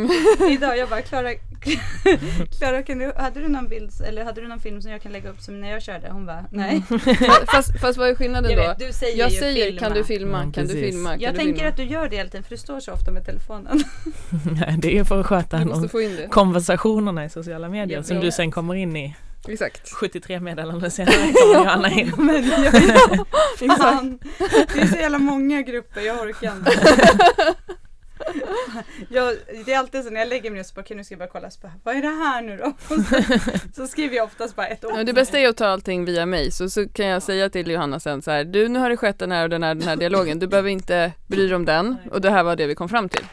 [0.50, 0.78] idag.
[0.78, 1.28] Jag bara, Klara,
[2.58, 5.12] Klara kan du, hade du någon bild eller hade du någon film som jag kan
[5.12, 6.08] lägga upp som när jag körde?
[6.10, 6.82] Hon bara, nej.
[7.46, 8.68] fast, fast vad är skillnaden Jag då?
[8.68, 9.80] vet, du säger jag säger filma.
[9.80, 11.68] kan du filma, Mm, kan du filma, kan Jag du tänker filma?
[11.68, 13.84] att du gör det hela tiden för du står så ofta med telefonen.
[14.60, 15.88] Nej, det är för att sköta om
[16.30, 19.16] konversationerna i sociala medier som du sen kommer in i
[19.48, 19.90] Exakt.
[19.92, 22.12] 73 meddelanden senare kommer Johanna in.
[22.16, 24.18] Men jag, fan,
[24.74, 26.70] det är så jävla många grupper, jag orkar inte.
[29.08, 29.34] Jag,
[29.64, 31.18] det är alltid så när jag lägger mig ner så bara, okej nu ska jag
[31.18, 32.64] bara kolla, så bara, vad är det här nu då?
[32.64, 34.92] Och så, så skriver jag oftast bara ett ord.
[34.94, 37.70] Ja, det bästa är att ta allting via mig så, så kan jag säga till
[37.70, 39.88] Johanna sen så här, du nu har det skett den här och den här, den
[39.88, 42.74] här dialogen, du behöver inte bry dig om den och det här var det vi
[42.74, 43.24] kom fram till.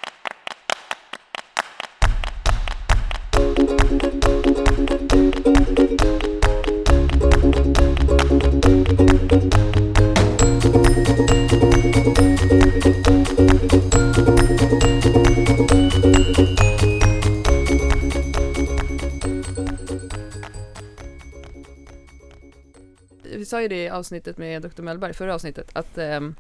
[23.54, 24.82] Sa ju det i avsnittet med Dr.
[24.82, 26.36] Mellberg, förra avsnittet, att ehm,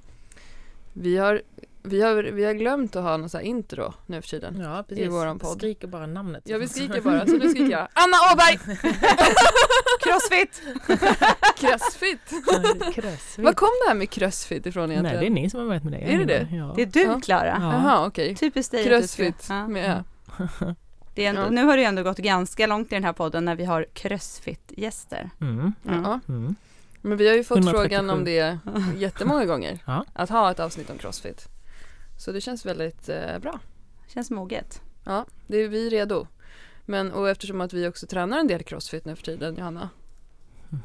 [0.93, 1.41] vi, har,
[1.83, 4.59] vi, har, vi har glömt att ha någon så här intro nu för tiden.
[4.61, 5.57] Ja, I våran podd.
[5.57, 6.43] Skriker bara namnet.
[6.45, 8.57] Ja vi skriker bara, så nu skriker jag Anna Åberg!
[10.03, 10.61] Crossfit!
[11.57, 12.19] Crossfit!
[12.95, 13.45] Crossfit.
[13.45, 15.19] Var kom det här med crossfit ifrån Nej, egentligen?
[15.19, 16.13] det är ni som har varit med det.
[16.13, 16.47] Är det det?
[16.51, 16.73] Ja.
[16.75, 17.19] Det är du Ja.
[17.23, 17.57] Klara.
[17.61, 17.73] Ja.
[17.73, 18.35] Jaha okej.
[18.35, 19.45] Typiskt dig Crossfit.
[19.49, 19.67] Ja.
[19.67, 20.03] Med,
[21.15, 21.49] Det är ändå, Ja.
[21.49, 25.29] Nu har det ändå gått ganska långt i den här podden när vi har crossfit-gäster.
[25.41, 25.73] Mm.
[25.83, 26.19] ja.
[26.27, 26.55] Mm.
[27.05, 27.81] Men vi har ju fått 137.
[27.83, 28.57] frågan om det
[28.97, 29.79] jättemånga gånger.
[29.85, 30.05] Ja.
[30.13, 31.47] Att ha ett avsnitt om crossfit.
[32.17, 33.59] Så det känns väldigt eh, bra.
[34.07, 34.81] Känns moget.
[35.03, 36.27] Ja, det är vi redo.
[36.85, 39.89] Men och eftersom att vi också tränar en del crossfit nu för tiden, Johanna.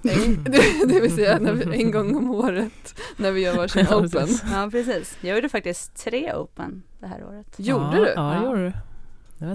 [0.02, 3.86] En, det, det vill säga när vi, en gång om året när vi gör varsin
[3.90, 4.10] Ja, open.
[4.10, 4.42] precis.
[4.52, 5.18] Ja precis.
[5.20, 7.46] Jag gjorde faktiskt tre open det här året.
[7.56, 7.98] Gjorde ja, du?
[7.98, 8.44] Ja, det Ja.
[8.44, 8.70] gjorde du.
[8.70, 8.80] Det.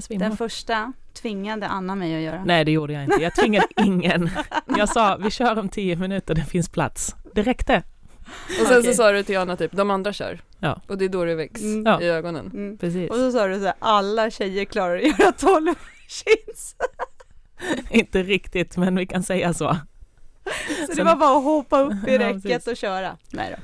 [0.09, 2.43] Den första tvingade Anna mig att göra.
[2.45, 3.23] Nej, det gjorde jag inte.
[3.23, 4.29] Jag tvingade ingen.
[4.77, 7.15] Jag sa, vi kör om tio minuter, det finns plats.
[7.35, 7.83] Det räckte.
[8.61, 8.83] Och sen Okej.
[8.83, 10.39] så sa du till Johanna typ, de andra kör.
[10.59, 10.81] Ja.
[10.87, 12.01] Och det är då det väcks Mm.
[12.01, 12.51] I ögonen.
[12.53, 12.77] Mm.
[12.77, 13.09] Precis.
[13.09, 15.73] Och så sa du så här, alla tjejer klarar att göra 12
[16.07, 16.75] chins.
[17.89, 19.77] Inte riktigt, men vi kan säga så.
[20.79, 23.17] Så det Sen- var bara att hoppa upp i räcket och köra.
[23.31, 23.63] Nej då.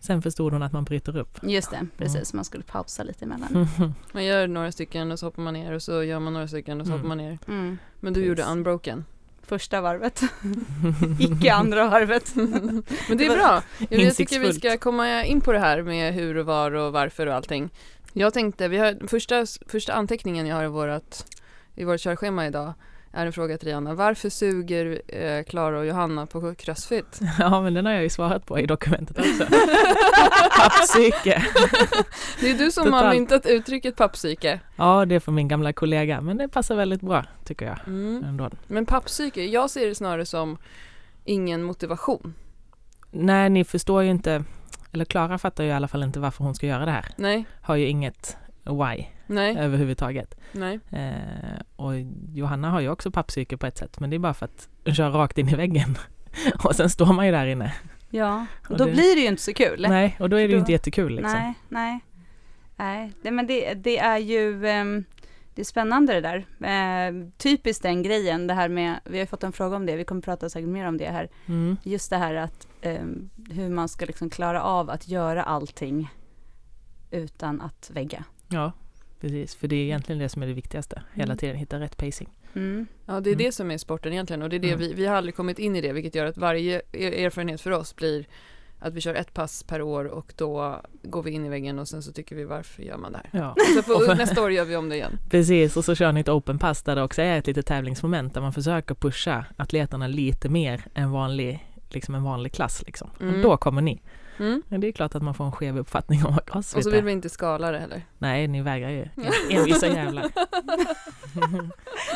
[0.00, 1.38] Sen förstod hon att man bryter upp.
[1.42, 2.32] Just det, precis.
[2.32, 3.68] Man skulle pausa lite emellan.
[4.12, 6.80] Man gör några stycken och så hoppar man ner och så gör man några stycken
[6.80, 7.00] och så Mm.
[7.00, 7.38] hoppar man ner.
[7.48, 7.78] Mm.
[8.00, 8.28] Men du Precis.
[8.28, 9.04] gjorde unbroken.
[9.42, 10.22] Första varvet,
[11.20, 12.32] icke andra varvet.
[13.08, 13.62] Men det är bra.
[13.90, 16.92] Jag, jag tycker vi ska komma in på det här med hur och var och
[16.92, 17.70] varför och allting.
[18.12, 21.16] Jag tänkte, vi har, första, första anteckningen jag har i vårt,
[21.74, 22.72] i vårt körschema idag
[23.12, 23.94] är en fråga till Rihanna.
[23.94, 27.20] Varför suger eh, Klara och Johanna på crossfit?
[27.38, 29.44] Ja, men den har jag ju svarat på i dokumentet också.
[30.58, 31.44] Pappsyke.
[32.40, 33.14] Det är du som har Totalt.
[33.16, 34.60] myntat uttrycket pappsyke.
[34.76, 38.24] Ja, det är för min gamla kollega, men det passar väldigt bra tycker jag Mm.
[38.24, 38.50] ändå.
[38.66, 40.58] Men pappsyke, jag ser det snarare som
[41.24, 42.34] ingen motivation.
[43.10, 44.44] Nej, ni förstår ju inte,
[44.92, 47.06] eller Klara fattar ju i alla fall inte varför hon ska göra det här.
[47.16, 50.34] Nej, Har ju inget why nej, överhuvudtaget.
[50.52, 50.80] nej.
[50.90, 51.92] Eh, och
[52.32, 54.94] Johanna har ju också pappsyke på ett sätt, men det är bara för att hon
[54.94, 55.96] kör rakt in i väggen.
[56.64, 57.74] och sen står man ju där inne.
[58.10, 59.86] Ja, och Och då det- blir det ju inte så kul.
[59.88, 61.32] Nej, och då är det ju Då- inte jättekul liksom.
[61.32, 62.00] Nej, nej.
[62.76, 65.04] Nej, det, men det, det är ju ehm,
[65.54, 66.46] det är spännande det där.
[67.08, 69.96] Eh, typiskt den grejen, det här med, vi har ju fått en fråga om det,
[69.96, 71.28] vi kommer prata säkert mer om det här.
[71.46, 71.76] Mm.
[71.82, 76.08] Just det här att ehm, hur man ska liksom klara av att göra allting
[77.10, 78.24] utan att vägga.
[78.48, 78.72] Ja,
[79.20, 79.54] precis.
[79.54, 81.02] För det är egentligen det som är det viktigaste.
[81.14, 81.36] Hela Mm.
[81.38, 82.28] tiden hitta rätt pacing.
[82.54, 82.86] Mm.
[83.06, 83.44] Ja, det är Mm.
[83.44, 84.78] det som är sporten egentligen och det är det Mm.
[84.78, 87.70] vi, vi har aldrig kommit in i det vilket gör att varje er- erfarenhet för
[87.70, 88.26] oss blir
[88.80, 91.88] att vi kör ett pass per år och då går vi in i väggen och
[91.88, 93.40] sen så tycker vi varför gör man det här?
[93.40, 95.18] Ja, så för- nästa år gör vi om det igen.
[95.30, 95.76] precis.
[95.76, 98.40] Och så kör ni ett open pass där det också är ett litet tävlingsmoment där
[98.40, 103.10] man försöker pusha atleterna lite mer än vanlig, liksom en vanlig klass liksom.
[103.20, 103.34] Mm.
[103.34, 104.00] Och då kommer ni.
[104.38, 104.62] Mm.
[104.68, 106.90] Men det är klart att man får en skev uppfattning om vad Och crossfit så
[106.90, 107.02] vill är.
[107.02, 108.02] vi inte skala det heller.
[108.18, 109.08] Nej, ni vägrar ju.
[109.50, 110.24] Envisa jävlar.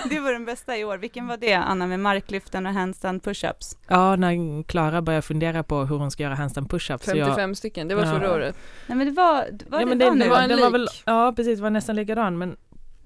[0.09, 0.99] Det var den bästa i år.
[0.99, 3.77] Vilken var det, Anna, med marklyften och handstand pushups?
[3.89, 7.05] Ja, när Klara börjar fundera på hur hon ska göra handstand push-ups.
[7.05, 8.11] så 55 jag, stycken, det var Ja.
[8.13, 8.57] förra året.
[8.87, 9.25] Nej men det var,
[9.69, 10.25] var ja, det men var det, nu?
[10.25, 12.39] det var, en den var väl, ja, precis, det var nästan likadan.
[12.39, 12.57] Men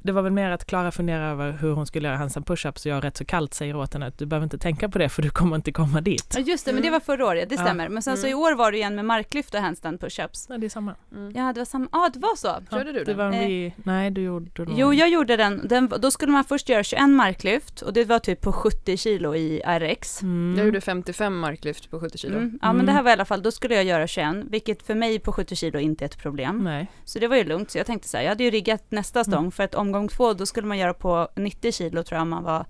[0.06, 2.86] det var väl mer att Klara funderar över hur hon skulle göra handstand push-ups och
[2.86, 5.22] jag rätt så kallt säger åt henne att du behöver inte tänka på det för
[5.22, 6.34] du kommer inte komma dit.
[6.36, 6.92] Ja just det, men det Mm.
[6.92, 7.60] var förra året, det Ja.
[7.62, 7.88] stämmer.
[7.88, 8.40] Men sen så i Mm.
[8.42, 10.48] år var det igen med marklyft och handstand pushups.
[10.48, 10.94] Nej, det är samma.
[11.12, 11.32] Mm.
[11.36, 12.56] Ja, det var samma, ja det var så.
[12.70, 13.16] Körde du Det den?
[13.16, 13.48] var en Eh.
[13.48, 13.72] re...
[13.76, 14.74] Nej, du gjorde nog...
[14.78, 15.68] Jo, jag gjorde den.
[15.68, 15.92] den.
[16.00, 19.62] Då skulle man först göra 21 marklyft och det var typ på 70 kilo i
[19.66, 20.22] RX.
[20.22, 20.54] Mm.
[20.58, 22.36] Jag gjorde 55 marklyft på 70 kilo.
[22.36, 22.58] Mm.
[22.62, 24.94] Ja men det här var i alla fall, då skulle jag göra 21, vilket för
[24.94, 26.64] mig på 70 kilo inte är ett problem.
[26.64, 26.86] Nej.
[27.04, 29.24] Så det var ju lugnt, så jag tänkte så här, jag hade ju riggat nästa
[29.24, 29.50] stång Mm.
[29.50, 32.28] för att omgång omgång två, då skulle man göra på 90 kilo tror jag om
[32.28, 32.66] man var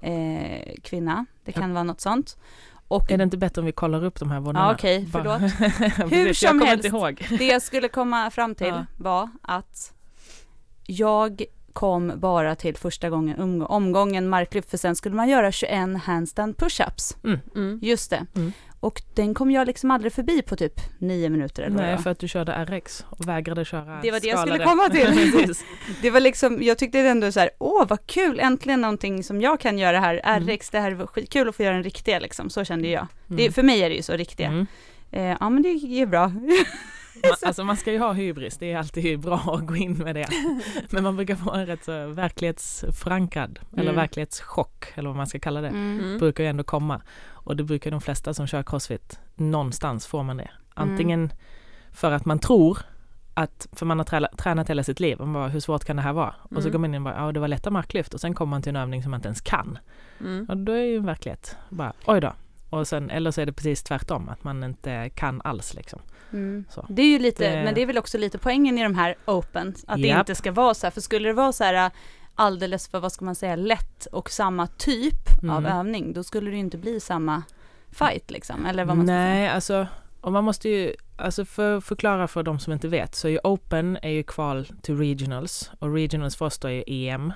[0.00, 1.26] eh, kvinna.
[1.44, 2.36] Det kan vara något sånt.
[2.88, 4.68] Och Är det inte bättre om vi kollar upp de här våningarna?
[4.68, 5.52] Ja, okej, Bara- förlåt.
[6.12, 6.84] Hur som jag kommer helst.
[6.84, 7.26] inte ihåg.
[7.38, 8.84] det jag skulle komma fram till Ja.
[8.96, 9.92] var att
[10.86, 11.42] jag
[11.72, 16.56] kom bara till första gången, omg- omgången marklyft, för sen skulle man göra 21 handstand
[16.58, 17.16] pushups.
[17.54, 17.78] Mm.
[17.82, 18.26] Just det.
[18.36, 18.52] Mm.
[18.84, 22.10] Och den kom jag liksom aldrig förbi på typ nio minuter eller det Nej, för
[22.10, 24.64] att du körde RX och vägrade köra Det var det jag skulle skalade.
[24.64, 25.54] komma till.
[26.02, 29.60] Det var liksom, jag tyckte ändå så här, åh vad kul, äntligen någonting som jag
[29.60, 30.48] kan göra här, Mm.
[30.48, 33.06] RX, det här var skitkul att få göra en riktiga liksom, så kände jag.
[33.26, 33.52] Det, Mm.
[33.52, 34.46] för mig är det ju så, riktiga.
[34.48, 34.66] Mm.
[35.10, 36.32] Eh, ja men det är bra.
[37.22, 40.14] Man, alltså man ska ju ha hybris, det är alltid bra att gå in med
[40.14, 40.28] det.
[40.90, 43.94] Men man brukar få en rätt så verklighetsförankrad, eller Mm.
[43.96, 45.68] verklighetschock, eller vad man ska kalla det.
[45.68, 46.18] Mm.
[46.18, 47.00] brukar ju ändå komma.
[47.30, 50.50] Och det brukar de flesta som kör crossfit, någonstans får man det.
[50.74, 51.32] Antingen
[51.92, 52.78] för att man tror
[53.34, 56.02] att, för man har trä- tränat hela sitt liv, man bara, hur svårt kan det
[56.02, 56.34] här vara?
[56.42, 56.72] Och så Mm.
[56.72, 58.70] går man in och bara, ja det var lätta marklyft och sen kommer man till
[58.70, 59.78] en övning som man inte ens kan.
[60.20, 60.46] Mm.
[60.48, 62.32] Och då är ju en verklighet, bara oj då.
[62.70, 66.00] Och sen, eller så är det precis tvärtom, att man inte kan alls liksom.
[66.32, 66.64] Mm.
[66.70, 66.86] Så.
[66.88, 69.14] Det är ju lite, Det- men det är väl också lite poängen i de här
[69.24, 70.18] open, att det Japp.
[70.18, 71.90] inte ska vara så här, för skulle det vara så här
[72.34, 75.78] alldeles för, vad ska man säga, lätt och samma typ av Mm.
[75.78, 77.42] övning, då skulle det ju inte bli samma
[77.90, 79.86] fight liksom, eller vad man ska Nej, alltså,
[80.20, 83.32] och man måste ju, alltså för att förklara för de som inte vet, så är
[83.32, 87.32] ju Open är ju kval till Regionals och Regionals för oss då är EM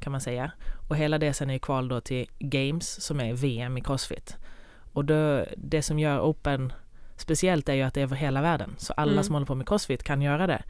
[0.00, 0.52] kan man säga.
[0.88, 4.36] Och hela det sen är ju kval då till Games som är VM i Crossfit.
[4.92, 6.72] Och då, det som gör Open
[7.16, 8.74] speciellt är ju att det är över hela världen.
[8.78, 9.24] Så alla Mm.
[9.24, 10.62] som håller på med Crossfit kan göra det.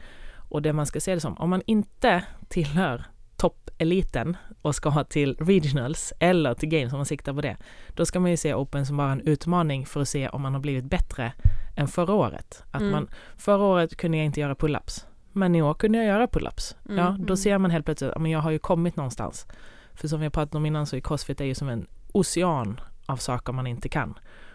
[0.49, 3.03] Och det man ska se det som, om man inte tillhör
[3.37, 7.57] toppeliten och ska ha till regionals eller till games om man siktar på det,
[7.89, 10.53] då ska man ju se Open som bara en utmaning för att se om man
[10.53, 11.31] har blivit bättre
[11.75, 12.63] än förra året.
[12.71, 12.91] Att Mm.
[12.91, 13.07] man,
[13.37, 16.75] förra året kunde jag inte göra pull-ups, men i år kunde jag göra pull-ups.
[16.85, 16.97] Mm.
[16.97, 17.37] Ja, då Mm.
[17.37, 19.47] ser man helt plötsligt, men jag har ju kommit någonstans.
[19.93, 22.79] För som vi har pratat om innan så är crossfit är ju som en ocean
[23.05, 24.13] av saker man inte kan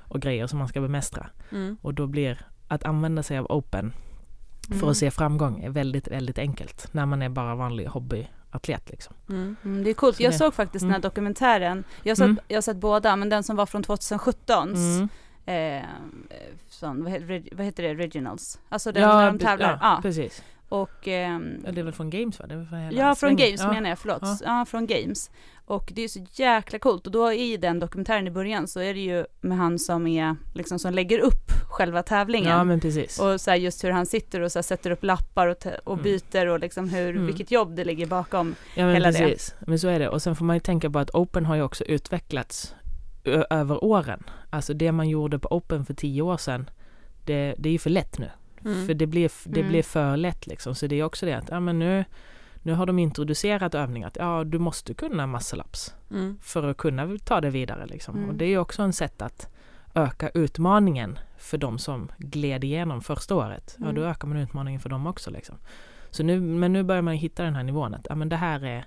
[0.08, 1.26] och grejer som man ska bemästra.
[1.52, 1.76] Mm.
[1.82, 3.92] Och då blir att använda sig av open
[4.68, 4.88] för Mm.
[4.88, 9.14] att se framgång är väldigt, väldigt enkelt när man är bara vanlig hobbyatlet liksom.
[9.28, 9.56] Mm.
[9.64, 10.16] Mm, det är coolt.
[10.16, 11.02] Så Jag det- såg faktiskt den här mm.
[11.02, 11.84] dokumentären.
[12.02, 12.38] Jag har, sett, Mm.
[12.48, 14.74] jag har sett båda, men den som var från 2017.
[14.74, 15.08] Mm.
[15.46, 15.84] Eh,
[16.68, 18.60] sån, vad, heter, det, Regionals?
[18.68, 19.70] Alltså den Ja, när de tävlar.
[19.70, 20.42] ja, Ja, precis.
[20.68, 22.46] Och, ehm, Ja, det är väl från Games va?
[22.46, 23.36] Det är från hela ja, från.
[23.36, 23.72] Games ja.
[23.72, 24.18] menar jag, förlåt.
[24.22, 24.36] Ja.
[24.44, 24.64] Ja.
[24.68, 25.30] från Games.
[25.66, 27.06] Och det är så jäkla coolt.
[27.06, 30.36] Och då i den dokumentären i början så är det ju med han som är,
[30.54, 32.48] liksom som lägger upp själva tävlingen.
[32.48, 33.20] Ja men precis.
[33.20, 35.92] Och så här just hur han sitter och så här sätter upp lappar och, och
[35.98, 36.02] Mm.
[36.02, 37.26] byter och liksom hur, Mm.
[37.26, 38.54] vilket jobb det ligger bakom.
[38.74, 39.18] ja men hela det.
[39.18, 39.54] precis.
[39.66, 40.08] Men så är det.
[40.08, 42.74] Och sen får man ju tänka på att Open har ju också utvecklats
[43.50, 44.22] över åren.
[44.50, 46.70] Alltså det man gjorde på Open för tio år sedan,
[47.24, 48.30] det, det är ju för lätt nu.
[48.72, 48.86] Mm.
[48.86, 49.70] För det blir, det Mm.
[49.72, 50.74] blir för lätt liksom.
[50.74, 52.04] Så det är också det att, ja men nu,
[52.62, 56.38] nu har de introducerat övningar att ja, du måste kunna muscle-ups Mm.
[56.42, 58.16] för att kunna ta det vidare liksom.
[58.16, 58.28] Mm.
[58.28, 59.48] Och det är också en sätt att
[59.94, 63.76] öka utmaningen för de som gled igenom första året.
[63.78, 64.04] Ja, då Mm.
[64.10, 65.56] ökar man utmaningen för dem också liksom.
[66.10, 68.64] Så nu, men nu börjar man hitta den här nivån att, ja men det här
[68.64, 68.84] är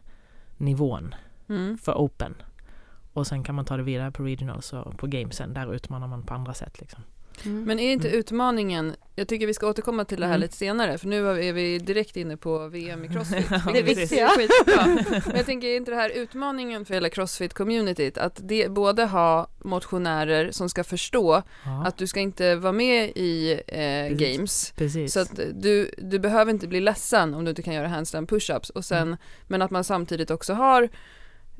[0.57, 1.15] nivån
[1.49, 1.77] Mm.
[1.77, 2.35] för open.
[3.13, 5.53] Och sen kan man ta det vidare på regionals och på gamesen.
[5.53, 7.01] Där utmanar man på andra sätt liksom.
[7.43, 8.19] Men är inte Mm.
[8.19, 10.41] utmaningen, jag tycker vi ska återkomma till det här Mm.
[10.41, 13.49] lite senare, för nu är vi direkt inne på VM i Crossfit.
[13.73, 14.11] Det är viktigt.
[14.11, 14.85] är skitbra.
[15.27, 19.47] Men jag tänker, är inte det här utmaningen för hela Crossfit-communityt, att det både ha
[19.63, 23.57] motionärer som ska förstå Ja, att du ska inte vara med i eh,
[24.09, 24.37] Precis.
[24.37, 25.13] games, precis.
[25.13, 28.71] så att du, du behöver inte bli ledsen om du inte kan göra handstand push-ups,
[28.71, 29.17] och sen, Mm.
[29.47, 30.89] men att man samtidigt också har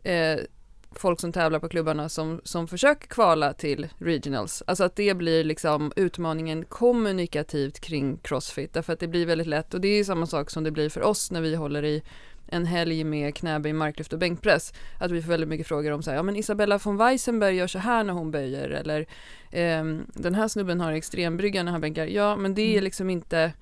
[0.04, 0.38] eh,
[0.96, 4.64] folk som tävlar på klubbarna som, som försöker kvala till regionals.
[4.68, 9.74] Alltså att det blir liksom utmaningen kommunikativt kring crossfit, därför att det blir väldigt lätt,
[9.74, 12.04] och det är samma sak som det blir för oss när vi håller i
[12.48, 16.10] en helg med knäböj, marklyft och bänkpress, att vi får väldigt mycket frågor om så
[16.10, 19.06] här, ja men Isabella von Weissenberg gör så här när hon böjer, eller
[19.52, 22.84] ehm, den här snubben har extrembrygga när han bänkar, ja men det är Mm.
[22.84, 23.54] liksom inte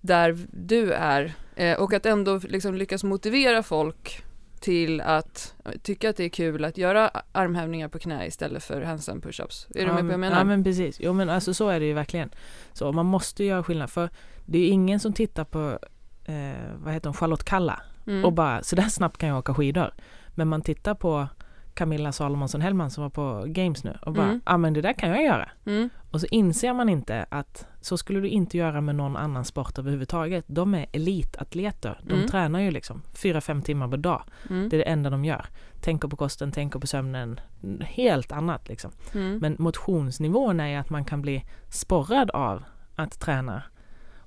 [0.00, 4.24] där du är, eh, och att ändå liksom lyckas motivera folk
[4.64, 9.22] till att tycka att det är kul att göra armhävningar på knä istället för handstand
[9.24, 9.66] push-ups.
[9.74, 10.38] Är du med på vad jag menar?
[10.38, 10.96] Ja men precis.
[11.00, 12.30] Jo men alltså så är det ju verkligen.
[12.72, 13.90] Så man måste göra skillnad.
[13.90, 14.08] För
[14.44, 15.78] det är ingen som tittar på,
[16.24, 18.24] eh, vad heter hon, Charlotte Kalla Mm.
[18.24, 19.94] och bara så där snabbt kan jag åka skidor.
[20.34, 21.28] Men man tittar på
[21.74, 24.40] Camilla Salomonsson Hellman som var på Games nu och bara, ja Mm.
[24.44, 25.48] ah, men det där kan jag göra.
[25.66, 25.90] Mm.
[26.10, 29.78] Och så inser man inte att så skulle du inte göra med någon annan sport
[29.78, 30.44] överhuvudtaget.
[30.48, 32.00] De är elitatleter.
[32.02, 32.28] De Mm.
[32.28, 34.22] tränar ju liksom fyra, fem timmar per dag.
[34.50, 34.68] Mm.
[34.68, 35.46] Det är det enda de gör.
[35.80, 37.40] Tänker på kosten, tänker på sömnen.
[37.80, 38.90] Helt annat liksom.
[39.14, 39.38] Mm.
[39.38, 42.64] Men motionsnivån är att man kan bli sporrad av
[42.94, 43.62] att träna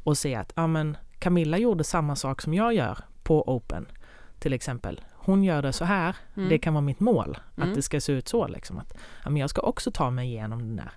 [0.03, 3.85] och se att ja, men Camilla gjorde samma sak som jag gör på Open.
[4.39, 5.01] till exempel.
[5.27, 6.49] Hon gör det så här, Mm.
[6.49, 7.37] det kan vara mitt mål.
[7.57, 7.69] Mm.
[7.69, 8.77] Att det ska se ut så liksom.
[8.79, 8.93] Att,
[9.23, 10.91] ja, men jag ska också ta mig igenom den där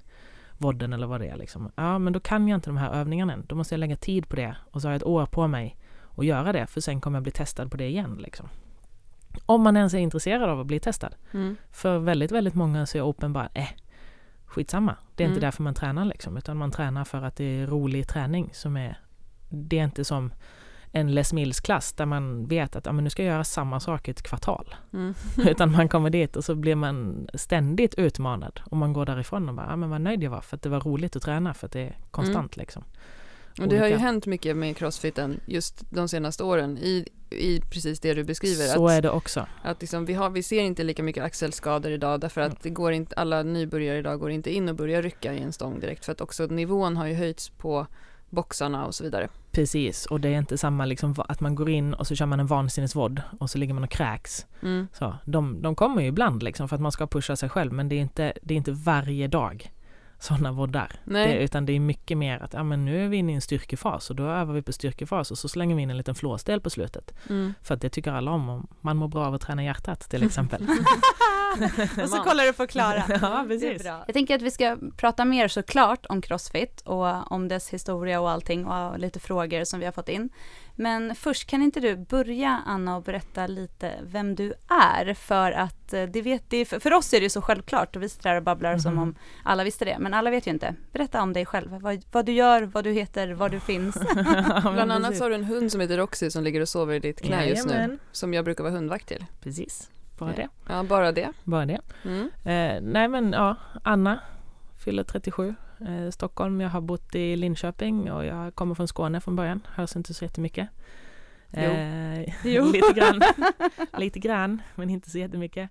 [0.58, 1.70] vodden eller vad det är liksom.
[1.76, 3.44] Ja men då kan jag inte de här övningarna än.
[3.48, 5.76] Då måste jag lägga tid på det och så har jag ett år på mig
[6.16, 8.48] att göra det för sen kommer jag bli testad på det igen liksom.
[9.46, 11.14] Om man ens är intresserad av att bli testad.
[11.32, 11.56] Mm.
[11.72, 13.68] För väldigt, väldigt många så är open bara, eh,
[14.46, 14.96] skitsamma.
[15.14, 15.46] Det är inte Mm.
[15.46, 18.98] därför man tränar liksom, utan man tränar för att det är rolig träning som är,
[19.48, 20.32] det är inte som
[20.92, 23.80] en Les Mills klass där man vet att ja, men nu ska jag göra samma
[23.80, 24.74] sak i ett kvartal.
[24.92, 25.14] Mm.
[25.48, 29.54] Utan man kommer dit och så blir man ständigt utmanad och man går därifrån och
[29.54, 31.66] bara, ja men vad nöjd jag var för att det var roligt att träna för
[31.66, 32.84] att det är konstant liksom.
[33.60, 38.00] Och det har ju hänt mycket med crossfiten just de senaste åren i, i precis
[38.00, 38.64] det du beskriver.
[38.66, 39.46] Så att, är det också.
[39.62, 42.92] att liksom, vi, har, vi ser inte lika mycket axelskador idag därför att det går
[42.92, 46.12] inte, alla nybörjare idag går inte in och börjar rycka i en stång direkt för
[46.12, 47.86] att också nivån har ju höjts på
[48.30, 49.28] boxarna och så vidare.
[49.52, 52.40] Precis, och det är inte samma liksom att man går in och så kör man
[52.40, 54.46] en vansinnesvodd och så ligger man och kräks.
[54.62, 54.88] Mm.
[54.92, 57.88] Så, de, de kommer ju ibland liksom för att man ska pusha sig själv men
[57.88, 59.70] det är inte, det är inte varje dag
[60.20, 60.92] sådana voddar.
[61.04, 63.40] Det, utan det är mycket mer att ja, men nu är vi inne i en
[63.40, 66.60] styrkefas och då övar vi på styrkefas och så slänger vi in en liten flåsdel
[66.60, 67.14] på slutet.
[67.28, 67.54] Mm.
[67.62, 70.62] För att det tycker alla om man mår bra av att träna hjärtat till exempel.
[72.02, 73.04] och så kollar du på Klara.
[73.22, 73.84] ja, precis.
[73.84, 78.30] Jag tänker att vi ska prata mer såklart om Crossfit och om dess historia och
[78.30, 80.30] allting och lite frågor som vi har fått in.
[80.80, 85.92] Men först kan inte du börja Anna och berätta lite vem du är för att
[85.92, 88.42] eh, det vet, det, för oss är det så självklart och vi sitter här och
[88.42, 89.02] babblar som Mhm.
[89.02, 89.96] om alla visste det.
[89.98, 90.74] Men alla vet ju inte.
[90.92, 93.96] Berätta om dig själv, vad, vad du gör, vad du heter, var du finns.
[94.62, 97.00] Bland annat så har du en hund som heter Roxy som ligger och sover i
[97.00, 97.98] ditt knä just nu.
[98.12, 99.24] Som jag brukar vara hundvakt till.
[99.42, 100.48] Precis, bara det.
[100.68, 101.28] Ja, bara det.
[101.44, 101.80] Bara det.
[102.04, 102.30] Mm.
[102.44, 104.20] Eh, nej men ja, Anna
[104.84, 105.54] fyller 37,
[105.86, 106.60] eh, Stockholm.
[106.60, 109.60] Jag har bott i Linköping och jag kommer från Skåne från början.
[109.74, 110.68] Hörs inte så jättemycket.
[111.50, 111.60] Jo.
[111.60, 112.64] Eh, Jo.
[112.72, 113.20] lite grann,
[113.98, 115.70] lite grann, men inte så jättemycket.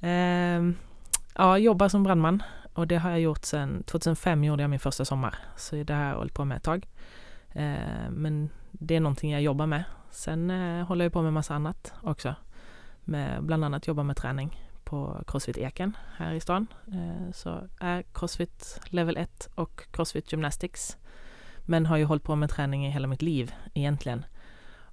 [0.00, 0.62] Eh,
[1.34, 5.04] ja, jobbar som brandman och det har jag gjort sedan 2005 gjorde jag min första
[5.04, 5.34] sommar.
[5.56, 6.88] Så det har jag hållit på med ett tag.
[7.50, 9.84] Eh, men det är någonting jag jobbar med.
[10.10, 12.34] Sen eh, håller jag på med massa annat också.
[13.04, 16.66] Med, bland annat jobba med träning på Crossfit Eken här i stan.
[16.92, 20.96] Eh, så är Crossfit Level 1 och Crossfit Gymnastics.
[21.66, 24.24] Men har ju hållit på med träning i hela mitt liv egentligen.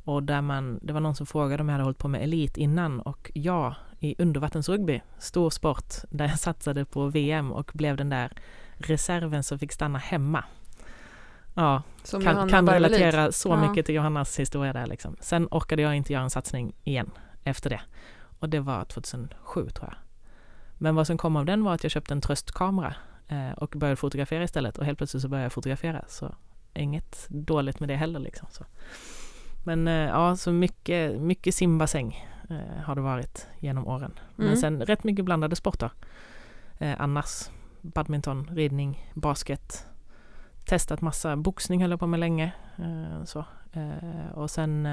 [0.03, 2.57] Och där man, det var någon som frågade om jag hade hållit på med elit
[2.57, 8.09] innan och ja, i undervattensrugby, stor sport, där jag satsade på VM och blev den
[8.09, 8.31] där
[8.77, 10.43] reserven som fick stanna hemma.
[11.53, 13.67] Ja, Som kan, Johanna kan relatera så Ja.
[13.69, 15.15] mycket till Johannas historia där liksom.
[15.19, 17.11] Sen orkade jag inte göra en satsning igen
[17.43, 17.81] efter det.
[18.39, 19.97] Och det var 2007 tror jag.
[20.77, 22.95] Men vad som kom av den var att jag köpte en tröstkamera
[23.27, 24.77] eh, och började fotografera istället.
[24.77, 26.05] Och helt plötsligt så började jag fotografera.
[26.07, 26.35] Så
[26.73, 28.47] inget dåligt med det heller liksom.
[28.51, 28.65] Så.
[29.65, 34.19] Men eh, ja, så mycket, mycket simbassäng eh, har det varit genom åren.
[34.35, 34.59] Men Mm.
[34.59, 35.91] sen rätt mycket blandade sporter.
[36.79, 37.49] Eh, annars
[37.81, 39.87] badminton, ridning, basket.
[40.65, 42.51] Testat massa, boxning höll jag på med länge.
[42.77, 43.45] Eh, så.
[43.73, 44.85] Eh, och sen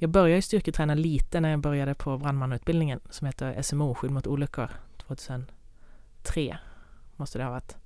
[0.00, 4.26] jag började ju styrketräna lite när jag började på brandmanutbildningen som heter SMO, skydd mot
[4.26, 6.58] olyckor, 2003
[7.16, 7.76] måste det ha varit.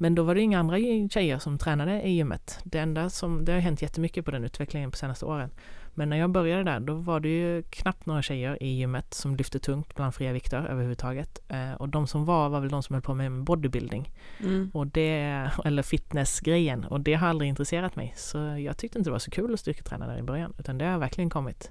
[0.00, 0.76] Men då var det inga andra
[1.10, 2.60] tjejer som tränade i gymmet.
[2.64, 5.50] Det enda som, det har hänt jättemycket på den utvecklingen på senaste åren.
[5.94, 9.36] Men när jag började där, då var det ju knappt några tjejer i gymmet som
[9.36, 11.42] lyfte tungt bland fria vikter överhuvudtaget.
[11.48, 14.12] Eh, och de som var, var väl de som höll på med bodybuilding.
[14.40, 14.70] Mm.
[14.74, 16.84] Och det, eller fitnessgrejen.
[16.84, 18.14] Och det har aldrig intresserat mig.
[18.16, 20.54] Så jag tyckte inte det var så kul att styrketräna där i början.
[20.58, 21.70] Utan det har verkligen kommit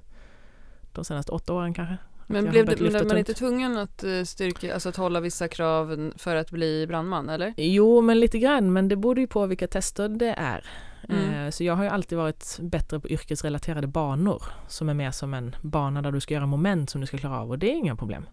[0.91, 1.97] de senaste åtta åren kanske.
[2.31, 6.11] Men blev det, men man inte tvungen att eh, styrka, alltså att hålla vissa krav
[6.17, 7.53] för att bli brandman eller?
[7.57, 8.73] Jo, men lite grann.
[8.73, 10.65] Men det beror ju på vilka tester det är.
[11.09, 11.33] Mm.
[11.45, 14.43] Eh, Så jag har ju alltid varit bättre på yrkesrelaterade banor.
[14.67, 17.39] Som är mer som en bana där du ska göra moment som du ska klara
[17.39, 17.49] av.
[17.49, 18.25] Och det är inga problem.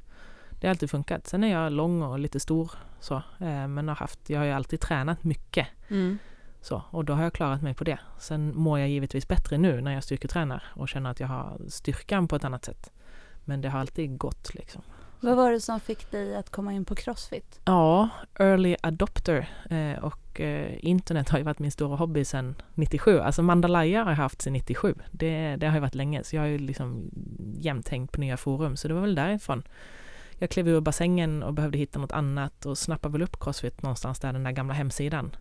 [0.61, 1.27] Det har alltid funkat.
[1.27, 3.15] Sen är jag lång och lite stor så.
[3.41, 5.67] eh, Men har haft, jag har ju alltid tränat mycket.
[5.89, 6.19] Mm.
[6.61, 7.99] Så, och då har jag klarat mig på det.
[8.19, 12.29] Sen mår jag givetvis bättre nu när jag styrketränar och känner att jag har styrkan
[12.29, 12.91] på ett annat sätt.
[13.49, 14.83] Men det har alltid gått liksom.
[15.21, 17.61] vad var det som fick dig att komma in på Crossfit?
[17.65, 23.19] Ja, early adopter eh, och eh, internet har ju varit min stora hobby sedan 97.
[23.19, 24.95] Alltså Mandalaya har jag haft sedan 97.
[25.11, 27.11] Det, det har ju varit länge så jag har ju liksom
[27.61, 29.63] jämt hängt på nya forum så det var väl därifrån.
[30.39, 34.21] Jag klev ur bassängen och behövde hitta något annat och snappade väl upp Crossfit någonstans
[34.21, 35.37] där, den där gamla hemsidan.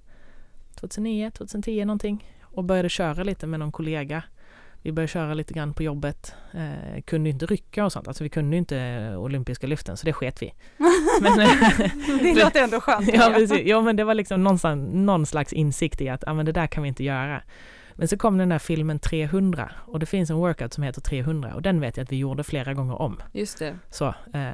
[0.75, 4.23] 2009, 2010 någonting och började köra lite med någon kollega.
[4.85, 6.35] Vi började köra lite grann på jobbet.
[6.53, 8.07] Eh, kunde inte rycka och sånt.
[8.07, 10.53] Alltså vi kunde inte olympiska lyften så det sket vi.
[11.21, 11.37] Men,
[12.21, 13.13] Det låter ändå skönt.
[13.13, 13.61] ja, precis.
[13.65, 16.67] ja men det var liksom någonstans, någon slags insikt i att ah, men det där
[16.67, 17.41] kan vi inte göra.
[17.93, 21.55] Men så kom den där filmen 300 och det finns en workout som heter 300
[21.55, 23.21] och den vet jag att vi gjorde flera gånger om.
[23.31, 23.75] Just det.
[23.89, 24.47] Så eh,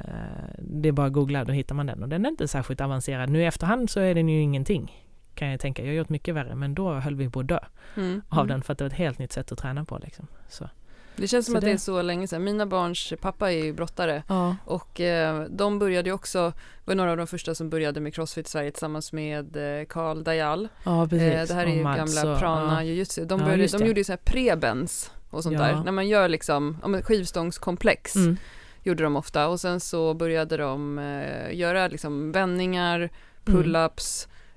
[0.58, 3.30] det är bara att googla, då hittar man den och den är inte särskilt avancerad.
[3.30, 5.82] Nu i efterhand så är den ju ingenting kan jag tänka.
[5.82, 7.58] Jag har gjort mycket värre men då höll vi på att dö
[7.96, 8.22] Mm.
[8.28, 8.48] av Mm.
[8.48, 10.26] den för att det var ett helt nytt sätt att träna på liksom.
[10.48, 10.68] Så.
[11.16, 12.44] Det känns som Så att det är det- så länge sedan.
[12.44, 14.56] Mina barns pappa är ju brottare Ja.
[14.64, 16.52] och eh, de började ju också,
[16.84, 20.68] var några av de första som började med Crossfit Sverige tillsammans med eh, Karl Dajal.
[20.84, 21.32] ja, precis.
[21.32, 22.82] Eh, det här är Och ju gamla och- prana ja.
[22.82, 23.24] jujutsu.
[23.24, 25.62] De, Ja, började, just de gjorde ju så här prebens och sånt Ja.
[25.62, 25.82] där.
[25.84, 28.36] När man gör liksom, ja, skivstångskomplex Mm.
[28.82, 33.10] gjorde de ofta och sen så började de eh, göra liksom vändningar, Mm.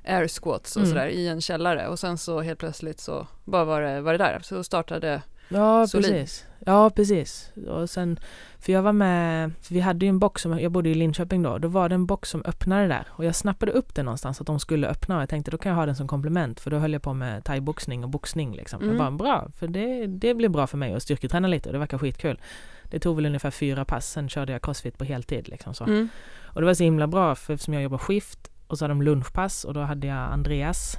[0.07, 0.89] Air squats och Mm.
[0.93, 4.17] sådär i en källare och sen så helt plötsligt så bara var det, var det
[4.17, 4.39] där.
[4.43, 6.11] Så startade, Ja, Solid.
[6.11, 6.45] precis.
[6.65, 7.51] Ja, precis.
[7.67, 8.19] Och sen,
[8.59, 11.43] för jag var med, för vi hade ju en box som, jag bodde i Linköping
[11.43, 14.41] då, då var det en box som öppnade där och jag snappade upp den någonstans
[14.41, 16.71] att de skulle öppna och jag tänkte då kan jag ha den som komplement för
[16.71, 18.81] då höll jag på med thaiboxning och boxning liksom.
[18.81, 18.95] Mm.
[18.95, 21.79] Jag bara bra, för det, det blir bra för mig att styrketräna lite och det
[21.79, 22.39] verkar skitkul.
[22.83, 25.83] Det tog väl ungefär fyra pass, sen körde jag crossfit på heltid liksom så.
[25.83, 26.09] mm,
[26.43, 29.01] Och det var så himla bra för eftersom jag jobbar skift och så hade de
[29.01, 30.97] lunchpass och då hade jag Andreas.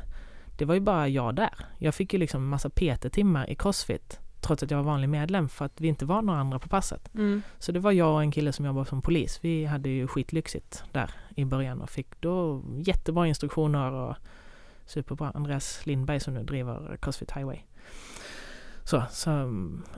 [0.59, 1.55] Det var ju bara jag där.
[1.79, 5.65] Jag fick ju liksom massa PT-timmar i crossfit trots att jag var vanlig medlem för
[5.65, 7.15] att vi inte var några andra på passet.
[7.15, 9.39] mm, Så det var jag och en kille som jobbade som polis.
[9.43, 14.17] Vi hade ju skitlyxigt där i början och fick då jättebra instruktioner och
[14.87, 15.31] superbra.
[15.35, 17.59] Andreas Lindberg som nu driver Crossfit Highway.
[18.87, 19.31] Så, så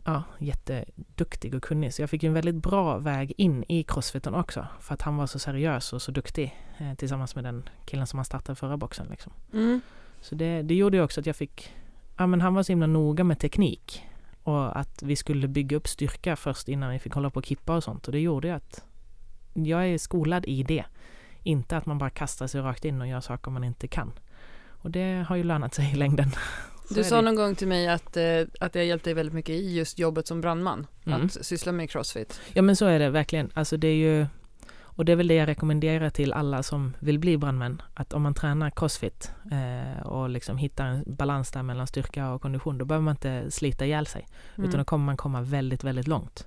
[0.04, 1.94] ja, jätteduktig och kunnig.
[1.94, 4.66] Så jag fick en väldigt bra väg in i crossfiten också.
[4.80, 8.18] För att han var så seriös och så duktig eh, tillsammans med den killen som
[8.18, 9.06] han startade förra boxen.
[9.10, 9.32] Liksom.
[9.52, 9.80] mm,
[10.20, 11.74] Så det, det gjorde ju också att jag fick,
[12.16, 14.04] ja men han var så himla noga med teknik.
[14.42, 17.76] Och att vi skulle bygga upp styrka först innan vi fick hålla på och kippa
[17.76, 18.06] och sånt.
[18.06, 18.84] Och det gjorde ju att
[19.52, 20.84] jag är skolad i det.
[21.42, 24.12] Inte att man bara kastar sig rakt in och gör saker man inte kan.
[24.68, 26.30] Och det har ju lönat sig i längden.
[26.88, 27.22] Du sa det.
[27.22, 29.98] någon gång till mig att, eh, att det har hjälpt dig väldigt mycket i just
[29.98, 30.86] jobbet som brandman.
[31.06, 31.24] Mm.
[31.24, 32.40] Att syssla med crossfit.
[32.52, 33.50] Ja men så är det verkligen.
[33.54, 34.26] Alltså det är ju
[34.98, 37.82] och det är väl det jag rekommenderar till alla som vill bli brandmän.
[37.94, 42.42] Att om man tränar crossfit eh, och liksom hittar en balans där mellan styrka och
[42.42, 44.26] kondition, då behöver man inte slita ihjäl sig.
[44.56, 44.68] Mm.
[44.68, 46.46] Utan då kommer man komma väldigt, väldigt långt.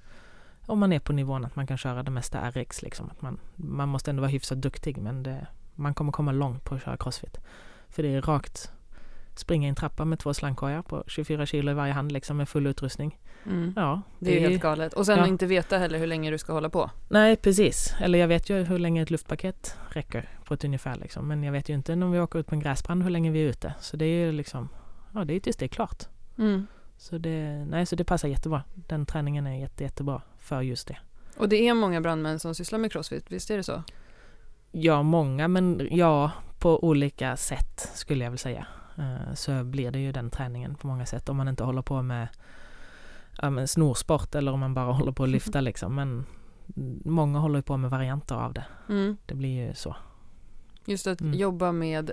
[0.66, 3.10] Om man är på nivån att man kan köra det mesta RX liksom.
[3.10, 6.76] Att man, man måste ändå vara hyfsat duktig men det, man kommer komma långt på
[6.76, 7.38] att köra crossfit.
[7.90, 8.72] För det är rakt
[9.42, 12.50] springa i en trappa med två slangkorgar på 24 kilo i varje hand liksom med
[12.50, 13.20] full utrustning.
[13.46, 13.74] Mm.
[13.76, 14.94] Ja, Det är ju helt galet.
[14.94, 15.28] Och sen Ja.
[15.28, 16.90] inte veta heller hur länge du ska hålla på.
[17.10, 17.94] Nej, precis.
[18.00, 21.28] Eller jag vet ju hur länge ett luftpaket räcker på ett ungefär liksom.
[21.28, 23.40] Men jag vet ju inte när vi åker ut på en gräsbrand hur länge vi
[23.44, 23.74] är ute.
[23.80, 24.70] Så det är ju liksom,
[25.14, 26.04] ja det är tills det är klart.
[26.38, 26.68] Mm.
[26.98, 28.64] Så det, nej, så det passar jättebra.
[28.74, 30.98] Den träningen är jätte, jättebra för just det.
[31.38, 33.84] Och det är många brandmän som sysslar med crossfit, visst är det så?
[34.72, 38.66] Ja, många, men ja, på olika sätt skulle jag väl säga.
[39.02, 41.30] Eh, Så blir det ju den träningen på många sätt.
[41.30, 42.28] Om man inte håller på med
[43.42, 45.96] men snorsport eller om man bara håller på att lyfta liksom.
[45.96, 46.26] Men
[47.06, 48.66] många håller ju på med varianter av det.
[48.90, 49.18] Mm.
[49.26, 49.96] Det blir ju så.
[50.86, 51.34] Just att Mm.
[51.40, 52.12] jobba med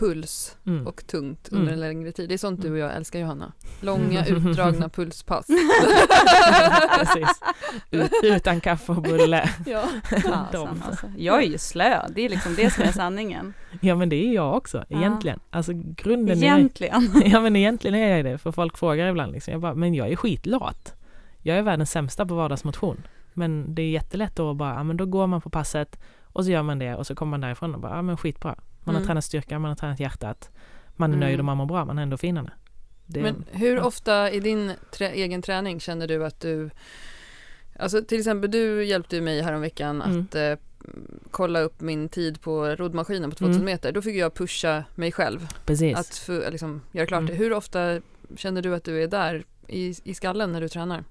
[0.00, 0.86] puls Mm.
[0.86, 1.60] och tungt Mm.
[1.60, 2.28] under en längre tid.
[2.28, 2.88] Det är sånt du och Mm.
[2.88, 3.52] jag älskar Johanna.
[3.80, 5.46] Långa utdragna pulspass.
[6.98, 7.40] Precis.
[7.90, 9.50] Ut, utan kaffe och bulle.
[9.66, 9.82] ja.
[10.02, 11.06] Fasen, alltså.
[11.16, 13.54] Jag är ju slö, det är liksom det som är sanningen.
[13.80, 14.98] Ja men det är jag också Ja.
[14.98, 15.40] egentligen.
[15.50, 17.10] Alltså grunden är Egentligen.
[17.24, 19.52] Ja men egentligen är jag det, för folk frågar ibland liksom.
[19.52, 20.94] Jag bara, men jag är skitlat.
[21.42, 23.02] Jag är världens sämsta på vardagsmotion.
[23.34, 26.44] Men det är jättelätt då att bara, ja men då går man på passet och
[26.44, 28.54] så gör man det och så kommer man därifrån och bara, ja men skitbra.
[28.90, 29.06] Man har Mm.
[29.06, 30.50] tränat styrka, man har tränat hjärtat.
[30.96, 31.28] Man är Mm.
[31.28, 32.52] nöjd och man mår bra, man har endorfinerna.
[33.06, 33.82] Det, Men hur ja.
[33.84, 36.70] ofta i din trä- egen träning känner du att du
[37.78, 40.20] Alltså till exempel du hjälpte ju mig häromveckan Mm.
[40.20, 40.54] att eh,
[41.30, 43.64] kolla upp min tid på roddmaskinen på 2000 Mm.
[43.64, 43.92] meter.
[43.92, 45.96] Då fick jag pusha mig själv Precis.
[45.98, 47.30] att liksom, göra klart Mm.
[47.30, 47.36] det.
[47.38, 48.00] Hur ofta
[48.36, 51.04] känner du att du är där i, i skallen när du tränar?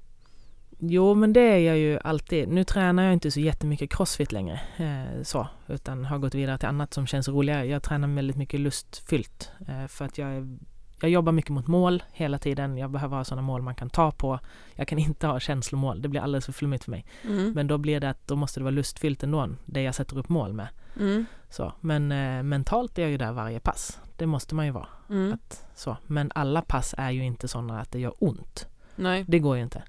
[0.82, 2.50] Jo, men det är jag ju alltid.
[2.50, 6.68] Nu tränar jag inte så jättemycket crossfit längre, eh, så, utan har gått vidare till
[6.68, 7.65] annat som känns roligare.
[7.65, 10.58] Jag tränar väldigt mycket lustfyllt eh, för att jag, är-
[11.02, 12.78] jag jobbar mycket mot mål hela tiden.
[12.78, 14.39] Jag behöver ha sådana mål man kan ta på.
[14.76, 17.06] Jag kan inte ha känslomål, det blir alldeles för flummigt för mig.
[17.24, 17.52] Mm.
[17.52, 20.30] Men då blir det att då måste det vara lustfyllt ändå, det jag sätter upp
[20.30, 20.68] mål med.
[21.00, 21.26] Mm.
[21.50, 24.00] Så, men eh, mentalt är jag ju där varje pass.
[24.18, 24.88] Det måste man ju vara.
[25.10, 25.34] Mm.
[25.34, 25.98] Att, så.
[26.08, 28.68] Men alla pass är ju inte sådana att det gör ont.
[28.96, 29.26] Nej.
[29.28, 29.84] Det går ju inte.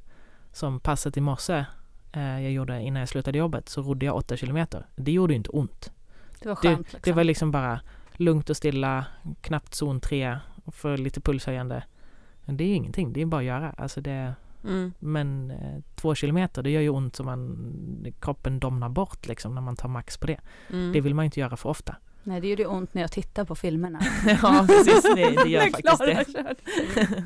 [0.53, 1.65] Som passet i morse
[2.13, 4.87] eh, jag gjorde innan jag slutade jobbet så rodde jag 8 kilometer.
[4.97, 5.93] Det gjorde ju inte ont.
[6.43, 7.01] Det var Det, skönt liksom.
[7.05, 7.81] det var liksom bara
[8.13, 9.05] lugnt och stilla,
[9.41, 11.83] knappt zon 3 och för lite pulshöjande.
[12.45, 13.71] Men det är ju ingenting, det är bara att göra.
[13.71, 14.35] Alltså det,
[14.65, 14.93] Mm.
[14.99, 19.61] men eh, två kilometer, det gör ju ont så man, kroppen domnar bort liksom när
[19.63, 20.41] man tar max på det.
[20.71, 20.93] Mm.
[20.93, 21.97] Det vill man inte göra för ofta.
[22.23, 24.01] Nej, det gör det ont när jag tittar på filmerna.
[24.43, 25.03] ja, precis.
[25.03, 26.55] Det, det gör faktiskt det.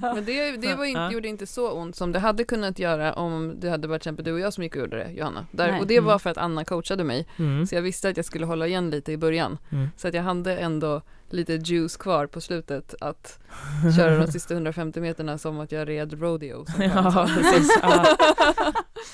[0.14, 1.12] Men det, det var inte, Ja.
[1.12, 4.24] gjorde inte så ont som det hade kunnat göra om det hade varit till exempel
[4.24, 5.46] du och jag som gick och gjorde det, Johanna.
[5.50, 5.80] Där, Nej.
[5.80, 6.18] och det var Mm.
[6.18, 7.66] för att Anna coachade mig, Mm.
[7.66, 9.58] så jag visste att jag skulle hålla igen lite i början.
[9.72, 9.88] Mm.
[9.96, 13.38] Så att jag hade ändå lite juice kvar på slutet att
[13.96, 16.64] köra de sista 150 meterna som att jag red rodeo.
[16.78, 17.78] Ja, precis.
[17.82, 18.06] Ja.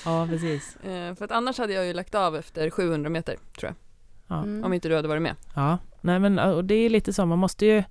[0.05, 0.77] ja, precis.
[1.17, 3.75] För att annars hade jag ju lagt av efter 700 meter, tror jag.
[4.31, 4.37] Ja.
[4.43, 4.63] Mm.
[4.63, 5.35] Om inte du hade varit med.
[5.55, 7.83] Ja, nej men och det är lite så, man måste ju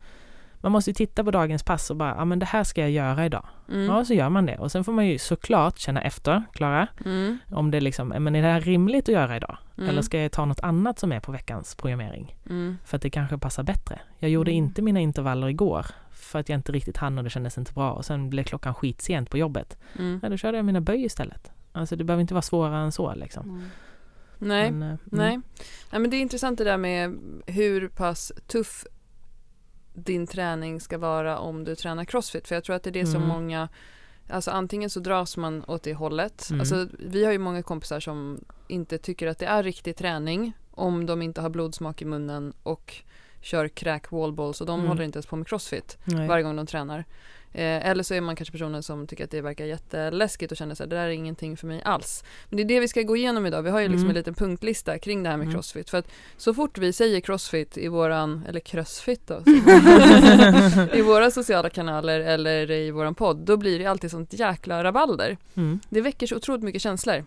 [0.63, 2.91] man måste ju titta på dagens pass och bara, ja men det här ska jag
[2.91, 3.47] göra idag.
[3.69, 3.85] Mm.
[3.87, 4.59] Ja, så gör man det.
[4.59, 7.39] Och sen får man ju såklart känna efter, Klara, Mm.
[7.51, 9.57] om det liksom, men är det här rimligt att göra idag?
[9.79, 9.91] Mm.
[9.91, 12.37] Eller ska jag ta något annat som är på veckans programmering?
[12.51, 12.79] Mm.
[12.85, 14.01] För att det kanske passar bättre.
[14.19, 14.65] Jag gjorde Mm.
[14.65, 17.93] inte mina intervaller igår för att jag inte riktigt hann och det kändes inte bra
[17.93, 19.79] och sen blev klockan skitsent på jobbet.
[19.99, 20.21] Mm.
[20.23, 21.51] Ja, då körde jag mina böj istället.
[21.73, 23.71] Alltså det behöver inte vara svårare än så liksom.
[24.41, 24.49] Mm.
[24.49, 24.71] Nej.
[24.71, 24.99] Men, eh, mm.
[25.05, 25.41] Nej.
[25.91, 28.85] Nej, men det är intressant det där med hur pass tuff
[29.95, 32.49] din träning ska vara om du tränar crossfit.
[32.49, 33.29] För jag tror att det är det som Mm.
[33.29, 33.69] många,
[34.29, 36.49] alltså antingen så dras man åt det hållet.
[36.51, 36.61] Mm.
[36.61, 41.07] Alltså vi har ju många kompisar som inte tycker att det är riktig träning om
[41.07, 42.95] de inte har blodsmak i munnen och
[43.41, 44.89] kör crack wallballs och de Mm.
[44.89, 46.29] håller inte ens på med crossfit Nej.
[46.29, 47.05] varje gång de tränar.
[47.53, 50.75] Eh, eller så är man kanske personen som tycker att det verkar jätteläskigt och känner
[50.75, 52.25] så här, det där är ingenting för mig alls.
[52.49, 53.63] Men det är det vi ska gå igenom idag.
[53.63, 54.11] Vi har ju liksom Mm.
[54.11, 55.55] en liten punktlista kring det här med Mm.
[55.55, 55.91] crossfit.
[55.91, 59.43] För att så fort vi säger crossfit i våran, eller crossfit då,
[60.93, 65.37] i våra sociala kanaler eller i våran podd, då blir det alltid sånt jäkla rabalder.
[65.57, 65.81] Mm.
[65.89, 67.25] Det väcker så otroligt mycket känslor.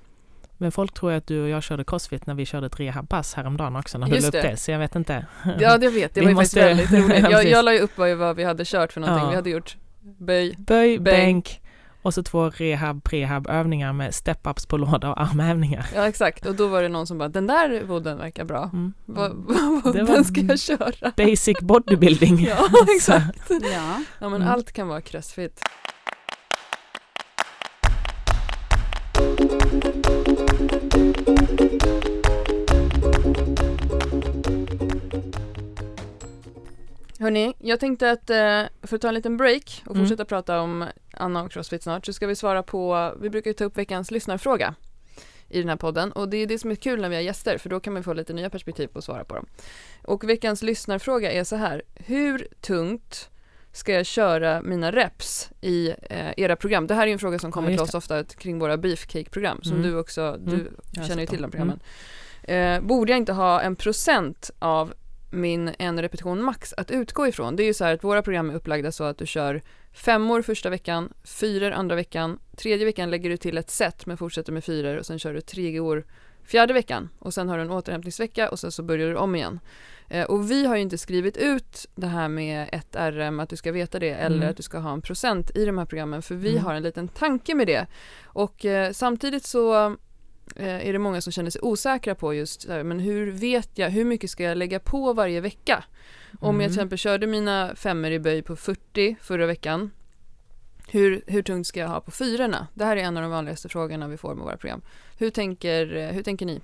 [0.58, 3.34] Men folk tror ju att du och jag körde crossfit när vi körde ett rehabpass
[3.34, 4.52] häromdagen också, när du Just la upp det.
[4.52, 4.58] det.
[4.58, 5.26] Så jag vet inte.
[5.60, 7.24] Ja, det vet, det Vi var ju måste- väldigt roligt.
[7.32, 9.24] Jag, jag la ju upp vad, vad vi hade kört för någonting.
[9.26, 9.30] Ja.
[9.30, 9.78] Vi hade gjort
[10.20, 11.04] böj, Böj, Bänk.
[11.06, 11.60] bänk
[12.02, 15.86] och så två rehab, prehab övningar med step-ups på låda och armhävningar.
[15.96, 16.46] ja exakt.
[16.46, 18.70] Och då var det någon som bara, den där vodden verkar bra.
[18.74, 18.94] Mm.
[19.06, 21.12] Det var- den ska jag köra.
[21.18, 22.40] Basic bodybuilding.
[22.50, 23.50] Ja, exakt.
[23.50, 24.04] Ja.
[24.20, 24.48] Ja, men Mm.
[24.48, 25.62] allt kan vara crossfit.
[37.24, 40.04] Hörni, jag tänkte att eh, för att ta en liten break och Mm.
[40.06, 43.54] fortsätta prata om Anna och Crossfit snart så ska vi svara på, vi brukar ju
[43.54, 44.76] ta upp veckans lyssnarfråga
[45.50, 47.58] i den här podden och det är det som är kul när vi har gäster
[47.58, 49.46] för då kan man få lite nya perspektiv på att svara på dem.
[50.04, 53.30] Och veckans lyssnarfråga är så här, hur tungt
[53.72, 56.88] ska jag köra mina reps i eh, era program?
[56.88, 59.78] Det här är en fråga som kommer Ja, till oss ofta kring våra beefcake-program som
[59.78, 59.84] Mm.
[59.92, 61.08] du också, du Mm.
[61.08, 61.80] Känner ju till de programmen.
[62.44, 64.94] Eh, borde jag inte ha en procent av
[65.34, 67.56] min en repetition max att utgå ifrån?
[67.56, 69.62] Det är ju så här att våra program är upplagda så att du kör
[69.94, 74.52] femmor första veckan, fyror andra veckan, tredje veckan lägger du till ett set men fortsätter
[74.52, 76.06] med fyror och sen kör du treor
[76.46, 79.60] fjärde veckan och sen har du en återhämtningsvecka och sen så börjar du om igen.
[80.10, 83.56] Eh, och vi har ju inte skrivit ut det här med ett RM, att du
[83.56, 84.50] ska veta det eller Mm.
[84.50, 86.64] att du ska ha en procent i de här programmen för vi Mm.
[86.64, 87.88] har en liten tanke med det.
[88.24, 89.96] Och eh, samtidigt så
[90.56, 94.06] är det många som känner sig osäkra på just här, men hur vet jag, hur
[94.06, 95.84] mycket ska jag lägga på varje vecka?
[96.40, 96.72] Om jag till Mm.
[96.72, 99.92] exempel körde mina femmer i böj på 40 förra veckan,
[100.88, 102.68] hur, hur tungt ska jag ha på fyrorna?
[102.74, 104.82] Det här är en av de vanligaste frågorna vi får med våra program.
[105.18, 106.62] Hur tänker, eh, hur tänker ni?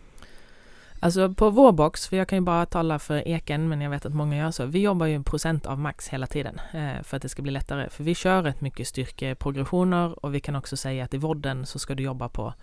[1.02, 4.06] Alltså på vår box, för jag kan ju bara tala för Eken, men jag vet
[4.06, 4.66] att många gör så.
[4.66, 7.52] Vi jobbar ju en procent av max hela tiden eh, för att det ska bli
[7.52, 7.90] lättare.
[7.90, 11.80] För vi kör rätt mycket styrkeprogressioner och vi kan också säga att i vodden så
[11.80, 12.54] ska du jobba på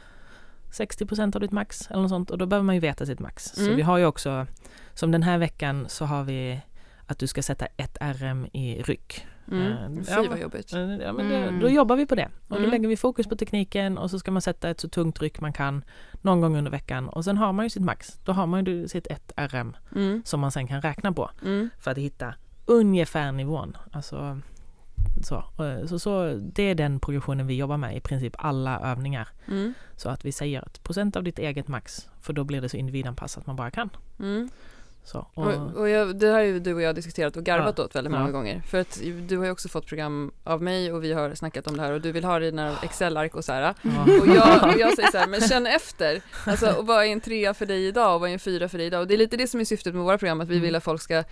[0.70, 3.18] 60 procent av ditt max eller något sånt och då behöver man ju veta sitt
[3.20, 3.44] max.
[3.44, 3.76] Så Mm.
[3.76, 4.46] vi har ju också,
[4.94, 6.61] som den här veckan så har vi
[7.07, 9.26] att du ska sätta ett RM i ryck.
[9.52, 9.72] Mm.
[9.98, 10.72] Eh, Fy vad jobbigt.
[10.72, 11.55] Eh, Ja, men Mm.
[11.55, 12.24] det, då jobbar vi på det.
[12.42, 12.70] Och då Mm.
[12.70, 15.52] lägger vi fokus på tekniken och så ska man sätta ett så tungt tryck man
[15.52, 15.85] kan
[16.22, 18.18] någon gång under veckan och sen har man ju sitt max.
[18.24, 20.22] Då har man ju sitt 1 RM Mm.
[20.24, 21.70] som man sen kan räkna på Mm.
[21.79, 22.35] för att hitta
[22.66, 23.76] ungefär nivån.
[23.92, 24.40] Alltså,
[25.22, 25.37] så.
[25.56, 29.28] Och Så, så, det är den progressionen vi jobbar med i princip alla övningar.
[29.48, 29.74] Mm.
[29.96, 32.76] Så att vi säger ett procent av ditt eget max för då blir det så
[32.76, 33.90] individanpassat man bara kan.
[34.18, 34.50] Mm.
[35.04, 37.85] Så, och, Och, och jag, det har ju du och jag diskuterat och garvat Ja.
[37.85, 38.30] åt väldigt många Ja.
[38.32, 38.61] gånger.
[38.66, 41.76] För att du har ju också fått program av mig och vi har snackat om
[41.76, 43.74] det här och du vill ha dina Excel-ark och så här.
[43.82, 44.02] ja.
[44.20, 46.22] Och jag, och jag säger så här, men känn efter.
[46.46, 48.78] Alltså, och vad är en trea för dig idag och vad är en fyra för
[48.78, 49.00] dig idag?
[49.00, 50.62] Och det är lite det som är syftet med våra program, att vi Mm.
[50.64, 51.24] vill att folk ska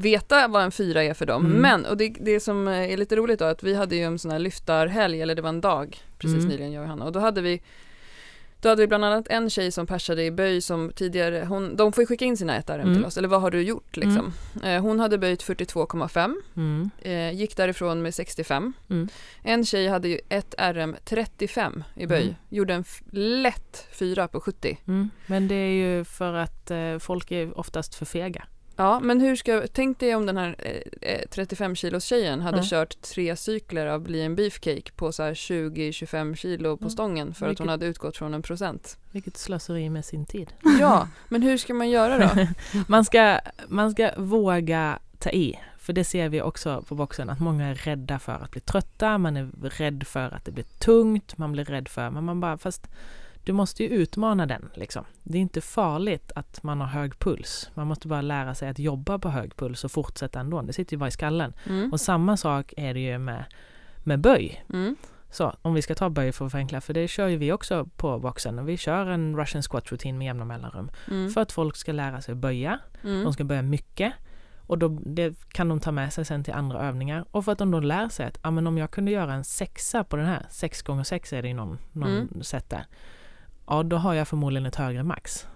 [0.00, 1.46] veta vad en fyra är för dem.
[1.46, 1.58] Mm.
[1.60, 4.30] Men, och det, det som är lite roligt då, att vi hade ju en sån
[4.30, 6.48] här lyftarhelg, eller det var en dag precis Mm.
[6.48, 7.62] nyligen, jag och Hanna, och då hade vi
[8.62, 11.92] då hade vi bland annat en tjej som persade i böj som tidigare, hon, de
[11.92, 13.04] får ju skicka in sina 1 RM till Mm.
[13.04, 14.32] oss, eller vad har du gjort liksom?
[14.62, 16.90] Eh, hon hade böjt 42,5, Mm.
[17.02, 18.72] eh, gick därifrån med 65.
[18.90, 19.08] Mm.
[19.42, 22.34] En tjej hade ju ett RM 35 i böj, Mm.
[22.48, 22.84] gjorde en
[23.42, 24.78] lätt fyra på 70.
[24.86, 25.10] Mm.
[25.26, 28.44] Men det är ju för att eh, folk är oftast för fega.
[28.80, 30.54] Ja, men hur ska, tänk dig om den här
[31.00, 32.64] eh, 35 kilos tjejen hade Ja.
[32.66, 36.90] kört tre cykler av bli en beefcake på så här 20-25 kilo på Mm.
[36.90, 38.98] stången för att hon Vilket- hade utgått från en procent.
[39.12, 40.52] Vilket slöseri med sin tid.
[40.80, 42.46] Ja, men hur ska man göra då?
[42.88, 43.38] Man ska,
[43.68, 45.58] man ska våga ta i.
[45.78, 49.18] För det ser vi också på boxen, att många är rädda för att bli trötta,
[49.18, 52.58] man är rädd för att det blir tungt, man blir rädd för, men man bara,
[52.58, 52.86] fast
[53.50, 55.04] du måste ju utmana den liksom.
[55.22, 57.70] Det är inte farligt att man har hög puls.
[57.74, 60.62] Man måste bara lära sig att jobba på hög puls och fortsätta ändå.
[60.62, 61.52] Det sitter ju bara i skallen.
[61.68, 61.92] Mm.
[61.92, 63.44] Och samma sak är det ju med,
[64.04, 64.64] med böj.
[64.72, 64.96] Mm.
[65.30, 67.88] Så om vi ska ta böj för att förenkla, för det kör ju vi också
[67.96, 68.64] på boxen.
[68.64, 70.90] Vi kör en Russian squat rutin med jämna mellanrum.
[71.10, 71.30] Mm.
[71.30, 72.78] För att folk ska lära sig böja.
[73.04, 73.24] Mm.
[73.24, 74.12] De ska böja mycket.
[74.66, 77.24] Och då, det kan de ta med sig sen till andra övningar.
[77.30, 79.44] Och för att de då lär sig att ah, men om jag kunde göra en
[79.44, 82.42] sexa på den här, sex gånger sex är det i någon, någon Mm.
[82.42, 82.86] sätt där.
[83.70, 85.46] Ja, då har jag förmodligen ett högre max.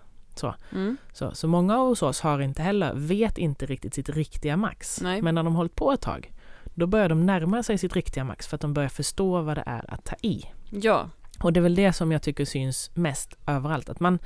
[0.72, 0.96] Mm.
[1.12, 5.00] Så, så många hos oss har inte heller, vet inte riktigt sitt riktiga max.
[5.02, 5.22] Nej.
[5.22, 6.32] Men när de hållit på ett tag,
[6.64, 9.62] då börjar de närma sig sitt riktiga max för att de börjar förstå vad det
[9.66, 10.44] är att ta i.
[10.70, 11.08] Ja,
[11.40, 13.88] Och det är väl det som jag tycker syns mest överallt.
[13.88, 14.18] Att man,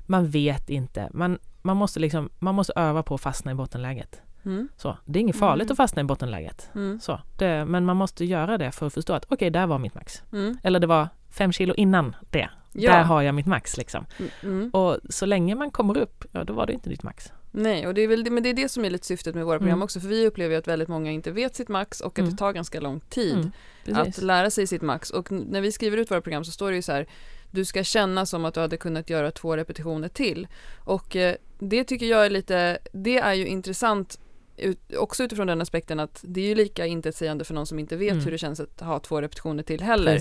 [0.00, 1.08] man vet inte.
[1.12, 4.20] Man, man, måste liksom, man måste öva på att fastna i bottenläget.
[4.44, 4.68] mm.
[4.76, 5.72] Så, det är inget farligt Mm.
[5.72, 6.70] att fastna i bottenläget.
[6.74, 7.00] Mm.
[7.00, 9.94] Så, det, men man måste göra det för att förstå att okej, där var mitt
[9.94, 10.22] max.
[10.32, 10.58] Mm.
[10.62, 12.48] Eller det var fem kilo innan det.
[12.78, 12.92] Ja.
[12.92, 14.06] Där har jag mitt max liksom.
[14.18, 14.30] Mm.
[14.42, 14.70] Mm.
[14.70, 17.32] Och så länge man kommer upp, ja då var det inte ditt max.
[17.50, 19.44] Nej, och det är väl det, men det är det som är lite syftet med
[19.44, 19.82] våra program Mm.
[19.82, 22.30] också, för vi upplever ju att väldigt många inte vet sitt max och att Mm.
[22.30, 23.50] det tar ganska lång tid
[23.86, 25.10] Mm, att lära sig sitt max.
[25.10, 27.06] Och när vi skriver ut våra program så står det ju så här,
[27.50, 30.48] du ska känna som att du hade kunnat göra två repetitioner till.
[30.78, 34.18] Och eh, det tycker jag är lite, det är ju intressant
[34.56, 37.96] ut, också utifrån den aspekten att det är ju lika intetsägande för någon som inte
[37.96, 38.24] vet Mm.
[38.24, 40.12] hur det känns att ha två repetitioner till heller.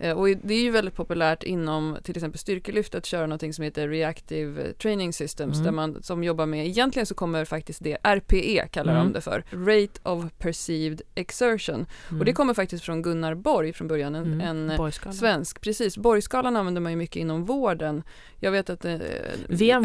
[0.00, 3.64] Eh, Och det är ju väldigt populärt inom till exempel styrkelyft att köra någonting som
[3.64, 5.64] heter Reactive Training Systems Mm.
[5.64, 9.06] där man som jobbar med, egentligen så kommer faktiskt det, RPE kallar Mm.
[9.06, 11.86] de det för, Rate of Perceived Exertion.
[12.08, 12.20] Mm.
[12.20, 14.68] Och det kommer faktiskt från Gunnar Borg från början, en, Mm.
[14.70, 15.96] en svensk, precis.
[15.98, 18.02] Borgskalan använder man ju mycket inom vården.
[18.40, 18.94] Jag vet att, eh,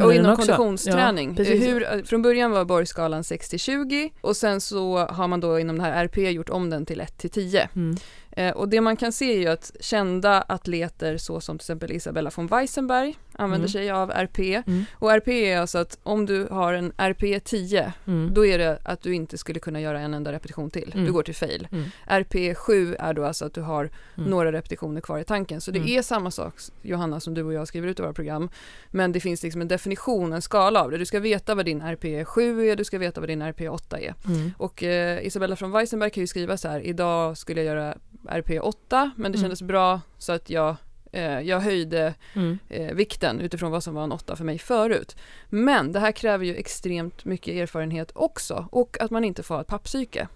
[0.05, 0.35] och inom också.
[0.35, 1.35] konditionsträning.
[1.37, 1.43] Ja.
[1.43, 5.83] Hur, eh, från början var Borgskalan 60-20 och sen så har man då inom det
[5.83, 7.69] här RPE gjort om den till 1 till 10.
[7.75, 7.97] Mm.
[8.35, 11.91] Eh, och det man kan se är ju att kända atleter så som till exempel
[11.91, 13.69] Isabella von Weissenberg använder Mm.
[13.69, 14.39] sig av RP.
[14.67, 14.85] Mm.
[14.93, 18.33] Och RP är alltså att om du har en RP 10 Mm.
[18.33, 20.91] då är det att du inte skulle kunna göra en enda repetition till.
[20.93, 21.05] Mm.
[21.05, 21.67] Du går till fail.
[21.71, 21.83] Mm.
[22.07, 24.29] RP 7 är då alltså att du har Mm.
[24.29, 25.61] några repetitioner kvar i tanken.
[25.61, 25.89] Så det Mm.
[25.97, 28.49] är samma sak Johanna som du och jag skriver ut i våra program.
[28.91, 30.97] Men det finns liksom en definition, en skala av det.
[30.97, 33.99] Du ska veta vad din RP 7 är, du ska veta vad din RP 8
[33.99, 34.13] är.
[34.25, 34.51] Mm.
[34.57, 37.97] Och eh, Isabella från Weissenberg kan ju skriva så här, idag skulle jag göra
[38.29, 39.41] RP 8 men det Mm.
[39.43, 40.75] kändes bra så att jag,
[41.11, 42.59] eh, jag höjde Mm.
[42.69, 45.15] eh, vikten utifrån vad som var en 8 för mig förut.
[45.49, 49.67] Men det här kräver ju extremt mycket erfarenhet också och att man inte får ett
[49.67, 50.27] pappsyke.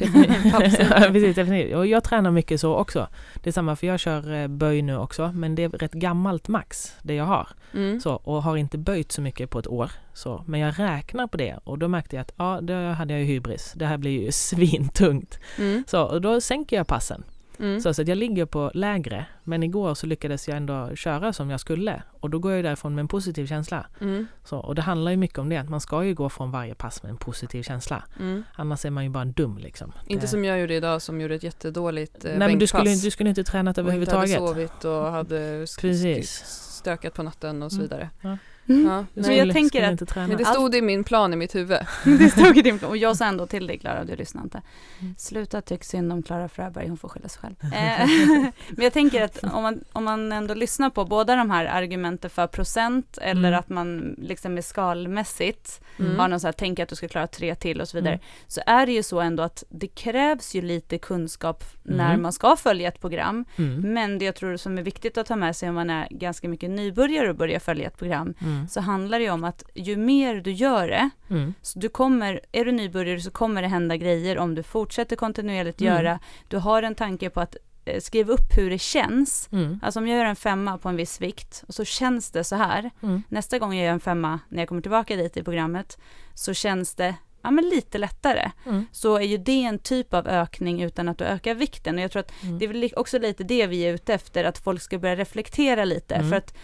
[0.90, 1.76] Ja, Precis, definitivt.
[1.76, 3.08] Och jag tränar mycket så också.
[3.34, 6.48] Det är samma för jag kör eh, böj nu också, men det är rätt gammalt
[6.48, 7.48] max det jag har.
[7.74, 8.00] Mm.
[8.00, 9.90] Så, och har inte böjt så mycket på ett år.
[10.14, 13.20] Så, men jag räknar på det och då märkte jag att ja, då hade jag
[13.20, 13.72] ju hybris.
[13.76, 15.38] Det här blir ju svintungt.
[15.58, 15.84] Mm.
[15.86, 17.24] Så, och då sänker jag passen.
[17.58, 17.80] Mm.
[17.80, 19.26] Så, så att jag ligger på lägre.
[19.44, 22.02] Men igår så lyckades jag ändå köra som jag skulle.
[22.20, 23.86] Och då går jag därifrån med en positiv känsla.
[24.00, 24.26] Mm.
[24.44, 26.74] Så, och det handlar ju mycket om det, att man ska ju gå från varje
[26.74, 28.02] pass med en positiv känsla.
[28.20, 28.42] Mm.
[28.54, 29.92] Annars är man ju bara dum liksom.
[30.06, 32.94] Inte Det- som jag gjorde idag som gjorde ett jättedåligt eh, Nej men du skulle,
[32.94, 34.38] du skulle inte tränat och inte överhuvudtaget.
[34.40, 36.30] hade sovit och hade Precis.
[36.78, 37.82] stökat på natten och så Mm.
[37.88, 38.10] vidare.
[38.20, 38.38] Ja.
[38.68, 38.86] Mm.
[38.86, 39.04] Ja.
[39.14, 40.26] Men jag tänker att- inte träna.
[40.28, 41.78] Men det stod i min plan i mitt huvud.
[42.04, 42.90] det stod i din plan.
[42.90, 44.62] Och jag sa ändå till dig Klara, du lyssnar inte.
[45.00, 45.14] Mm.
[45.18, 47.54] Sluta tyck synd om Klara Fröberg, hon får skylla sig själv.
[47.74, 48.06] Eh,
[48.70, 52.30] Men jag tänker att om man, om man ändå lyssnar på båda de här argumenten
[52.30, 53.58] för procent eller Mm.
[53.60, 56.18] att man liksom är skalmässigt Mm.
[56.18, 58.14] har någon så här, tänk att du ska klara tre till och så vidare.
[58.14, 58.24] Mm.
[58.46, 62.22] Så är det ju så ändå att det krävs ju lite kunskap när Mm.
[62.22, 63.44] man ska följa ett program.
[63.56, 63.92] Mm.
[63.94, 66.48] Men det jag tror som är viktigt att ta med sig om man är ganska
[66.48, 68.68] mycket nybörjare och börjar följa ett program Mm.
[68.68, 71.54] så handlar det ju om att ju mer du gör det, Mm.
[71.62, 75.80] så du kommer, är du nybörjare så kommer det hända grejer om du fortsätter kontinuerligt
[75.80, 75.94] Mm.
[75.94, 79.48] göra, du har en tanke på att eh, skriva upp hur det känns.
[79.52, 79.80] Mm.
[79.82, 82.56] Alltså om jag gör en femma på en viss vikt och så känns det så
[82.56, 82.90] här.
[83.02, 83.22] Mm.
[83.28, 85.98] Nästa gång jag gör en femma när jag kommer tillbaka dit i programmet
[86.34, 88.50] så känns det ja, men lite lättare.
[88.66, 88.86] Mm.
[88.92, 91.94] Så är ju det en typ av ökning utan att du ökar vikten.
[91.94, 92.58] Och jag tror att Mm.
[92.58, 95.84] det är väl också lite det vi är ute efter, att folk ska börja reflektera
[95.84, 96.14] lite.
[96.14, 96.30] Mm.
[96.30, 96.54] För att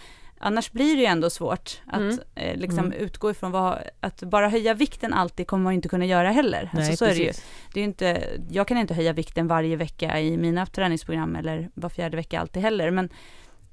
[0.43, 2.19] annars blir det ju ändå svårt att Mm.
[2.35, 2.91] eh, liksom Mm.
[2.97, 6.69] utgå ifrån vad, att bara höja vikten alltid kommer man inte kunna göra heller.
[6.73, 7.27] Nej, alltså så är det ju.
[7.27, 7.45] precis.
[7.73, 11.89] Det är inte, jag kan inte höja vikten varje vecka i mina träningsprogram eller var
[11.89, 12.91] fjärde vecka alltid heller.
[12.91, 13.09] Men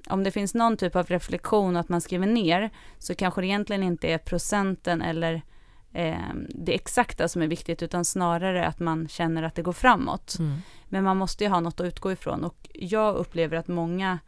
[0.09, 3.83] om det finns någon typ av reflektion att man skriver ner så kanske det egentligen
[3.83, 5.43] inte är procenten eller
[5.93, 6.15] eh,
[6.49, 10.37] det exakta som är viktigt utan snarare att man känner att det går framåt.
[10.39, 10.57] Mm.
[10.89, 14.19] Men man måste ju ha något att utgå ifrån och jag upplever att många,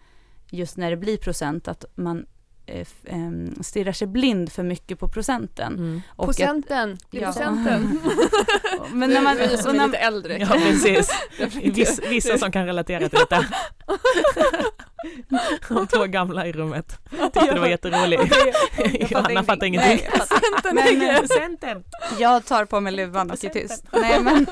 [0.52, 2.26] just när det blir procent, att man
[2.66, 5.74] eh, em, stirrar sig blind för mycket på procenten.
[5.74, 6.02] Mm.
[6.08, 7.26] Och att- Procenten, det är Ja.
[7.32, 8.00] procenten.
[8.92, 10.38] men när man, vi som är lite äldre.
[10.38, 11.10] Ja, precis.
[11.62, 13.44] Viss, vissa som kan relatera till detta.
[15.68, 16.98] De två gamla i rummet.
[17.10, 18.36] Tyckte det var jätteroligt.
[19.10, 19.90] Johanna fattar ingenting.
[19.90, 21.84] Nej, jag fattar- men, eh, Centern.
[22.18, 23.84] Jag tar på mig luvan och är tyst.
[23.92, 24.46] Nej men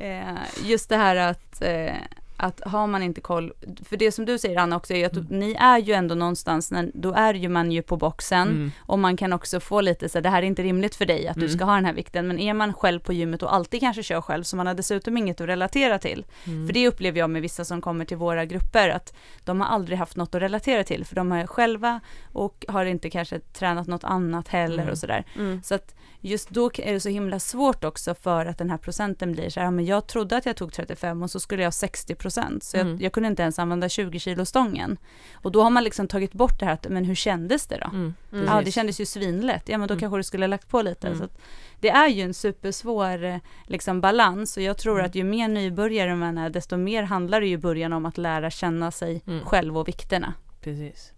[0.00, 1.94] eh, just det här att, eh,
[2.36, 3.52] att har man inte koll,
[3.84, 5.26] för det som du säger Anna också är att Mm.
[5.38, 8.72] ni är ju ändå någonstans, när, då är ju man ju på boxen Mm.
[8.78, 11.28] och man kan också få lite så här, det här är inte rimligt för dig
[11.28, 11.56] att du Mm.
[11.56, 14.20] ska ha den här vikten, men är man själv på gymmet och alltid kanske kör
[14.20, 16.24] själv så man har dessutom inget att relatera till.
[16.46, 16.66] Mm.
[16.66, 19.98] För det upplever jag med vissa som kommer till våra grupper, att de har aldrig
[19.98, 22.00] haft något att relatera till, för de är själva
[22.32, 24.92] och har inte kanske tränat något annat heller Mm.
[24.92, 25.24] och sådär.
[25.36, 25.62] Mm.
[25.62, 29.32] Så att just då är det så himla svårt också för att den här procenten
[29.32, 31.66] blir så här, ja, men jag trodde att jag tog 35 och så skulle jag
[31.66, 32.98] ha 60 procent, så jag, Mm.
[33.00, 34.96] jag kunde inte ens använda 20 kilo stången.
[35.34, 37.86] Och då har man liksom tagit bort det här, att, men hur kändes det då?
[37.96, 38.14] Mm.
[38.32, 38.44] Mm.
[38.44, 39.68] Ja, det kändes ju svinlätt.
[39.68, 40.00] Ja, men då Mm.
[40.00, 41.06] kanske du skulle ha lagt på lite.
[41.06, 41.18] Mm.
[41.18, 41.38] Så att
[41.80, 45.06] det är ju en supersvår eh, liksom, balans och jag tror Mm.
[45.06, 48.18] att ju mer nybörjare man är, desto mer handlar det ju i början om att
[48.18, 50.34] lära känna sig själv och vikterna.
[50.60, 51.12] Precis.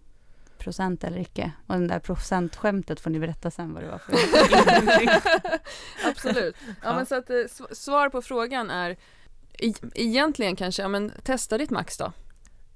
[0.59, 1.51] Procent eller icke.
[1.67, 4.13] Och den där procentskämtet får ni berätta sen vad det var för.
[6.09, 6.55] Absolut.
[6.67, 6.95] Ja, Ja.
[6.95, 8.91] men så att, eh, sv- svar på frågan är
[9.59, 12.11] e- egentligen kanske, ja men testa ditt max då.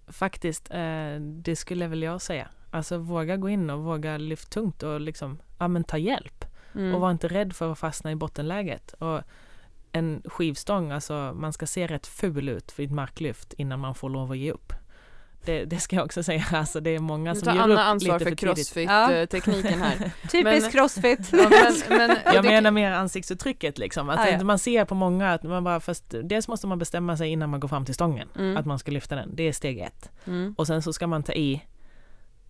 [0.07, 2.47] Faktiskt, eh, det skulle väl jag säga.
[2.71, 6.45] Alltså våga gå in och våga lyfta tungt och liksom, ja men ta hjälp.
[6.75, 6.95] Mm.
[6.95, 8.93] Och var inte rädd för att fastna i bottenläget.
[8.93, 9.21] Och
[9.91, 14.09] en skivstång, alltså man ska se rätt ful ut för ett marklyft innan man får
[14.09, 14.73] lov att ge upp.
[15.45, 17.73] Det, det ska jag också säga, alltså det är många Nu som tar ger Anna
[17.73, 18.73] upp ansvar lite för för tidigt.
[18.73, 20.12] crossfit-tekniken här.
[20.30, 21.19] Typisk Men- crossfit.
[21.32, 24.10] Ja, men, men, Jag menar mer ansiktsuttrycket liksom.
[24.10, 24.43] Att Ah, ja.
[24.43, 27.60] man ser på många att man bara, fast dels måste man bestämma sig innan man
[27.60, 28.27] går fram till stången.
[28.38, 28.58] Mm.
[28.58, 30.10] Att man ska lyfta den, det är steg ett.
[30.27, 30.56] Mm.
[30.58, 31.62] Och sen så ska man ta i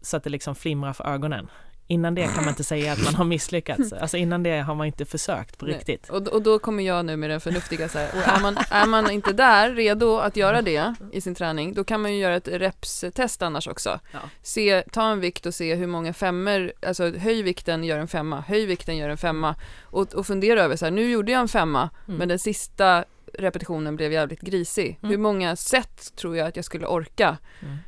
[0.02, 1.48] så att det liksom flimrar för ögonen.
[1.92, 3.94] Innan det kan man inte säga att man har misslyckats.
[4.02, 6.10] Alltså innan det har man inte försökt på riktigt.
[6.10, 8.86] Och, och då kommer jag nu med den förnuftiga så här, och är man, är
[8.86, 12.36] man inte där redo att göra det i sin träning, då kan man ju göra
[12.36, 14.00] ett repstest annars också.
[14.12, 14.20] Ja.
[14.42, 18.42] Se, ta en vikt och se hur många femmer, alltså höj vikten, gör en femma,
[18.42, 21.48] höj vikten, gör en femma och, och fundera över så här, nu gjorde jag en
[21.48, 22.18] femma, Mm.
[22.18, 24.98] men den sista repetitionen blev jävligt grisig.
[25.02, 25.12] Mm.
[25.12, 27.38] Hur många set tror jag att jag skulle orka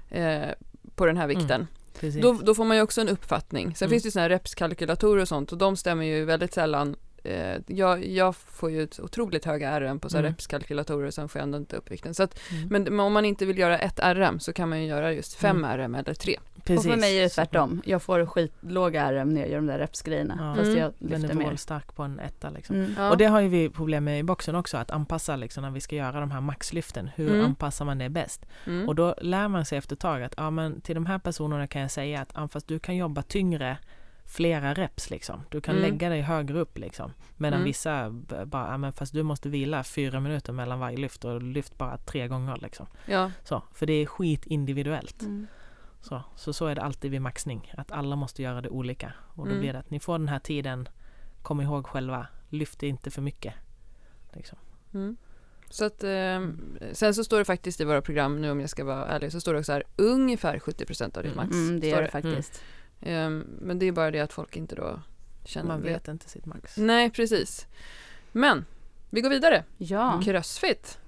[0.09, 0.41] Mm.
[0.43, 0.49] eh,
[0.95, 1.67] på den här vikten?
[1.99, 2.21] Precis.
[2.21, 3.75] Då, då får man ju också en uppfattning.
[3.75, 3.89] Sen Mm.
[3.93, 6.95] finns det ju sådana här repskalkylatorer och sånt och de stämmer ju väldigt sällan.
[7.25, 10.31] Eh, jag, jag får ju ett otroligt höga RM på så här Mm.
[10.33, 12.13] repskalkylatorer och sen får jag ändå inte upp vikten.
[12.13, 12.67] Så att, Mm.
[12.69, 15.33] men, men om man inte vill göra ett RM så kan man ju göra just
[15.33, 15.77] fem Mm.
[15.77, 16.39] RM eller tre.
[16.63, 16.85] Precis.
[16.85, 17.81] Och för mig är det tvärtom.
[17.85, 20.37] Jag får skitlåga RM när jag gör de där repsgrejerna.
[20.39, 20.55] Ja.
[20.55, 20.79] Fast Mm.
[20.79, 21.45] jag Den lyfter är mer.
[21.45, 22.75] vålstark på en etta liksom.
[22.75, 22.93] Mm.
[22.97, 23.09] Ja.
[23.11, 25.79] Och det har ju vi problem med i boxen också, att anpassa liksom när vi
[25.81, 27.09] ska göra de här maxlyften.
[27.15, 27.45] Hur Mm.
[27.45, 28.45] anpassar man det bäst?
[28.67, 28.87] Mm.
[28.89, 31.67] Och då lär man sig efter ett tag att ja, men till de här personerna
[31.67, 33.77] kan jag säga att ja, fast du kan jobba tyngre
[34.33, 35.41] flera reps liksom.
[35.49, 35.89] Du kan Mm.
[35.91, 37.13] lägga dig högre upp liksom.
[37.37, 37.65] Medan Mm.
[37.65, 38.09] vissa
[38.45, 42.27] bara, men fast du måste vila fyra minuter mellan varje lyft och lyft bara tre
[42.27, 42.87] gånger liksom.
[43.05, 43.31] ja.
[43.43, 45.21] Så, för det är skit individuellt.
[45.21, 45.47] Mm.
[46.01, 49.13] Så, så, så är det alltid vid maxning, att alla måste göra det olika.
[49.35, 49.59] Och då Mm.
[49.59, 50.89] blir det att ni får den här tiden,
[51.41, 53.53] kom ihåg själva, lyft inte för mycket.
[54.33, 54.57] Liksom.
[54.93, 55.17] Mm.
[55.69, 56.41] Så att, eh,
[56.91, 59.41] sen så står det faktiskt i våra program, nu om jag ska vara ärlig, så
[59.41, 61.45] står det också här ungefär 70% av ditt Mm.
[61.45, 61.55] max.
[61.55, 62.63] Mm, det gör det faktiskt.
[63.05, 63.29] Eh,
[63.61, 64.99] men det är bara det att folk inte då
[65.45, 65.87] känner Man det.
[65.87, 66.77] vet inte sitt max.
[66.77, 67.67] Nej, precis.
[68.31, 68.65] Men
[69.09, 69.63] vi går vidare.
[69.77, 70.21] Ja.
[70.25, 70.99] Crossfit.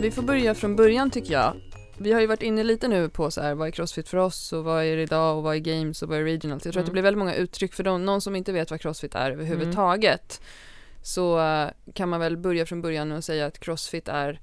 [0.00, 1.54] Vi får börja från början tycker jag.
[1.98, 4.52] Vi har ju varit inne lite nu på så här, vad är crossfit för oss
[4.52, 6.64] och vad är det idag och vad är games och vad är regionals.
[6.64, 6.92] Jag tror att det Mm.
[6.92, 10.40] blir väldigt många uttryck för de, någon som inte vet vad crossfit är överhuvudtaget.
[11.02, 14.40] Så eh, kan man väl börja från början och säga att crossfit är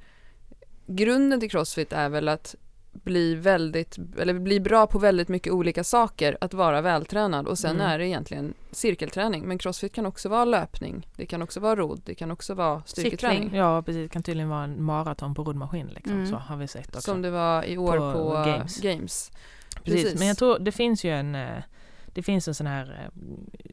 [0.88, 2.55] grunden till crossfit är väl att
[2.93, 7.75] bli väldigt, eller bli bra på väldigt mycket olika saker, att vara vältränad och sen
[7.75, 7.87] Mm.
[7.87, 9.47] är det egentligen cirkelträning.
[9.47, 12.83] Men crossfit kan också vara löpning, det kan också vara rodd, det kan också vara
[12.85, 13.41] styrketräning.
[13.43, 13.59] Cykling.
[13.59, 14.01] Ja, precis.
[14.01, 15.87] Det kan tydligen vara en maraton på roddmaskin.
[15.87, 16.13] Liksom.
[16.13, 16.27] Mm.
[16.27, 17.01] Så har vi sett också.
[17.01, 18.81] Som det var i år på, På games.
[18.81, 19.31] Games.
[19.83, 20.03] precis.
[20.03, 20.19] precis.
[20.19, 21.63] Men jag tror det finns ju en, eh,
[22.05, 23.19] det finns en sån här eh,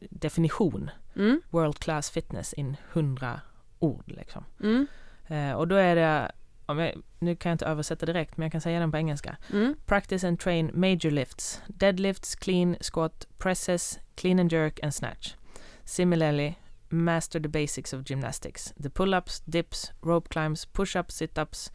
[0.09, 3.41] definition, Mm, World Class Fitness in hundra
[3.79, 4.03] ord.
[4.07, 4.43] Liksom.
[4.63, 4.87] mm,
[5.27, 6.31] Eh, och då är det,
[6.71, 9.37] om jag, nu kan jag inte översätta direkt, men jag kan säga den på engelska.
[9.53, 15.35] mm, Practice and train major lifts, deadlifts, clean, squat, presses, clean and jerk and snatch.
[15.83, 16.55] Similarly,
[16.89, 18.73] master the basics of gymnastics.
[18.83, 21.71] The pull-ups, dips, rope climbs, push-ups, sit-ups,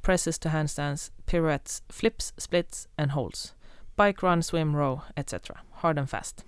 [0.00, 3.54] presses to handstands, pirouettes, flips, splits and holds.
[3.96, 5.34] Bike run, swim, row, etc.
[5.72, 6.44] Hard and fast.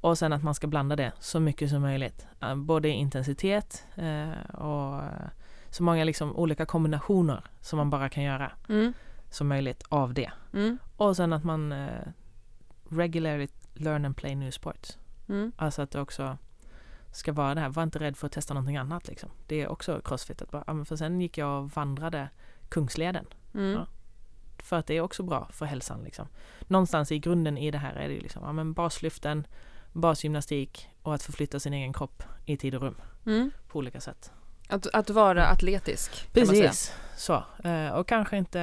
[0.00, 2.26] Och sen att man ska blanda det så mycket som möjligt.
[2.42, 5.28] Eh, Både i intensitet eh, och eh,
[5.70, 8.92] så många liksom olika kombinationer som man bara kan göra Mm.
[9.30, 10.32] som möjligt av det.
[10.52, 10.78] Mm.
[10.96, 11.88] Och sen att man eh,
[12.88, 14.98] regularly learn and play new sports.
[15.28, 15.52] Mm.
[15.56, 16.38] Alltså att det också
[17.12, 19.30] ska vara det här, var inte rädd för att testa någonting annat liksom.
[19.46, 20.42] Det är också crossfit.
[20.42, 22.28] Att bara, för sen gick jag och vandrade
[22.68, 23.26] Kungsleden.
[23.54, 23.72] Mm.
[23.72, 23.86] Ja.
[24.58, 26.26] För att det är också bra för hälsan liksom.
[26.60, 29.46] Någonstans i grunden i det här är det ju liksom, ja men baslyften,
[29.92, 32.94] basgymnastik och att förflytta sin egen kropp i tid och rum
[33.26, 33.50] Mm.
[33.68, 34.32] på olika sätt.
[34.70, 36.28] Att, att vara atletisk.
[36.32, 37.42] Precis, så.
[37.64, 38.60] Eh, och kanske inte,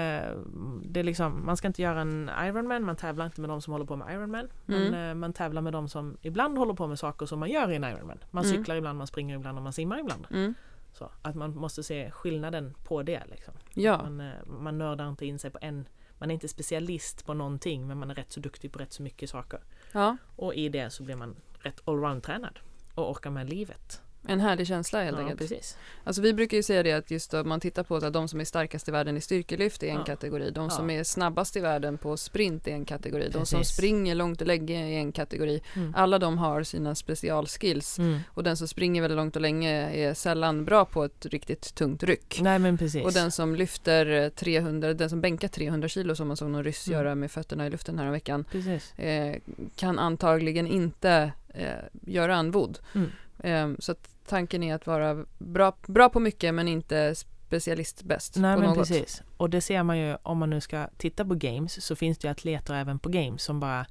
[0.85, 3.73] det är liksom, man ska inte göra en Ironman, man tävlar inte med de som
[3.73, 4.47] håller på med Ironman.
[4.65, 5.09] Men Mm.
[5.09, 7.75] eh, man tävlar med de som ibland håller på med saker som man gör i
[7.75, 8.23] en Ironman.
[8.31, 8.57] Man Mm.
[8.57, 10.27] cyklar ibland, man springer ibland och man simmar ibland.
[10.31, 10.53] Mm.
[10.93, 13.53] Så, att man måste se skillnaden på det liksom.
[13.73, 13.97] Ja.
[14.03, 15.87] Man, eh, man nördar inte in sig på en,
[16.19, 19.03] man är inte specialist på någonting men man är rätt så duktig på rätt så
[19.03, 19.59] mycket saker.
[19.91, 22.59] ja, Och i det så blir man rätt allround-tränad
[22.95, 24.01] och orkar med livet.
[24.27, 25.39] En härlig känsla helt Ja, enkelt.
[25.39, 25.77] precis.
[26.03, 28.39] Alltså vi brukar ju säga det att just om man tittar på att de som
[28.41, 30.03] är starkast i världen i styrkelyft är en Ja.
[30.03, 30.51] kategori.
[30.51, 30.69] De Ja.
[30.69, 33.29] som är snabbast i världen på sprint är en kategori.
[33.33, 33.75] De som Precis.
[33.75, 35.61] springer långt och länge är en kategori.
[35.75, 35.93] Mm.
[35.97, 37.99] Alla de har sina specialskills.
[37.99, 38.19] Mm.
[38.33, 42.03] Och den som springer väldigt långt och länge är sällan bra på ett riktigt tungt
[42.03, 42.39] ryck.
[42.41, 43.05] Nej men precis.
[43.05, 46.63] Och den som lyfter eh, 300, den som bänkar 300 kilo som man såg någon
[46.63, 46.99] ryss Mm.
[46.99, 48.93] göra med fötterna i luften här veckan Precis.
[48.99, 49.35] eh,
[49.75, 51.67] kan antagligen inte eh,
[52.05, 52.79] göra en vod.
[52.95, 53.11] Mm.
[53.39, 58.35] Eh, så att tanken är att vara bra, bra på mycket men inte specialist bäst
[58.35, 58.77] Nej på men något.
[58.77, 59.23] precis.
[59.37, 62.27] Och det ser man ju om man nu ska titta på games så finns det
[62.27, 63.85] ju atleter även på games som bara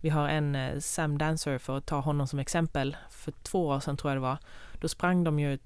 [0.00, 2.96] vi har en eh, Sam Dancer för att ta honom som exempel.
[3.10, 4.38] För två år sedan tror jag det var.
[4.80, 5.58] Då sprang de ju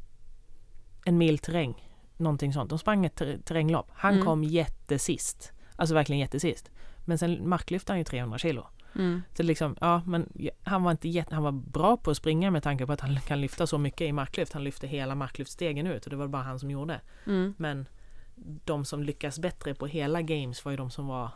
[1.05, 1.89] en mil terräng.
[2.17, 2.71] Någonting sånt.
[2.71, 3.89] De sprang ett ter- terränglopp.
[3.93, 4.27] Han Mm.
[4.27, 5.53] kom jättesist.
[5.77, 6.71] Alltså verkligen jättesist.
[7.05, 8.67] Men sen marklyfte han ju 300 kilo.
[8.99, 9.23] Mm.
[9.37, 10.29] Så liksom, ja men
[10.63, 13.21] han var inte jätte, han var bra på att springa med tanke på att han
[13.27, 14.53] kan lyfta så mycket i marklyft.
[14.53, 17.01] Han lyfte hela marklyftstegen ut och det var bara han som gjorde.
[17.27, 17.55] Mm.
[17.59, 17.87] Men
[18.65, 21.31] de som lyckas bättre på hela games var ju de som var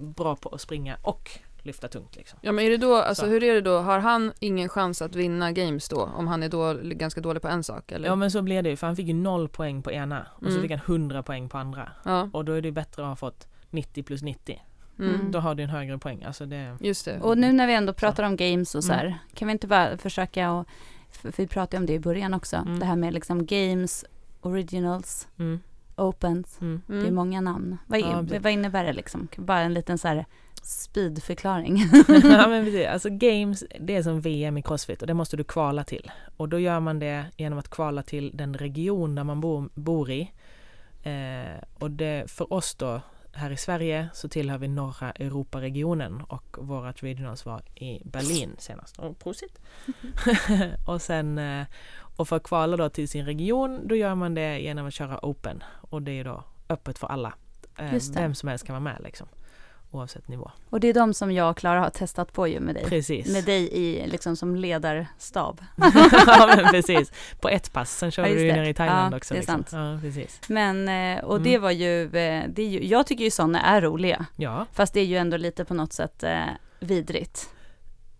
[0.00, 1.30] bra på att springa och
[1.62, 2.38] lyfta tungt liksom.
[2.42, 3.28] Ja men är det då, alltså Så.
[3.28, 6.02] hur är det då, har han ingen chans att vinna games då?
[6.16, 8.08] Om han är då ganska dålig på en sak eller?
[8.08, 10.44] Ja men så blev det ju för han fick ju noll poäng på ena och
[10.46, 10.62] så Mm.
[10.62, 11.92] fick han 100 poäng på andra.
[12.04, 12.28] Ja.
[12.32, 14.62] Och då är det ju bättre att ha fått 90 plus 90.
[14.98, 15.30] Mm.
[15.30, 16.24] Då har du en högre poäng.
[16.24, 17.20] Alltså det, Just det.
[17.20, 19.06] Och nu när vi ändå pratar om games och så Mm.
[19.06, 20.68] här, kan vi inte bara försöka och,
[21.10, 22.78] för vi pratade om det i början också, Mm.
[22.78, 24.04] det här med liksom games,
[24.40, 25.60] originals, mm,
[25.96, 26.82] opens, mm.
[26.86, 27.76] det är många namn.
[27.86, 29.28] Vad, Ja, vad, innebär det liksom?
[29.36, 30.24] Bara en liten så här
[30.62, 31.78] speedförklaring.
[32.08, 32.86] ja men precis.
[32.86, 36.10] Alltså games, det är som VM i crossfit och det måste du kvala till.
[36.36, 40.10] Och då gör man det genom att kvala till den region där man bor, bor
[40.10, 40.30] i.
[41.02, 43.00] Eh, och det, för oss då,
[43.34, 48.98] här i Sverige så tillhör vi norra Europaregionen och vårat regionals var i Berlin senast.
[48.98, 49.58] Och prosit!
[50.86, 51.66] och sen, eh,
[52.16, 55.18] och för att kvala då till sin region, då gör man det genom att köra
[55.22, 55.62] open.
[55.90, 57.34] Och det är då öppet för alla.
[57.78, 59.28] Eh, vem som helst kan vara med liksom.
[59.94, 60.50] Oavsett nivå.
[60.70, 62.84] och det är de som jag och Klara har testat på ju med dig.
[62.84, 63.32] Precis.
[63.32, 65.60] Med dig i, liksom som ledarstab.
[66.26, 67.12] ja men precis.
[67.40, 69.34] På ett pass, sen körde Ja, du ju ner i Thailand Ja, också.
[69.34, 69.64] det är liksom.
[69.64, 69.72] sant.
[69.72, 70.40] Ja, precis.
[70.48, 70.88] Men,
[71.18, 71.62] eh, och det Mm.
[71.62, 74.26] var ju, eh, det är ju, jag tycker ju sådana är roliga.
[74.36, 74.66] Ja.
[74.72, 76.40] Fast det är ju ändå lite på något sätt eh,
[76.80, 77.48] vidrigt.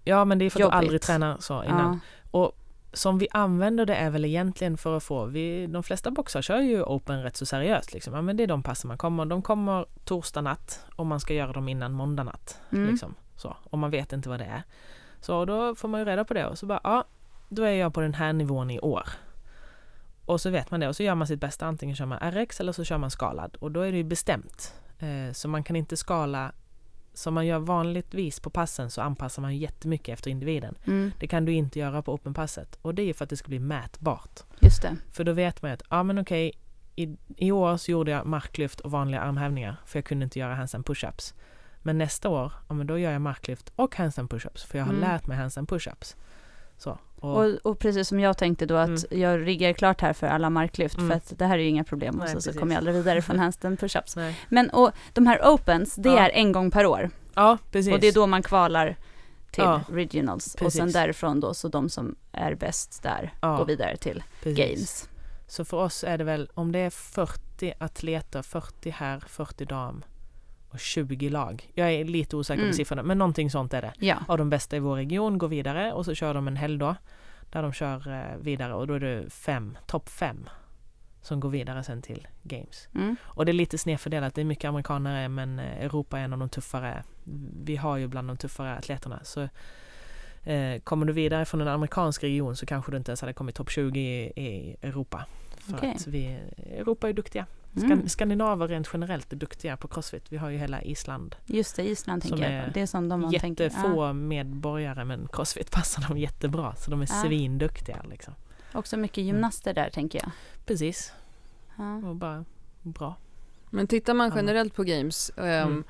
[0.04, 0.72] ja, men det är för att Jobbigt.
[0.72, 2.00] du aldrig tränar så innan.
[2.30, 2.52] Och
[2.94, 6.60] som vi använder det är väl egentligen för att få, vi, de flesta boxar kör
[6.60, 8.14] ju open rätt så seriöst liksom.
[8.14, 9.24] Ja, men det är de passen man kommer.
[9.24, 12.60] De kommer torsdag natt och man ska göra dem innan måndag natt.
[12.72, 12.90] Mm.
[12.90, 13.56] Liksom, så.
[13.70, 14.62] Och man vet inte vad det är.
[15.20, 17.04] Så då får man ju reda på det och så bara, ja,
[17.48, 19.08] då är jag på den här nivån i år.
[20.24, 22.60] Och så vet man det och så gör man sitt bästa, antingen kör man RX
[22.60, 23.56] eller så kör man skalad.
[23.60, 24.74] Och då är det ju bestämt.
[24.98, 26.52] Eh, så man kan inte skala
[27.14, 30.74] som man gör vanligtvis på passen så anpassar man jättemycket efter individen.
[30.86, 33.48] Mm, Det kan du inte göra på open-passet och det är för att det ska
[33.48, 34.40] bli mätbart.
[34.60, 34.96] just det.
[35.12, 36.52] För då vet man att, ja men okej,
[36.96, 40.54] i, i år så gjorde jag marklyft och vanliga armhävningar för jag kunde inte göra
[40.54, 41.34] handstand push-ups.
[41.82, 44.92] Men nästa år, ja men då gör jag marklyft och handstand push-ups för jag har
[44.92, 45.00] Mm.
[45.10, 46.16] lärt mig handstand push-ups.
[46.76, 46.98] Så.
[47.24, 49.20] Och, Och, och precis som jag tänkte då att Mm.
[49.22, 51.08] jag riggar klart här för alla marklyft Mm.
[51.10, 52.60] för att det här är ju inga problem och Nej, så, så precis.
[52.60, 54.32] kommer jag aldrig vidare från handstand push-ups.
[54.48, 56.18] Men och de här opens, det Ja.
[56.18, 57.94] är en gång per år Ja, precis.
[57.94, 58.96] och det är då man kvalar
[59.50, 59.80] till Ja.
[59.90, 60.78] regionals och Precis.
[60.80, 63.56] sen därifrån då så de som är bäst där Ja.
[63.56, 64.58] går vidare till Precis.
[64.58, 65.08] games.
[65.46, 70.02] Så för oss är det väl, om det är 40 atleter, 40 här, 40 dam
[70.74, 71.70] och 20 lag.
[71.74, 72.70] Jag är lite osäker Mm.
[72.70, 73.92] på siffrorna, men någonting sånt är det.
[73.98, 76.96] Ja, Av de bästa i vår region går vidare och så kör de en helgdag
[77.50, 80.48] där de kör eh, vidare och då är det fem, topp fem
[81.22, 82.88] som går vidare sen till Games.
[82.94, 83.16] Mm.
[83.24, 86.38] Och det är lite snedfördelat, det är mycket amerikanare men eh, Europa är en av
[86.38, 87.02] de tuffare.
[87.64, 89.20] Vi har ju bland de tuffare atleterna.
[89.24, 89.40] Så
[90.50, 93.54] eh, kommer du vidare från en amerikansk region så kanske du inte ens hade kommit
[93.54, 95.26] topp 20 i, i Europa.
[95.58, 95.92] För Okej.
[95.96, 96.38] att vi,
[96.78, 97.46] Europa är duktiga.
[97.76, 98.08] Mm.
[98.08, 100.24] Skandinaver rent generellt är duktiga på crossfit.
[100.32, 101.36] Vi har ju hela Island.
[101.46, 102.70] Just det, Island tänker jag på.
[102.74, 103.64] Det är som de man tänker.
[103.64, 106.74] Jättefå medborgare men crossfit passar dem jättebra.
[106.76, 107.22] Så de är Ja.
[107.26, 108.34] svinduktiga liksom.
[108.72, 108.78] Ja.
[108.78, 110.30] Också mycket gymnaster där tänker jag.
[110.66, 111.12] Precis,
[111.76, 111.96] Ja.
[111.96, 112.44] och bara
[112.82, 113.16] bra.
[113.70, 114.36] Men tittar man Ja.
[114.36, 115.84] generellt på games ehm, Mm.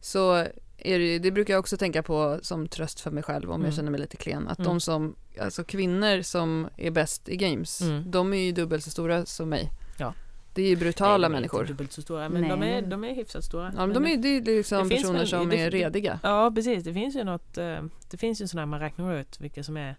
[0.00, 0.34] så
[0.78, 3.66] är det, det brukar jag också tänka på som tröst för mig själv om jag
[3.66, 3.72] Mm.
[3.76, 4.48] känner mig lite klen.
[4.48, 4.68] Att Mm.
[4.68, 8.10] de som, alltså kvinnor som är bäst i games, Mm.
[8.10, 9.70] de är ju dubbelt så stora som mig.
[9.98, 10.14] Ja.
[10.56, 11.60] Det är ju brutala Nej, de är människor.
[11.60, 13.72] Inte dubbelt så stora, men de är, de är hyfsat stora.
[13.76, 16.20] Ja, men de är, det är liksom det personer väl- som det- är det- rediga.
[16.22, 16.84] Ja, precis.
[16.84, 17.78] Det finns ju något, eh,
[18.10, 19.96] det finns ju här man räknar ut vilka som är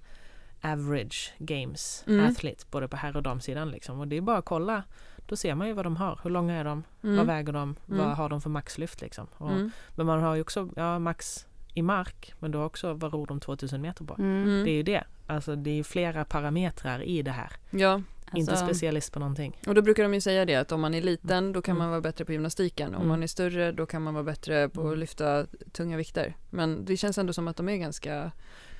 [0.61, 2.25] average games Mm.
[2.31, 3.99] athlete, både på herr och damsidan liksom.
[3.99, 4.83] Och det är bara att kolla.
[5.27, 6.19] Då ser man ju vad de har.
[6.23, 6.83] Hur långa är de?
[7.01, 7.27] Vad Mm.
[7.27, 7.75] väger de?
[7.87, 7.97] Mm.
[7.99, 9.27] Vad har de för maxlyft liksom?
[9.37, 9.71] Och, Mm.
[9.95, 13.39] Men man har ju också, ja max i mark, men har också vad ror de
[13.39, 14.13] 2000 meter på.
[14.19, 14.43] Mm.
[14.43, 14.63] Mm.
[14.65, 15.03] Det är ju det.
[15.27, 17.51] Alltså det är flera parametrar i det här.
[17.69, 18.01] Ja,
[18.33, 19.57] Inte Alltså, specialist på någonting.
[19.67, 21.79] och då brukar de ju säga det att om man är liten då kan Mm.
[21.83, 22.87] man vara bättre på gymnastiken.
[22.89, 23.07] Om Mm.
[23.07, 24.99] man är större då kan man vara bättre på att Mm.
[24.99, 26.35] lyfta tunga vikter.
[26.49, 28.31] Men det känns ändå som att de är ganska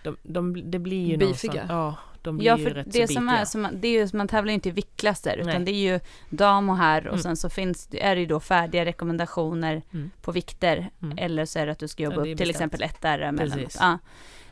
[0.03, 3.13] De, de, det blir ju någonstans- Ja, de blir Ja, ju för rätt det så
[3.13, 5.59] som är, som, man- det är ju, man tävlar ju inte i viktklasser utan Nej.
[5.65, 7.23] det är ju dam och herr och Mm.
[7.23, 10.11] sen så finns, är det ju då färdiga rekommendationer Mm.
[10.21, 11.17] på vikter Mm.
[11.17, 13.55] eller så är det att du ska jobba Ja, upp till exempel ett RM eller
[13.57, 13.77] något.
[13.79, 13.97] Ja.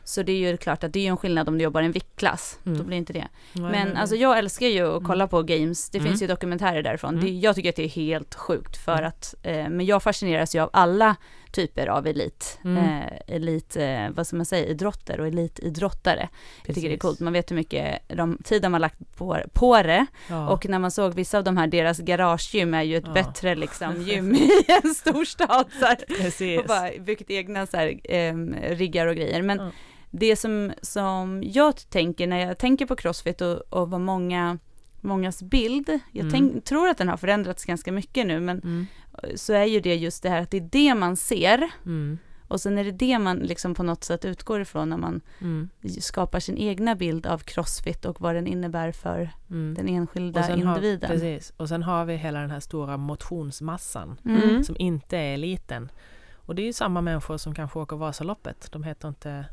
[0.08, 1.92] Så det är ju klart att det är en skillnad om du jobbar i en
[1.92, 2.58] viktklass.
[2.66, 2.78] Mm.
[2.78, 3.28] Då blir inte det.
[3.52, 5.04] Men alltså jag älskar ju att Mm.
[5.06, 5.90] kolla på games.
[5.90, 6.08] Det Mm.
[6.10, 7.14] finns ju dokumentärer därifrån.
[7.14, 7.24] Mm.
[7.24, 9.08] Det, jag tycker att det är helt sjukt för Mm.
[9.08, 11.16] att, eh, men jag fascineras ju av alla
[11.52, 12.76] typer av elit, Mm.
[13.02, 16.28] eh, elit, eh, vad ska man säga, idrotter och elitidrottare.
[16.66, 17.02] Jag tycker det är Precis.
[17.02, 17.20] coolt.
[17.20, 20.06] Man vet hur mycket de, tid de har lagt på, på det.
[20.28, 20.48] Ja.
[20.48, 23.12] Och när man såg vissa av de här, deras garagegym är ju ett Ja.
[23.12, 24.50] bättre liksom gym i
[24.82, 25.66] en storstad.
[25.80, 25.96] Så här.
[26.22, 26.60] Precis.
[26.60, 29.42] Och bara byggt egna så här, em, riggar och grejer.
[29.42, 29.70] Men Ja.
[30.18, 34.58] Det som, som jag tänker när jag tänker på crossfit och, och vad många,
[35.00, 36.30] mångas bild, jag Mm.
[36.32, 38.86] tänk, tror att den har förändrats ganska mycket nu, men Mm.
[39.34, 42.18] så är ju det just det här att det är det man ser Mm.
[42.48, 45.68] och sen är det det man liksom på något sätt utgår ifrån när man Mm.
[46.00, 49.74] skapar sin egna bild av crossfit och vad den innebär för Mm.
[49.74, 51.10] den enskilda Och sen har, individen.
[51.10, 51.52] precis.
[51.56, 54.42] Och sen har vi hela den här stora motionsmassan Mm.
[54.42, 54.64] Mm.
[54.64, 55.88] som inte är liten.
[56.34, 58.68] Och det är ju samma människor som kanske åker Vasaloppet.
[58.72, 59.44] De heter inte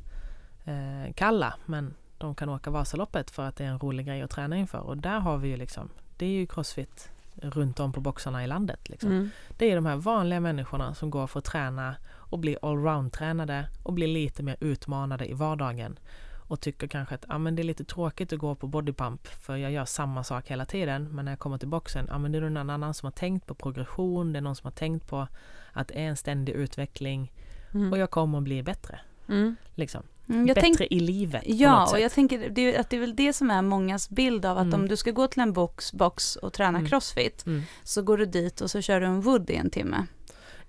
[0.66, 4.30] eh, Kalla, men de kan åka Vasaloppet för att det är en rolig grej att
[4.32, 4.80] träna inför.
[4.80, 8.47] Och där har vi ju liksom, det är ju crossfit runt om på boxarna i
[8.47, 8.89] landet.
[8.89, 9.11] Liksom.
[9.11, 9.30] Mm.
[9.57, 13.93] Det är de här vanliga människorna som går för att träna och bli allround-tränade och
[13.93, 15.99] bli lite mer utmanade i vardagen.
[16.47, 19.55] Och tycker kanske att ah, men det är lite tråkigt att gå på bodypump för
[19.55, 21.09] jag gör samma sak hela tiden.
[21.16, 23.47] Men när jag kommer till boxen, ah, men det är någon annan som har tänkt
[23.47, 25.28] på progression, det är någon som har tänkt på
[25.72, 27.32] att det är en ständig utveckling
[27.74, 27.91] Mm.
[27.91, 28.99] och jag kommer att bli bättre.
[29.30, 29.55] Mm.
[29.76, 30.03] Liksom.
[30.30, 33.34] Mm, bättre tänk, i livet Ja, och jag tänker det, att det är väl det
[33.34, 34.80] som är mångas bild av att Mm.
[34.82, 36.89] om du ska gå till en box, box och träna Mm.
[36.89, 37.61] crossfit Mm.
[37.84, 40.05] så går du dit och så kör du en wood i en timme.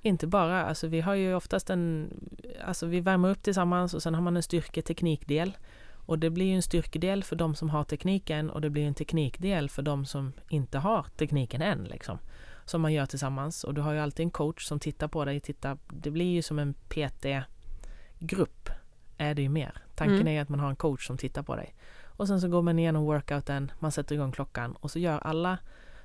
[0.01, 2.11] Inte bara, alltså vi har ju oftast en,
[2.65, 5.57] alltså vi värmer upp tillsammans och sen har man en styrketeknikdel.
[6.07, 8.95] Och det blir ju en styrkedel för de som har tekniken och det blir en
[8.95, 11.85] teknikdel för de som inte har tekniken än.
[11.85, 12.19] Liksom.
[12.65, 15.41] Som man gör tillsammans och du har ju alltid en coach som tittar på dig.
[15.41, 18.69] Tittar, det blir ju som en PT-grupp,
[19.19, 19.73] är det ju mer.
[19.95, 20.29] Tanken Mm.
[20.29, 21.75] är att man har en coach som tittar på dig.
[22.17, 25.59] Och sen så går man igenom workouten, man sätter igång klockan och så gör alla,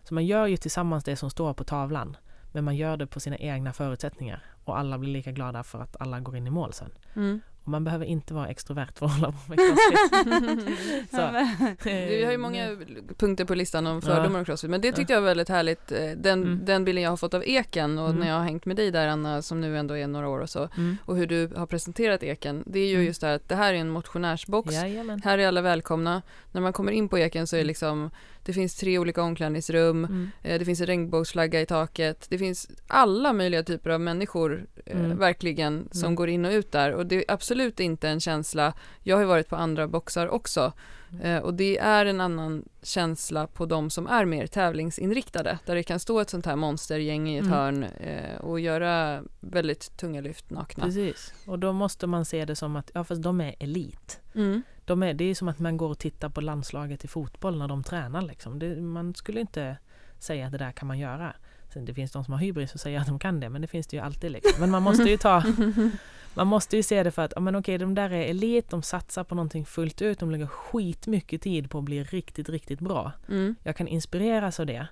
[0.03, 2.17] så man gör ju tillsammans det som står på tavlan.
[2.51, 6.01] Men man gör det på sina egna förutsättningar och alla blir lika glada för att
[6.01, 6.91] alla går in i mål sen.
[7.15, 7.41] Mm.
[7.69, 10.79] Och man behöver inte vara extrovert för att hålla på med crossfit.
[11.11, 11.45] Så,
[11.89, 12.77] Vi har ju många
[13.17, 15.17] punkter på listan om fördomar och crossfit, men det tyckte Ja.
[15.17, 15.91] jag var väldigt härligt.
[15.91, 16.65] Eh, Den, Mm.
[16.65, 18.19] den bilden jag har fått av Eken och Mm.
[18.19, 20.49] när jag har hängt med dig där Anna, som nu ändå är några år och
[20.49, 20.97] så, Mm.
[21.05, 23.05] och hur du har presenterat Eken, det är ju Mm.
[23.05, 25.21] just det här att det här är en motionärsbox, Jajamän.
[25.25, 26.21] här är alla välkomna.
[26.51, 28.09] När man kommer in på Eken så är det liksom,
[28.49, 30.29] det finns tre olika omklädningsrum, Mm.
[30.43, 34.99] eh, det finns en regnbågsflagga i taket, det finns alla möjliga typer av människor eh,
[34.99, 35.17] Mm.
[35.17, 36.15] verkligen som Mm.
[36.15, 38.73] går in och ut där och det är absolut inte en känsla,
[39.03, 40.73] jag har ju varit på andra boxar också.
[41.21, 45.83] Eh, och det är en annan känsla på de som är mer tävlingsinriktade, där det
[45.83, 47.53] kan stå ett sånt här monstergäng i ett Mm.
[47.53, 50.83] hörn eh, och göra väldigt tunga lyft nakna.
[50.83, 51.33] Precis.
[51.45, 54.19] Och då måste man se det som att, ja fast de är elit.
[54.35, 54.61] Mm.
[54.85, 57.67] De är, det är som att man går och tittar på landslaget i fotboll när
[57.67, 58.59] de tränar liksom.
[58.59, 59.77] Det, man skulle inte
[60.19, 61.33] säga att det där kan man göra.
[61.73, 63.67] Sen det finns de som har hybris och säger att de kan det, men det
[63.67, 64.59] finns det ju alltid liksom.
[64.59, 65.43] Men man måste ju ta
[66.33, 68.83] man måste ju se det för att, ja men okej, de där är elit, de
[68.83, 73.11] satsar på någonting fullt ut, de lägger skitmycket tid på att bli riktigt, riktigt bra.
[73.29, 73.55] Mm.
[73.63, 74.87] Jag kan inspireras av det.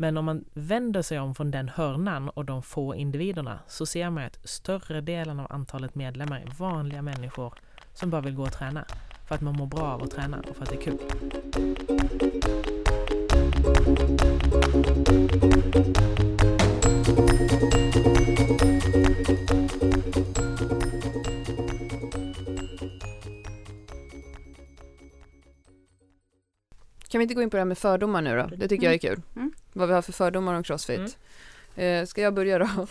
[0.00, 4.10] Men om man vänder sig om från den hörnan och de få individerna så ser
[4.10, 7.54] man att större delen av antalet medlemmar är vanliga människor
[7.94, 8.84] som bara vill gå och träna.
[9.28, 10.98] För att man mår bra av att träna och för att det är kul.
[27.08, 28.56] Kan vi inte gå in på det här med fördomar nu då?
[28.56, 29.22] Det tycker jag är kul.
[29.36, 29.52] Mm.
[29.72, 31.18] Vad vi har för fördomar om crossfit.
[31.76, 32.66] Eh, ska jag börja då?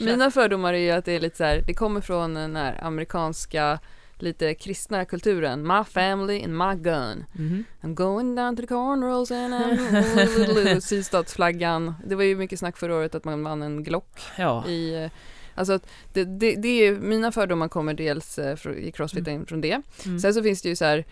[0.00, 2.84] Mina fördomar är ju att det är lite så här, det kommer från den här
[2.84, 3.78] amerikanska
[4.18, 5.66] lite kristna kulturen.
[5.66, 7.24] My family and my gun.
[7.32, 7.64] Mhm.
[7.82, 11.94] I'm going down to the cornrows and I'm Sydstatsflaggan.
[12.06, 15.10] Det var ju mycket snack förra året att man vann en Glock Ja, i eh,
[15.56, 19.82] Alltså att det, det, det är, mina fördomar kommer dels eh, i crossfiten från det.
[20.06, 20.18] mm.
[20.18, 21.04] Sen så finns det ju så här,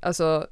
[0.00, 0.46] alltså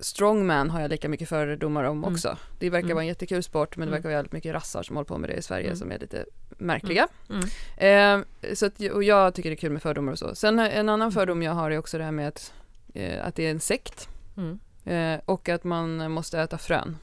[0.00, 2.14] strongman har jag lika mycket fördomar om Mm.
[2.14, 2.36] också.
[2.58, 2.94] Det verkar Mm.
[2.94, 3.98] vara en jättekul sport men det Mm.
[3.98, 5.76] verkar vara väldigt mycket rassar som håller på med det i Sverige Mm.
[5.76, 6.24] som är lite
[6.58, 7.08] märkliga.
[7.30, 8.22] Mm.
[8.22, 10.34] Eh, så att, och jag tycker det är kul med fördomar och så.
[10.34, 11.12] Sen en annan Mm.
[11.12, 12.52] fördom jag har är också det här med att,
[12.94, 14.58] eh, att det är en sekt Mm.
[14.84, 16.96] eh, och att man måste äta frön.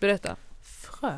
[0.00, 0.36] Berätta.
[0.62, 1.12] Frön.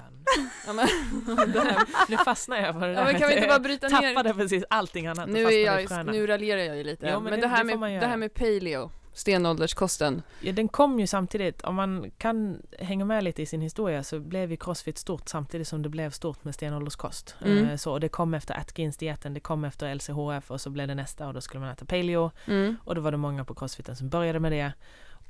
[0.66, 0.86] Ja, men,
[1.36, 2.94] här- nu fastnar jag på det där.
[2.94, 4.14] ja, men kan vi inte bara bryta ner?
[4.14, 7.06] Tappade precis allting annat Nu, är jag, nu raljerar jag ju lite.
[7.06, 10.22] Jo, men men det, det- här det med, det här med paleo, stenålderskosten.
[10.40, 11.62] Ja, den kom ju samtidigt.
[11.62, 15.68] Om man kan hänga med lite i sin historia så blev ju crossfit stort samtidigt
[15.68, 17.36] som det blev stort med stenålderskost.
[17.44, 17.64] Mm.
[17.68, 20.94] Eh, Så, och det kom efter Atkins-dieten, det kom efter LCHF och så blev det
[20.94, 22.30] nästa och då skulle man äta paleo.
[22.46, 22.76] Mm.
[22.84, 24.72] Och då var det många på crossfiten som började med det.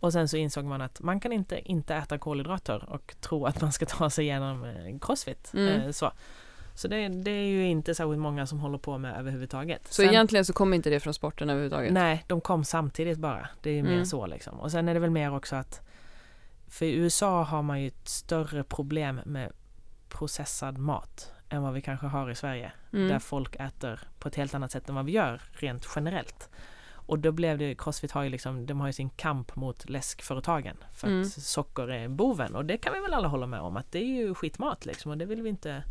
[0.01, 3.61] Och sen så insåg man att man kan inte inte äta kolhydrater och tro att
[3.61, 5.51] man ska ta sig igenom eh, crossfit.
[5.55, 5.81] Mm.
[5.81, 6.13] Eh, Så,
[6.77, 9.87] så det, det är ju inte särskilt många som håller på med överhuvudtaget.
[9.93, 11.93] Så egentligen så kommer inte det från sporten överhuvudtaget?
[11.93, 13.49] Nej, de kom samtidigt bara.
[13.63, 14.07] Det är ju mer Mm.
[14.07, 14.61] så liksom.
[14.61, 15.81] Och sen är det väl mer också att
[16.69, 19.53] för i USA har man ju ett större problem med
[20.09, 22.73] processad mat än vad vi kanske har i Sverige.
[22.93, 23.09] Mm.
[23.09, 26.49] Där folk äter på ett helt annat sätt än vad vi gör rent generellt.
[27.09, 30.77] Och då blev det, Crossfit har ju liksom, de har ju sin kamp mot läskföretagen.
[30.95, 31.23] För Mm.
[31.23, 32.55] att socker är boven.
[32.55, 35.11] Och det kan vi väl alla hålla med om att det är ju skitmat liksom.
[35.11, 35.83] Och det vill vi inte,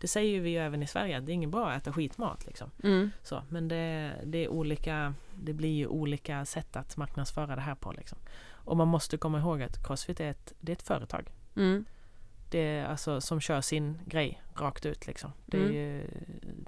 [0.00, 2.70] det säger vi ju även i Sverige, det är inget bra att äta skitmat liksom.
[2.82, 3.10] Mm.
[3.22, 7.74] Så, men det, det är olika, det blir ju olika sätt att marknadsföra det här
[7.74, 8.18] på liksom.
[8.50, 11.30] Och man måste komma ihåg att Crossfit är ett, det är ett företag.
[11.56, 11.84] Mm.
[12.50, 15.32] Det är alltså som kör sin grej rakt ut liksom.
[15.46, 15.74] Det är Mm.
[15.74, 16.02] ju,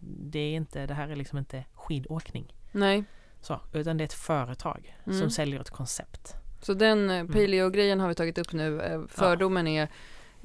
[0.03, 2.55] det är inte, det här är liksom inte skidåkning.
[2.72, 3.05] Nej,
[3.41, 5.18] Så, utan det är ett företag Mm.
[5.20, 6.35] som säljer ett koncept.
[6.62, 8.81] så den eh, paleo-grejen har vi tagit upp nu.
[8.81, 9.89] Eh, Fördomen är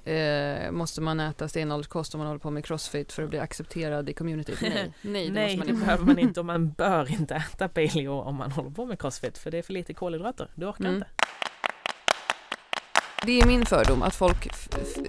[0.06, 4.10] Eh, måste man äta stenålderskost om man håller på med crossfit för att bli accepterad
[4.10, 4.62] i communityt?
[4.62, 8.12] Nej, nej, det Nej, man det behöver man inte och man bör inte äta paleo
[8.14, 10.50] om man håller på med crossfit för det är för lite kolhydrater.
[10.56, 10.96] Du orkar Mm.
[10.96, 11.08] inte.
[13.26, 14.54] Det är min fördom att folk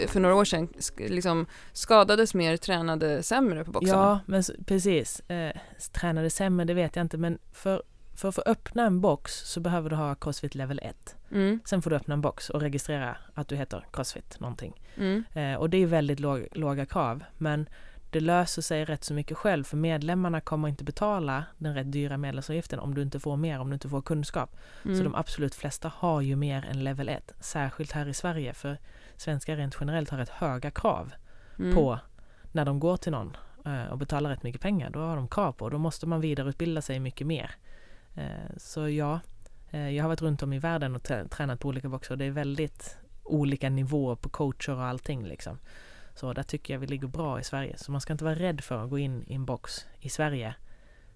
[0.09, 0.69] för några år sedan
[0.99, 4.03] liksom skadades mer, tränade sämre på boxarna.
[4.03, 5.21] Ja, men precis.
[5.21, 5.57] Eh,
[5.93, 7.83] tränade sämre, det vet jag inte, men för,
[8.15, 11.17] för att få öppna en box så behöver du ha Crossfit level 1.
[11.31, 14.81] Mm, Sen får du öppna en box och registrera att du heter Crossfit någonting.
[14.97, 17.69] mm, Eh, och det är väldigt låg, låga krav, men
[18.11, 22.17] det löser sig rätt så mycket själv för medlemmarna kommer inte betala den rätt dyra
[22.17, 24.57] medlemsavgiften om du inte får mer, om du inte får kunskap.
[24.85, 24.97] mm.
[24.97, 28.79] Så de absolut flesta har ju mer än level 1, särskilt här i Sverige för
[29.17, 31.13] svenskar rent generellt har rätt höga krav
[31.59, 31.75] Mm.
[31.75, 31.99] på
[32.53, 33.37] när de går till någon
[33.67, 34.91] eh, och betalar rätt mycket pengar.
[34.91, 37.51] Då har de krav på och då måste man vidareutbilda sig mycket mer.
[38.15, 39.21] Eh, Så ja,
[39.71, 42.19] eh, jag har varit runt om i världen och trä- tränat på olika boxar och
[42.19, 45.59] det är väldigt olika nivåer på coacher och allting liksom.
[46.15, 47.77] Så där tycker jag vi ligger bra i Sverige.
[47.79, 50.55] Så man ska inte vara rädd för att gå in i en box i Sverige.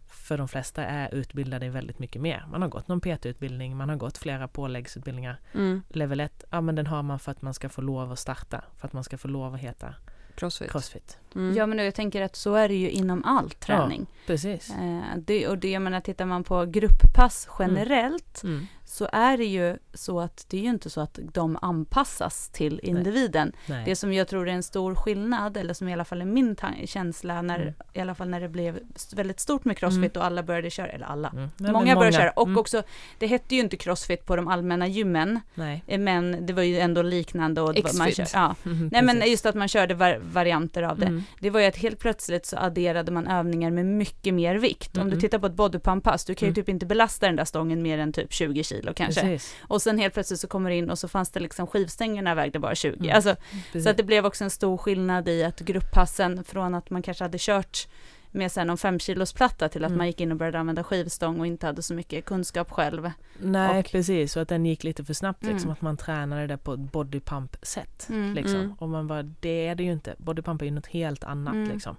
[0.07, 2.44] För de flesta är utbildade i väldigt mycket mer.
[2.51, 5.40] Man har gått någon PT-utbildning, man har gått flera påläggsutbildningar.
[5.55, 5.82] Mm.
[5.88, 8.64] Level 1, ja men den har man för att man ska få lov att starta.
[8.76, 9.94] För att man ska få lov att heta
[10.34, 10.70] Crossfit.
[10.70, 11.18] Crossfit.
[11.34, 11.56] Mm.
[11.56, 14.06] Ja men jag tänker att så är det ju inom all träning.
[14.26, 14.70] Precis.
[14.70, 18.66] Eh, det, och det, jag menar, tittar man på grupppass generellt Mm.
[18.84, 22.80] så är det ju så att det är ju inte så att de anpassas till
[22.82, 23.52] individen.
[23.66, 23.82] Nej.
[23.84, 26.56] Det som jag tror är en stor skillnad, eller som i alla fall är min
[26.84, 27.74] känsla, när, Mm.
[27.92, 28.78] i alla fall när det blev
[29.16, 31.48] väldigt stort med crossfit och alla började köra, eller alla, Mm.
[31.56, 32.30] Men många började köra.
[32.30, 32.58] Och Mm.
[32.58, 32.82] också,
[33.18, 35.84] det hette ju inte crossfit på de allmänna gymmen, Nej.
[35.86, 37.60] eh, men det var ju ändå liknande.
[37.60, 38.54] Och man kör, ja.
[38.92, 41.22] Nej men just att man körde var- varianter av det.
[41.28, 41.38] Mm.
[41.40, 44.96] det var ju att helt plötsligt så adderade man övningar med mycket mer vikt.
[44.96, 45.20] Om du Mm.
[45.20, 46.54] tittar på ett bodypump-pass, du kan ju Mm.
[46.54, 49.20] typ inte belasta den där stången mer än typ 20 kilo kanske.
[49.20, 49.54] Precis.
[49.60, 52.58] Och sen helt plötsligt så kommer det in och så fanns det liksom skivstängerna vägde
[52.58, 52.96] bara 20.
[53.04, 53.16] Mm.
[53.16, 53.36] Alltså,
[53.82, 57.24] så att det blev också en stor skillnad i att grupppassen från att man kanske
[57.24, 57.86] hade kört
[58.30, 59.98] med sen någon 5 kilos platta till att Mm.
[59.98, 63.10] man gick in och började använda skivstång och inte hade så mycket kunskap själv.
[63.38, 64.32] Nej, och- precis.
[64.32, 65.62] Så att den gick lite för snabbt liksom.
[65.62, 65.72] Mm.
[65.72, 68.06] Att man tränade det på ett bodypump-sätt.
[68.08, 68.34] Mm.
[68.34, 68.60] Liksom.
[68.60, 68.72] Mm.
[68.78, 70.14] Och man bara, det är det ju inte.
[70.18, 71.68] Bodypump är ju något helt annat Mm.
[71.70, 71.96] liksom.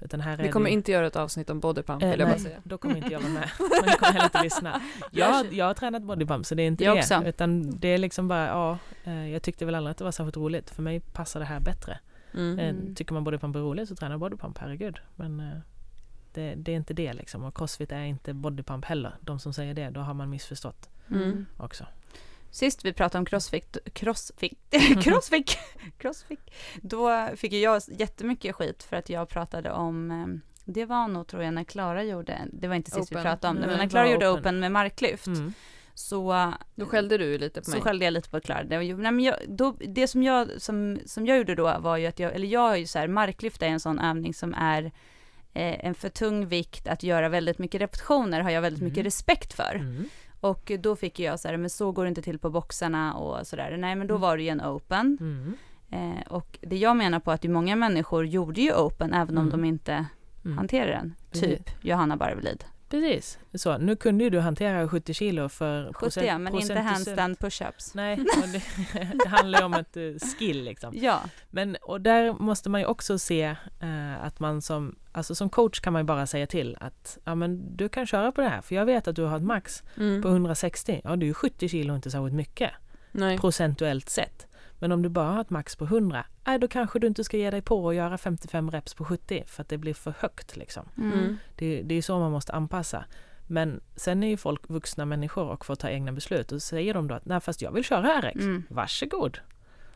[0.00, 0.76] Utan här är Vi kommer det ju...
[0.76, 2.58] inte göra ett avsnitt om bodypump Eh, vill jag bara nej, säga.
[2.64, 3.48] då kommer inte jag vara med.
[3.58, 4.80] Men jag kommer heller inte lyssna.
[5.10, 7.00] Jag, jag har tränat bodypump så det är inte Jag det.
[7.00, 7.24] också.
[7.24, 10.36] Utan det är liksom bara, ja, eh, jag tyckte väl aldrig att det var särskilt
[10.36, 10.70] roligt.
[10.70, 11.98] För mig passar det här bättre.
[12.34, 12.58] Mm.
[12.58, 12.94] Eh.
[12.94, 14.96] Tycker man bodypump är roligt så tränar bodypump, herregud.
[15.16, 15.46] Men eh,
[16.34, 17.44] det, det är inte det liksom.
[17.44, 19.16] Och crossfit är inte bodypump heller.
[19.20, 21.46] De som säger det, då har man missförstått Mm.
[21.56, 21.86] också.
[22.50, 24.58] Sist vi pratade om crossfit, crossfit,
[25.04, 25.58] crossfit,
[25.98, 26.50] crossfit,
[26.82, 30.26] då fick jag jättemycket skit för att jag pratade om, eh,
[30.64, 33.22] det var nog tror jag när Klara gjorde, det var inte sist vi Open.
[33.22, 34.40] pratade om det, men när det Klara gjorde open.
[34.40, 35.52] open med marklyft Mm.
[35.94, 37.80] så Då skällde du lite på så mig.
[37.80, 38.64] skällde jag lite på Klara.
[38.64, 41.78] Det, var ju- nej, men jag, då, det som jag, som, som jag gjorde då
[41.78, 44.34] var ju att jag, eller jag är ju så här, marklyft är en sån övning
[44.34, 44.90] som är eh,
[45.54, 48.90] en för tung vikt att göra väldigt mycket repetitioner har jag väldigt Mm.
[48.90, 49.74] mycket respekt för.
[49.74, 50.04] Mm.
[50.40, 53.46] Och då fick jag så här, men så går det inte till på boxarna och
[53.46, 53.76] sådär.
[53.76, 54.20] Nej men då Mm.
[54.22, 55.18] var det ju en open.
[55.20, 55.56] Mm.
[55.90, 59.46] Eh, och det jag menar på att ju många människor gjorde ju open även om
[59.48, 59.50] Mm.
[59.60, 60.06] de inte
[60.56, 61.14] hanterade den.
[61.32, 62.64] Typ Johanna Barvelid.
[62.92, 63.38] Precis.
[63.54, 67.36] Så, nu kunde ju du hantera 70 kilo för 70 procent- ja, men inte handstand
[67.38, 67.90] push-ups.
[67.94, 68.16] Nej,
[68.52, 68.62] det,
[69.24, 70.02] det handlar ju om ett eh,
[70.38, 70.92] skill liksom.
[70.96, 71.20] Ja.
[71.50, 73.42] Men, och där måste man ju också se
[73.80, 77.34] eh, att man som, alltså som coach kan man ju bara säga till att ja
[77.34, 79.82] men du kan köra på det här för jag vet att du har ett max
[79.96, 80.22] Mm.
[80.22, 81.00] på 160.
[81.04, 82.70] Ja det är ju 70 kilo inte särskilt mycket
[83.12, 83.38] Nej.
[83.38, 84.46] procentuellt sett.
[84.82, 87.36] Men om du bara har ett max på 100, nej då kanske du inte ska
[87.36, 90.56] ge dig på att göra 55 reps på 70 för att det blir för högt
[90.56, 90.88] liksom.
[90.98, 91.12] Mm.
[91.18, 91.38] Mm.
[91.56, 93.04] Det, det är ju så man måste anpassa.
[93.46, 96.94] Men sen är ju folk vuxna människor och får ta egna beslut och så säger
[96.94, 98.62] de då att nej fast jag vill köra RX, Mm.
[98.68, 99.38] varsågod.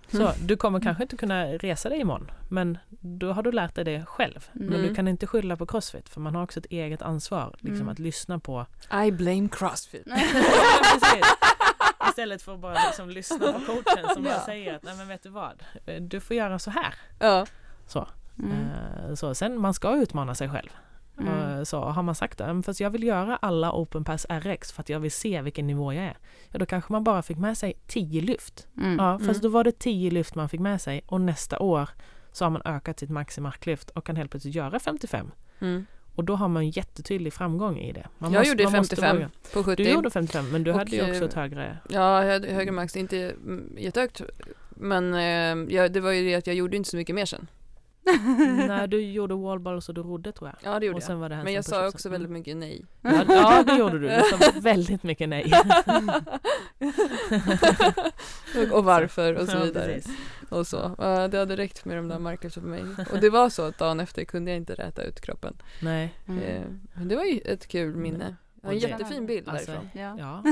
[0.09, 0.33] Så Mm.
[0.47, 4.05] du kommer kanske inte kunna resa dig imorgon men då har du lärt dig det
[4.07, 4.49] själv.
[4.53, 4.83] Men Mm.
[4.83, 7.89] du kan inte skylla på Crossfit för man har också ett eget ansvar liksom Mm.
[7.89, 8.67] att lyssna på
[9.07, 10.07] I blame crossfit.
[12.17, 14.41] Istället för att bara liksom lyssna på coachen som bara Ja.
[14.41, 15.63] säger att nej men vet du vad,
[16.01, 16.95] du får göra så här.
[17.19, 17.47] Ja.
[17.87, 18.09] Så.
[18.39, 18.53] Mm.
[19.09, 19.35] Eh, så.
[19.35, 20.69] Sen man ska utmana sig själv.
[21.21, 21.59] Mm.
[21.59, 24.73] Eh, Så har man sagt det, "Men fast jag vill göra alla Open Pass RX
[24.73, 26.17] för att jag vill se vilken nivå jag är.
[26.51, 28.67] Ja, då kanske man bara fick med sig 10 lyft.
[28.77, 28.97] Mm.
[28.99, 29.41] Ja, fast Mm.
[29.41, 31.89] då var det 10 lyft man fick med sig och nästa år
[32.33, 35.31] så har man ökat sitt max i marklyft och kan helt plötsligt göra 55.
[35.61, 35.87] Mm.
[36.17, 38.07] Och då har man en jättetydlig framgång i det.
[38.19, 39.31] Man Jag måste- gjorde man måste 55 våga.
[39.53, 39.85] på 70.
[39.85, 41.79] Du gjorde 55 men du Och, hade ju också eh, ett högre...
[41.89, 44.23] Ja, jag hade högre max, inte mm, jättehögt.
[44.71, 47.47] Men eh, ja, det var ju det att jag gjorde inte så mycket mer sen.
[48.69, 50.59] Nej, du gjorde wallballs och du rodde tror jag.
[50.73, 51.31] Ja, det gjorde jag.
[51.31, 52.13] det Men jag sa också Mm.
[52.21, 52.85] väldigt mycket nej.
[53.03, 54.09] Ja, ja, det gjorde du.
[54.09, 55.53] Du sa väldigt mycket nej.
[58.73, 59.95] och, varför och så Ja, vidare.
[59.95, 60.13] precis.
[60.49, 60.95] Och så.
[61.31, 62.85] Det hade räckt med de där marklyften för mig.
[63.13, 65.57] Och det var så att dagen efter kunde jag inte räta ut kroppen.
[65.83, 66.15] Nej.
[66.27, 66.43] Mm.
[66.43, 66.63] Eh,
[66.95, 68.37] men det var ju ett kul minne.
[68.63, 69.91] Har en Och det- jättefin bild Alltså, därifrån.
[69.95, 70.17] Ja.
[70.19, 70.43] Ja,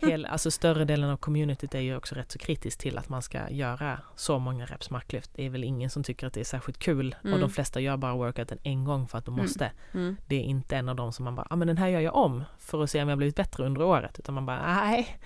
[0.08, 3.22] Hel, alltså större delen av communityt är ju också rätt så kritiskt till att man
[3.22, 5.30] ska göra så många reps marklyft.
[5.34, 7.40] Det är väl ingen som tycker att det är särskilt kul och Mm.
[7.40, 9.44] de flesta gör bara workouten en gång för att de Mm.
[9.44, 9.70] måste.
[9.94, 10.16] Mm.
[10.26, 12.00] Det är inte en av dem som man bara, ja ah, men den här gör
[12.00, 14.18] jag om för att se om jag blivit bättre under året.
[14.18, 15.18] Utan man bara, nej,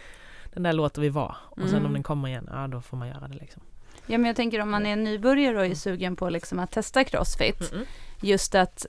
[0.53, 1.37] den där låter vi vara.
[1.41, 1.87] Och sen Mm.
[1.87, 3.63] om den kommer igen, ja då får man göra det liksom.
[4.09, 7.05] Ja men jag tänker om man är nybörjare och är sugen på liksom att testa
[7.05, 7.61] crossfit.
[7.61, 7.85] Mm-mm.
[8.23, 8.87] Just att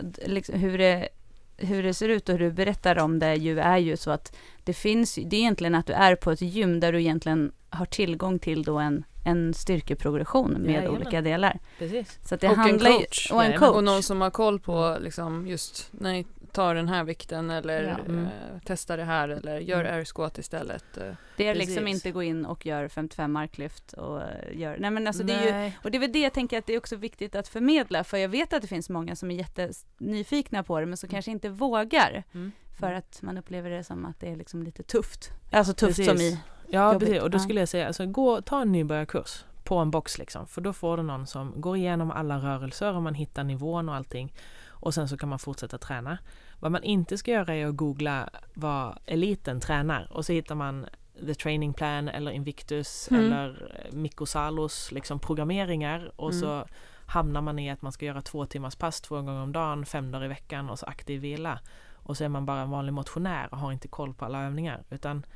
[0.00, 1.08] d- liksom, hur, det,
[1.56, 4.36] hur det ser ut och hur du berättar om det ju är ju så att
[4.64, 7.52] det finns, ju- det är egentligen att du är på ett gym där du egentligen
[7.70, 10.96] har tillgång till då en, en styrkeprogression med Jajamän.
[11.00, 11.58] olika delar.
[11.78, 12.18] Precis.
[12.28, 13.30] Så att det Och en handlar ju- coach.
[13.32, 13.70] Och en coach.
[13.76, 17.98] Och någon som har koll på liksom just, nej, ta den här vikten eller Ja.
[17.98, 18.24] Mm.
[18.24, 18.30] eh,
[18.64, 19.94] testa det här eller gör Mm.
[19.94, 20.96] air istället.
[20.96, 21.12] eh.
[21.36, 21.94] Det är liksom Precis.
[21.94, 25.44] inte gå in och gör 55 marklyft och eh, gör, nej men alltså det är
[25.46, 25.78] ju, Nej.
[25.84, 28.16] och det är väl det jag tänker att det är också viktigt att förmedla, för
[28.16, 31.12] jag vet att det finns många som är jättenyfikna på det, men som Mm.
[31.14, 32.52] kanske inte vågar, Mm.
[32.78, 35.30] för att man upplever det som att det är liksom lite tufft.
[35.52, 36.06] Alltså tufft Precis.
[36.06, 36.38] som i,
[36.68, 37.22] Ja, Jobbigt, precis.
[37.22, 40.46] Och då skulle jag säga, alltså, gå, ta en nybörjarkurs på en box liksom.
[40.46, 43.94] För då får du någon som går igenom alla rörelser och man hittar nivån och
[43.94, 44.32] allting.
[44.68, 46.18] Och sen så kan man fortsätta träna.
[46.60, 50.86] Vad man inte ska göra är att googla vad eliten tränar och så hittar man
[51.26, 53.24] The Training Plan eller Invictus Mm.
[53.24, 56.40] eller eh, Mikko Salos liksom programmeringar och Mm.
[56.40, 56.66] så
[57.06, 60.10] hamnar man i att man ska göra två timmars pass två gånger om dagen, fem
[60.10, 61.58] dagar i veckan och så aktiv vila.
[61.94, 64.84] Och så är man bara en vanlig motionär och har inte koll på alla övningar.
[64.90, 65.26] Utan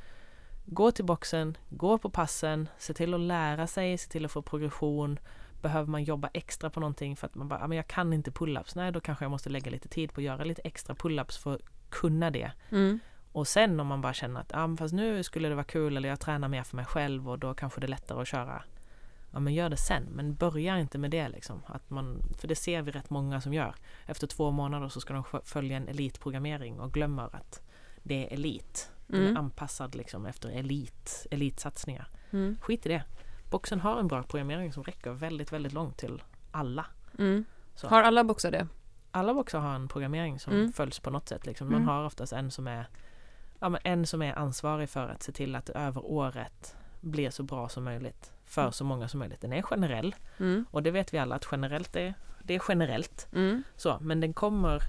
[0.65, 4.41] gå till boxen, gå på passen, se till att lära sig, se till att få
[4.41, 5.19] progression,
[5.61, 8.31] behöver man jobba extra på någonting för att man bara, ja, men jag kan inte
[8.31, 8.71] pull-ups.
[8.75, 11.53] Nej, då kanske jag måste lägga lite tid på att göra lite extra pull-ups för
[11.55, 12.51] att kunna det.
[12.71, 12.99] Mm.
[13.31, 16.09] Och sen om man bara känner att, men fast nu skulle det vara kul eller
[16.09, 18.63] jag tränar mer för mig själv och då kanske det är lättare att köra.
[19.33, 21.61] Ja men gör det sen, men börja inte med det liksom.
[21.65, 23.75] Att man, för det ser vi rätt många som gör.
[24.05, 27.61] Efter två månader så ska de fö- följa en elitprogrammering och glömmer att
[28.03, 28.91] det är elit.
[29.07, 29.35] Den Mm.
[29.35, 32.07] är anpassad liksom efter elit, elitsatsningar.
[32.31, 32.57] Mm.
[32.61, 33.03] Skit i det.
[33.51, 36.85] Boxen har en bra programmering som räcker väldigt, väldigt långt till alla.
[37.19, 37.45] Mm.
[37.75, 37.87] Så.
[37.87, 38.67] Har alla boxar det?
[39.11, 40.73] Alla boxar har en programmering som Mm.
[40.73, 41.45] följs på något sätt.
[41.45, 41.67] Liksom.
[41.67, 41.87] Man Mm.
[41.87, 42.87] har oftast en som är
[43.59, 47.43] ja, en som är ansvarig för att se till att det över året blir så
[47.43, 48.71] bra som möjligt för Mm.
[48.73, 49.41] så många som möjligt.
[49.41, 50.65] Den är generell Mm.
[50.71, 53.27] och det vet vi alla att generellt är, det är generellt.
[53.75, 54.79] Så, men den kommer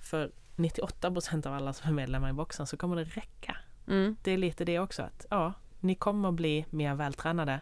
[0.00, 3.56] för 98 procent av alla som är medlemmar i boxen så kommer det räcka.
[3.88, 4.16] Mm.
[4.22, 7.60] Det är lite det också att ja, ni kommer bli mer vältränade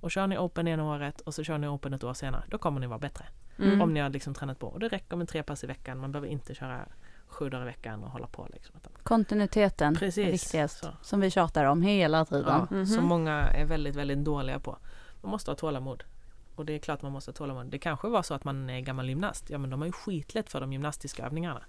[0.00, 2.58] och kör ni open ena året och så kör ni open ett år senare, då
[2.58, 3.24] kommer ni vara bättre.
[3.58, 3.80] Mm.
[3.80, 4.66] Om ni har liksom tränat på.
[4.66, 5.98] Och det räcker med tre pass i veckan.
[5.98, 6.86] Man behöver inte köra
[7.26, 8.48] sju dagar i veckan och hålla på.
[8.52, 8.74] Liksom.
[9.02, 10.32] Kontinuiteten är Precis.
[10.32, 10.78] viktigast.
[10.78, 10.88] Så.
[11.02, 12.44] Som vi tjatar om hela tiden.
[12.48, 12.86] Ja, Mhm.
[12.86, 14.78] Som många är väldigt, väldigt dåliga på.
[15.22, 16.04] Man måste ha tålamod.
[16.56, 17.66] Och det är klart man måste ha tålamod.
[17.66, 19.50] Det kanske var så att man är gammal gymnast.
[19.50, 21.62] Ja men de har ju skitlätt för de gymnastiska övningarna.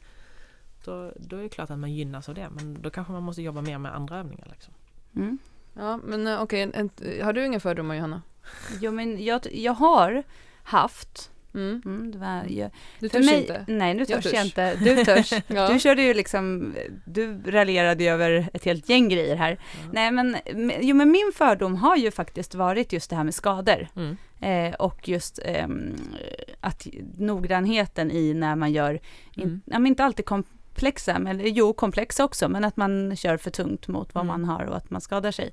[0.86, 2.50] Då, då är det klart att man gynnas av det.
[2.50, 4.48] Men då kanske man måste jobba mer med andra övningar.
[4.52, 4.74] Liksom.
[5.16, 5.38] Mm.
[5.74, 6.90] Ja, men eh, okej, en-
[7.24, 8.22] har du inga fördomar Johanna?
[8.82, 10.24] Jo men jag, jag har
[10.64, 11.82] haft, Mm.
[11.86, 13.66] mm, det var, jag, Du törs mig, inte?
[13.68, 14.46] Nej nu Jag törs jag, törs.
[14.46, 15.34] inte, du törs.
[15.48, 15.70] Ja.
[15.74, 16.74] Du körde ju liksom,
[17.06, 19.60] du raljerade ju över ett helt gäng grejer här.
[19.92, 20.38] Nej men,
[20.82, 23.88] jo men min fördom har ju faktiskt varit just det här med skador.
[23.96, 24.18] Mm.
[24.42, 25.96] Eh, och just ehm,
[26.60, 28.94] att noggrannheten i när man gör,
[29.36, 29.62] in, Mm.
[29.66, 30.26] ja, men inte alltid
[30.74, 34.42] komplexa, men jo komplexa också, men att man kör för tungt mot vad Mm.
[34.42, 35.52] man har och att man skadar sig.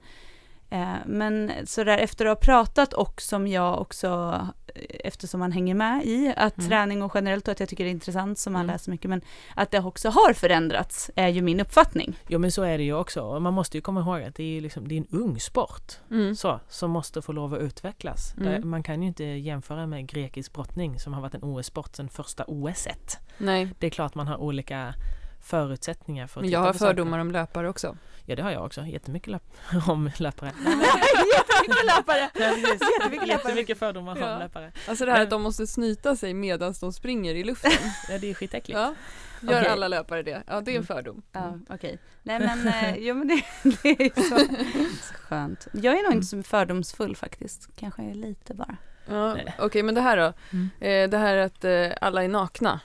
[0.71, 4.41] Eh, men så där efter att ha pratat och som jag också,
[4.75, 6.69] eh, eftersom man hänger med i, att Mm.
[6.69, 8.73] träning och generellt och att jag tycker det är intressant som man Mm.
[8.75, 9.21] läser mycket, men
[9.57, 12.16] att det också har förändrats är ju min uppfattning.
[12.29, 13.41] Jo men så är det ju också.
[13.41, 15.93] Man måste ju komma ihåg att det är, liksom, det är en ung sport.
[16.11, 16.37] Mm.
[16.37, 18.35] så, som måste få lov att utvecklas.
[18.37, 18.53] Mm.
[18.53, 22.09] Där- Man kan ju inte jämföra med grekisk brottning som har varit en OS-sport sedan
[22.09, 23.19] första OS-et.
[23.39, 24.95] Nej, Det är klart man har olika
[25.49, 26.90] förutsättningar för att men titta jag har på saker.
[26.90, 27.96] fördomar om löpare också.
[28.26, 29.42] Ja det har jag också, jättemycket löp
[29.88, 30.53] om löpare.
[31.34, 32.30] Jättemycket löpare!
[32.34, 34.32] Jättemycket, jättemycket fördomar Ja.
[34.34, 34.72] om löpare.
[34.88, 37.70] Alltså det här Men- att de måste snyta sig medan de springer i luften.
[38.09, 38.78] Ja det är skitäckligt.
[38.80, 38.94] Ja.
[39.42, 39.68] Gör Okej.
[39.68, 40.42] alla löpare det?
[40.46, 40.86] Ja, det är en Mm.
[40.86, 41.22] fördom.
[41.32, 41.99] Ja, okej.
[42.22, 43.42] Nej men, eh, jo men det,
[43.82, 44.38] det är ju så,
[45.03, 45.66] så skönt.
[45.72, 48.76] Jag är nog inte så fördomsfull faktiskt, kanske är lite bara.
[49.09, 49.55] Ja, Nej.
[49.59, 50.32] Okej, men det här då?
[50.53, 50.70] Mm.
[50.80, 52.80] Eh, det här att eh, alla är nakna.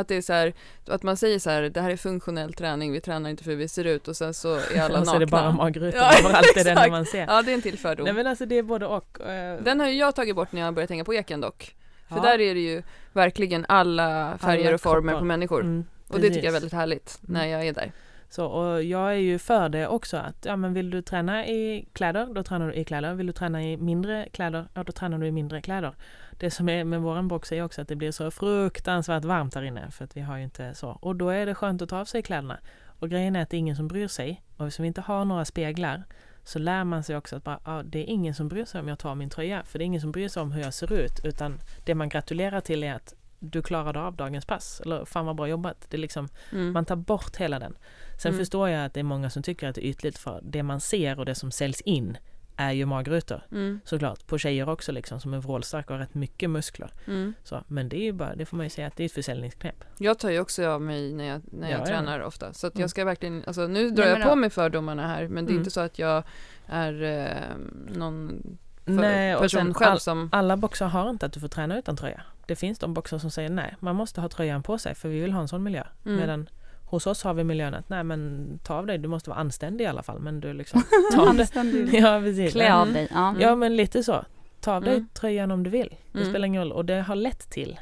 [0.00, 0.52] Att det är så här,
[0.88, 3.58] att man säger så här, det här är funktionell träning, vi tränar inte för hur
[3.58, 5.14] vi ser ut och sen så är alla och så nakna.
[5.14, 6.90] är det bara magrutor Ja, överallt, det är exakt.
[6.90, 7.26] man ser.
[7.28, 8.04] Ja, det är en till fördom.
[8.04, 9.20] Nej men alltså det är både och.
[9.20, 11.74] eh, Den har ju jag tagit bort när jag börjat hänga på eken dock.
[12.08, 12.22] För ja.
[12.22, 12.82] där är det ju
[13.12, 15.18] verkligen alla färger Alla och former kroppar.
[15.18, 15.60] på människor.
[15.60, 17.50] Mm, och det tycker jag är väldigt härligt när Mm.
[17.52, 17.92] jag är där.
[18.30, 21.88] Så, och jag är ju för det också att ja, men vill du träna i
[21.92, 23.14] kläder, då tränar du i kläder.
[23.14, 25.92] Vill du träna i mindre kläder, ja då tränar du i mindre kläder.
[26.38, 29.62] Det som är med våran box är också att det blir så fruktansvärt varmt där
[29.62, 30.88] inne för att vi har ju inte så.
[30.90, 32.58] Och då är det skönt att ta av sig kläderna.
[33.00, 34.42] Och grejen är att det är ingen som bryr sig.
[34.56, 36.04] Och eftersom vi inte har några speglar
[36.44, 38.88] så lär man sig också att bara, ja, det är ingen som bryr sig om
[38.88, 39.62] jag tar min tröja.
[39.64, 41.20] För det är ingen som bryr sig om hur jag ser ut.
[41.24, 44.80] Utan det man gratulerar till är att du klarade av dagens pass.
[44.84, 45.86] Eller fan vad bra jobbat.
[45.88, 46.72] Det är liksom Mm.
[46.72, 47.76] man tar bort hela den.
[48.18, 48.38] Sen Mm.
[48.38, 50.80] förstår jag att det är många som tycker att det är ytligt för det man
[50.80, 52.16] ser och det som säljs in
[52.58, 53.40] är ju magrutor.
[53.52, 53.80] Mm.
[53.84, 54.26] Såklart.
[54.26, 56.90] På tjejer också liksom som är vrålstarka och har rätt mycket muskler.
[57.06, 57.34] Mm.
[57.44, 59.12] Så, men det är ju bara, det får man ju säga att det är ett
[59.12, 59.84] försäljningsknep.
[59.98, 61.86] Jag tar ju också av mig när jag, när jag Ja, ja.
[61.86, 62.52] tränar ofta.
[62.52, 62.80] Så att Mm.
[62.80, 65.50] jag ska verkligen, alltså nu drar Nej, jag på då- mig fördomarna här men det
[65.50, 65.58] är Mm.
[65.60, 66.22] inte så att jag
[66.66, 67.56] är eh,
[67.96, 68.42] någon
[68.84, 70.28] för, Nej, och person sen själv all- som...
[70.32, 72.22] Alla boxar har inte att du får träna utan tröja.
[72.46, 75.20] Det finns de boxar som säger nej, man måste ha tröjan på sig för vi
[75.20, 75.82] vill ha en sån miljö.
[76.04, 76.16] Mm.
[76.16, 76.48] Medan
[76.90, 79.84] hos oss har vi miljön att nej men ta av dig, du måste vara anständig
[79.84, 80.82] i alla fall men du liksom
[81.14, 81.40] ta av dig.
[81.40, 81.94] Anständig.
[82.02, 82.52] Ja precis.
[82.52, 83.08] Klä av dig.
[83.10, 83.34] Ja.
[83.40, 84.24] Ja men lite så.
[84.60, 85.08] Ta av dig Mm.
[85.14, 85.96] tröjan om du vill.
[86.12, 86.30] Det Mm.
[86.30, 86.72] spelar ingen roll.
[86.72, 87.80] Och det har lett till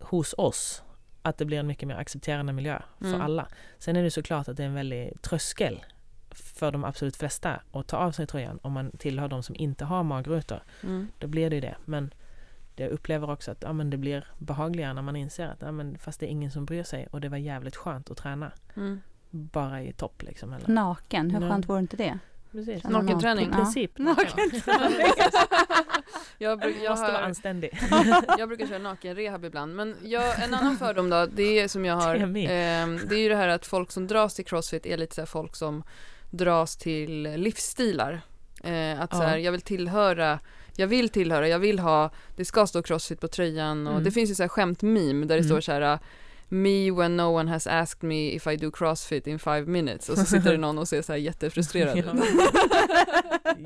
[0.00, 0.82] hos oss
[1.22, 3.20] att det blir en mycket mer accepterande miljö för Mm.
[3.20, 3.48] alla.
[3.78, 5.84] Sen är det såklart att det är en väldig tröskel
[6.30, 9.84] för de absolut flesta att ta av sig tröjan om man tillhör de som inte
[9.84, 10.62] har magrutor.
[10.82, 11.08] Mm.
[11.18, 11.76] Då blir det ju det.
[11.84, 12.14] Men
[12.76, 15.98] jag upplever också att ja, men det blir behagligare när man inser att ja, men
[15.98, 18.52] fast det är ingen som bryr sig och det var jävligt skönt att träna.
[18.76, 19.00] Mm.
[19.30, 20.52] Bara i topp liksom.
[20.52, 20.68] Eller?
[20.68, 21.48] Naken, hur Ja.
[21.48, 22.18] skönt vore inte det?
[22.52, 22.84] Precis.
[22.84, 23.44] Nakenträning.
[23.44, 23.64] I naken.
[23.64, 23.98] princip.
[23.98, 25.06] Nakenträning.
[26.38, 27.78] Jag, bruk, jag, Måste vara har, anständig.
[28.38, 29.74] jag brukar köra nakenrehab ibland.
[29.76, 33.14] Men jag, en annan fördom då, det är som jag har, Det är eh, det
[33.14, 35.56] är ju det här att folk som dras till crossfit är lite så här folk
[35.56, 35.82] som
[36.30, 38.20] dras till livsstilar.
[38.64, 39.26] Eh, att så Ja.
[39.26, 40.38] här, jag vill tillhöra
[40.76, 44.04] jag vill tillhöra, jag vill ha, det ska stå crossfit på tröjan och Mm.
[44.04, 45.48] det finns ju så här skämt-meme där det Mm.
[45.48, 45.98] står så här
[46.48, 50.18] Me when no one has asked me if I do crossfit in five minutes och
[50.18, 52.04] så sitter det någon och ser så här jättefrustrerad ut.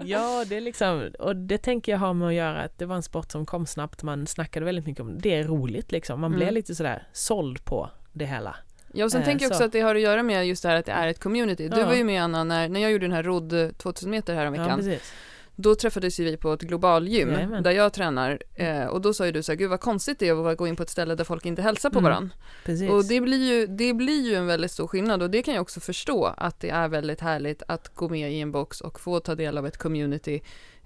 [0.04, 2.96] Ja, det är liksom, och det tänker jag har med att göra att det var
[2.96, 6.30] en sport som kom snabbt, man snackade väldigt mycket om det, är roligt liksom, man
[6.30, 6.38] Mm.
[6.38, 8.56] blev lite sådär såld på det hela.
[8.92, 9.64] Ja och sen Eh, tänker jag också så.
[9.64, 11.68] att det har att göra med just det här att det är ett community.
[11.68, 11.86] Du Ja.
[11.86, 14.54] var ju med Anna när, när jag gjorde den här rodd 2000 meter här om
[14.54, 15.12] Ja, precis.
[15.60, 17.62] Då träffades ju vi på ett globalgym Jajamän.
[17.62, 20.28] där jag tränar eh, och då sa ju du så här, gud vad konstigt det
[20.28, 22.10] är att gå in på ett ställe där folk inte hälsar på Mm.
[22.10, 22.34] varandra.
[22.64, 22.90] precis.
[22.90, 25.62] Och det blir, ju, det blir ju en väldigt stor skillnad och det kan jag
[25.62, 29.20] också förstå att det är väldigt härligt att gå med i en box och få
[29.20, 30.40] ta del av ett community.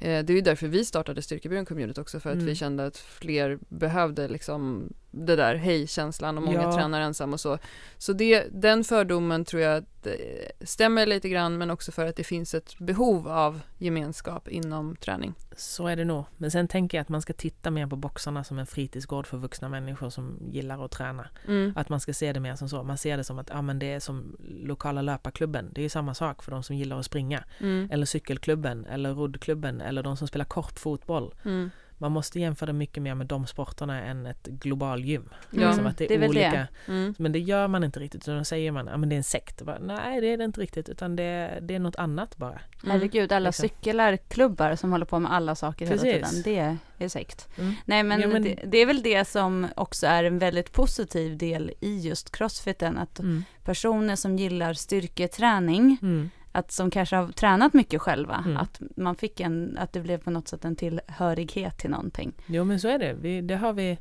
[0.05, 2.47] Eh, det är ju därför vi startade Styrkebyrån Community också för att Mm.
[2.47, 6.73] vi kände att fler behövde liksom det där hej-känslan och många Ja.
[6.77, 7.59] tränar ensam och så.
[7.99, 10.13] Så det, den fördomen tror jag eh,
[10.61, 15.35] stämmer lite grann men också för att det finns ett behov av gemenskap inom träning.
[15.57, 16.25] Så är det nog.
[16.37, 19.39] Men sen tänker jag att man ska titta mer på boxarna som en fritidsgård för
[19.39, 21.29] vuxna människor som gillar att träna.
[21.49, 21.73] Mm.
[21.77, 22.83] Att man ska se det mer som så.
[22.83, 25.71] Man ser det som att ja, men det är som lokala löparklubben.
[25.73, 27.45] Det är ju samma sak för de som gillar att springa.
[27.59, 27.89] Mm.
[27.91, 31.35] Eller cykelklubben, eller roddklubben, eller de som spelar korpfotboll.
[31.45, 31.71] Mm.
[32.03, 35.29] Man måste jämföra mycket mer med de sporterna än ett globalgym.
[35.51, 35.67] Ja.
[35.69, 36.51] Liksom att det är, det är olika.
[36.51, 36.69] det.
[36.93, 37.15] Mm.
[37.19, 38.23] Men det gör man inte riktigt.
[38.23, 39.63] Utan då säger man att det är en sekt.
[39.63, 40.89] Bara, Nej, det är det inte riktigt.
[40.89, 42.61] Utan det, det är något annat bara.
[42.87, 43.69] Herregud, alla Liksom.
[43.69, 46.43] cykelklubbar som håller på med alla saker hela Precis.
[46.45, 46.79] tiden.
[46.99, 47.49] Det är sekt.
[47.59, 47.75] Mm.
[47.85, 51.37] Nej men, Ja, men- Det, det är väl det som också är en väldigt positiv
[51.37, 52.99] del i just crossfiten.
[52.99, 53.45] Att Mm.
[53.65, 56.31] personer som gillar styrketräning, Mm.
[56.53, 58.57] Att som kanske har tränat mycket själva, Mm.
[58.57, 62.33] att man fick en, att det blev på något sätt en tillhörighet till någonting.
[62.47, 63.13] Jo men så är det.
[63.21, 63.99] Vi, det har vi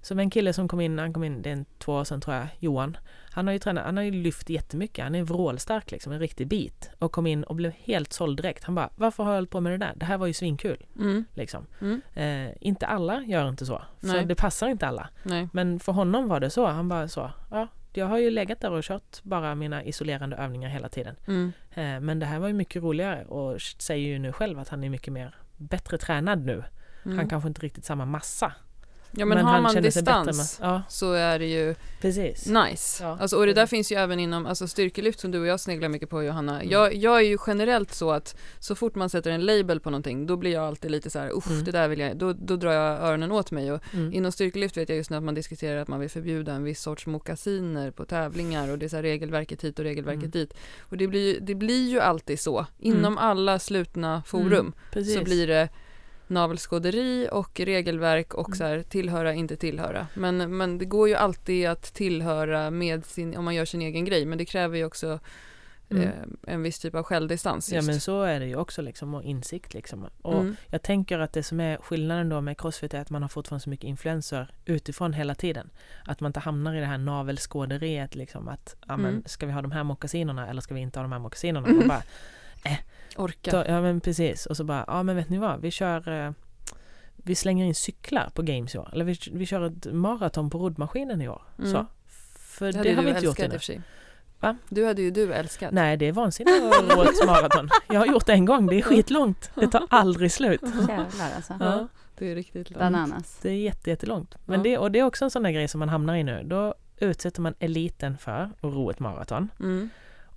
[0.00, 2.20] som en kille som kom in, han kom in, det är en, två år sedan
[2.20, 2.96] tror jag, Johan.
[3.30, 6.46] Han har ju tränat, han har ju lyft jättemycket, han är vrålstark liksom, en riktig
[6.48, 6.90] bit.
[6.98, 8.64] Och kom in och blev helt såld direkt.
[8.64, 9.92] Han bara, varför har jag hållit på med det där?
[9.96, 10.84] Det här var ju svinkul.
[10.98, 11.24] Mm.
[11.34, 11.66] Liksom.
[11.80, 12.00] Mm.
[12.14, 14.24] Eh, inte alla gör inte så, för Nej.
[14.26, 15.08] det passar inte alla.
[15.22, 15.48] Nej.
[15.52, 18.70] Men för honom var det så, han bara så, ja, jag har ju legat där
[18.70, 21.16] och kört bara mina isolerande övningar hela tiden.
[21.26, 21.52] Mm.
[21.74, 24.84] Eh, men det här var ju mycket roligare och säger ju nu själv att han
[24.84, 26.64] är mycket mer bättre tränad nu.
[27.04, 27.18] Mm.
[27.18, 28.52] Han kanske inte riktigt samma massa.
[29.16, 32.46] Ja men, har han man distans med- Ja, så är det ju precis.
[32.46, 33.04] nice.
[33.04, 33.18] Ja.
[33.20, 35.88] Alltså, och det där finns ju även inom alltså, styrkelyft som du och jag sneglar
[35.88, 36.54] mycket på Johanna.
[36.60, 36.70] Mm.
[36.72, 40.26] Jag, jag är ju generellt så att så fort man sätter en label på någonting
[40.26, 41.64] då blir jag alltid lite så här, usch Mm.
[41.64, 43.72] det där vill jag, då, då drar jag öronen åt mig.
[43.72, 44.12] Och Mm.
[44.12, 46.80] Inom styrkelyft vet jag just nu att man diskuterar att man vill förbjuda en viss
[46.82, 50.30] sorts mockasiner på tävlingar och det är så här regelverket hit och regelverket Mm.
[50.30, 50.54] dit.
[50.80, 52.66] Och det blir, det blir ju alltid så.
[52.78, 55.68] Inom alla slutna forum Mm, så blir det
[56.26, 58.56] navelskåderi och regelverk och Mm.
[58.56, 60.06] så här, tillhöra, inte tillhöra.
[60.14, 64.04] Men, men det går ju alltid att tillhöra med sin, om man gör sin egen
[64.04, 65.20] grej, men det kräver ju också
[65.90, 66.02] Mm.
[66.04, 67.68] eh, en viss typ av självdistans.
[67.70, 67.88] Ja just.
[67.88, 70.06] men så är det ju också liksom och insikt liksom.
[70.22, 70.56] Och Mm.
[70.66, 73.62] jag tänker att det som är skillnaden då med crossfit är att man har fortfarande
[73.62, 75.70] så mycket influenser utifrån hela tiden.
[76.04, 79.22] Att man inte hamnar i det här navelskåderiet liksom att ja men Mm.
[79.26, 81.66] ska vi ha de här mockasinerna eller ska vi inte ha de här mockasinerna?
[81.66, 81.78] Mm.
[81.78, 82.02] Man bara,
[83.16, 83.50] Orka.
[83.50, 86.30] ta, ja men precis och så bara ja men vet ni vad vi kör eh,
[87.16, 88.88] vi slänger in cyklar på games i år.
[88.92, 91.42] Eller vi, vi kör ett maraton på roddmaskinen i år.
[91.58, 91.72] Mm.
[91.72, 91.86] Så.
[92.38, 93.82] För det det, har du vi inte gjort ännu.
[94.40, 94.56] Va?
[94.68, 95.72] Du hade ju du älskat.
[95.72, 97.68] Nej, det är vansinnigt att ro ett maraton.
[97.88, 99.50] Jag har gjort det en gång, det är skitlångt.
[99.54, 100.60] Det tar aldrig slut.
[100.88, 101.54] Jävlar alltså.
[101.60, 101.88] Ja,
[102.18, 102.80] Det är riktigt långt.
[102.80, 103.38] Bananas.
[103.42, 104.34] det är jätte, jättelångt.
[104.44, 104.62] Men Ja.
[104.62, 106.42] det, och det är också en sån där grej som man hamnar i nu.
[106.44, 109.48] Då utsätter man eliten för att ro ett maraton.
[109.60, 109.90] Mm.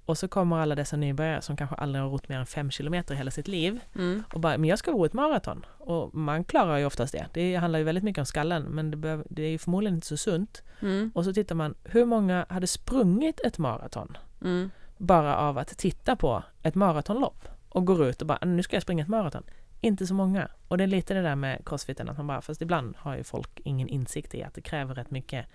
[0.08, 3.14] Och så kommer alla dessa nybörjare som kanske aldrig har rott mer än fem kilometer
[3.14, 4.24] i hela sitt liv Mm.
[4.34, 5.66] och bara, men jag ska ro ett maraton.
[5.78, 7.26] Och man klarar ju oftast det.
[7.34, 10.08] Det handlar ju väldigt mycket om skallen, men det, behöver, det är ju förmodligen inte
[10.08, 10.64] så sunt.
[10.82, 11.12] Mm.
[11.16, 14.18] Och så tittar man, hur många hade sprungit ett maraton?
[14.43, 14.70] Mm.
[14.97, 18.84] bara av att titta på ett maratonlopp och går ut och bara nu ska jag
[18.84, 19.43] springa ett maraton.
[19.82, 20.47] Inte så många.
[20.68, 23.24] Och det är lite det där med crossfiten att man bara, fast ibland har ju
[23.24, 25.45] folk ingen insikt i att det kräver rätt mycket.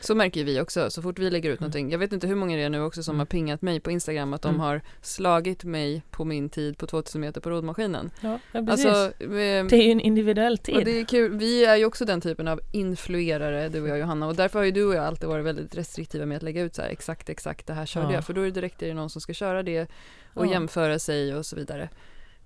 [0.00, 1.64] Så märker vi också, så fort vi lägger ut Mm.
[1.70, 1.90] någonting.
[1.90, 3.18] Jag vet inte hur många det är nu också som Mm.
[3.18, 4.60] har pingat mig på Instagram att de Mm.
[4.60, 8.10] har slagit mig på min tid på 2000 meter på roddmaskinen.
[8.20, 8.86] Ja, ja precis.
[8.86, 9.28] Alltså, eh,
[9.66, 10.84] det är ju en individuell och tid.
[10.84, 11.36] det är kul.
[11.38, 14.26] Vi är ju också den typen av influerare, du och jag Johanna.
[14.26, 16.74] Och därför har ju du och jag alltid varit väldigt restriktiva med att lägga ut
[16.74, 18.12] så här exakt, exakt det här körde Ja.
[18.14, 18.24] jag.
[18.24, 19.88] För då är det direkt är det någon som ska köra det
[20.34, 20.50] och Ja.
[20.50, 21.88] jämföra sig och så vidare.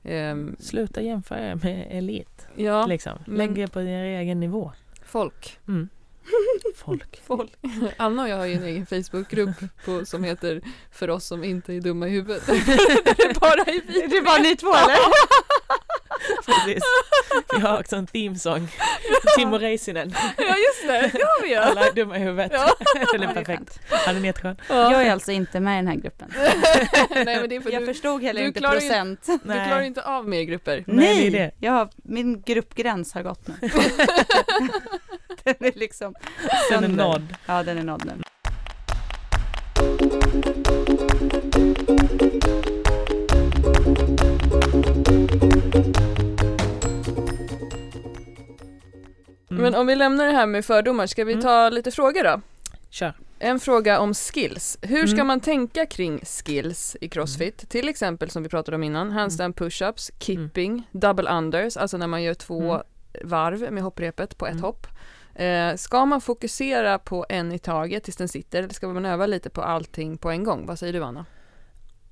[0.04, 2.46] Ehm, Sluta jämföra med elit.
[2.56, 3.18] ja, Liksom.
[3.26, 4.72] Lägg er på din egen nivå.
[5.04, 5.58] folk.
[5.68, 5.88] Mm.
[6.76, 7.20] Folk.
[7.26, 7.52] folk.
[7.96, 9.50] Anna och jag har ju en egen Facebookgrupp
[9.84, 10.60] på, som heter
[10.92, 12.46] För oss som inte är dumma i huvudet.
[12.46, 12.52] det
[13.22, 14.06] är bara i vi.
[14.06, 14.96] Det är bara ni två eller?
[16.46, 16.82] Precis.
[17.54, 18.68] Vi har också en themesång.
[19.36, 20.14] Timo Räisänen.
[20.36, 22.52] Ja just det, det har vi Alla är dumma i huvudet.
[22.54, 22.70] Ja.
[23.12, 23.80] Den är perfekt.
[23.90, 24.56] Han är jätteskön.
[24.68, 26.32] Jag är alltså inte med i den här gruppen.
[27.24, 29.26] Nej men det är för Jag du, förstod heller du inte klarar ju- procent.
[29.26, 30.84] du klarar ju inte av mer grupper.
[30.86, 31.66] Nej, det är Nej, det.
[31.66, 33.54] Jag har, min gruppgräns har gått nu.
[35.44, 36.14] den är liksom
[36.70, 37.04] Den är sönder.
[37.04, 37.34] nådd.
[37.46, 38.12] Ja, den är nådd nu.
[49.50, 49.62] Mm.
[49.62, 51.42] Men om vi lämnar det här med fördomar, ska vi Mm.
[51.42, 52.40] ta lite frågor då?
[52.90, 53.14] Kör.
[53.38, 54.78] En fråga om skills.
[54.82, 55.26] Hur ska Mm.
[55.26, 57.70] man tänka kring skills i crossfit?
[57.70, 62.22] Till exempel som vi pratade om innan, handstand push-ups, kipping, double unders, alltså när man
[62.22, 62.82] gör två Mm.
[63.24, 64.62] varv med hopprepet på ett Mm.
[64.64, 64.86] hopp.
[65.34, 69.26] Eh, ska man fokusera på en i taget tills den sitter eller ska man öva
[69.26, 70.66] lite på allting på en gång?
[70.66, 71.26] Vad säger du Anna?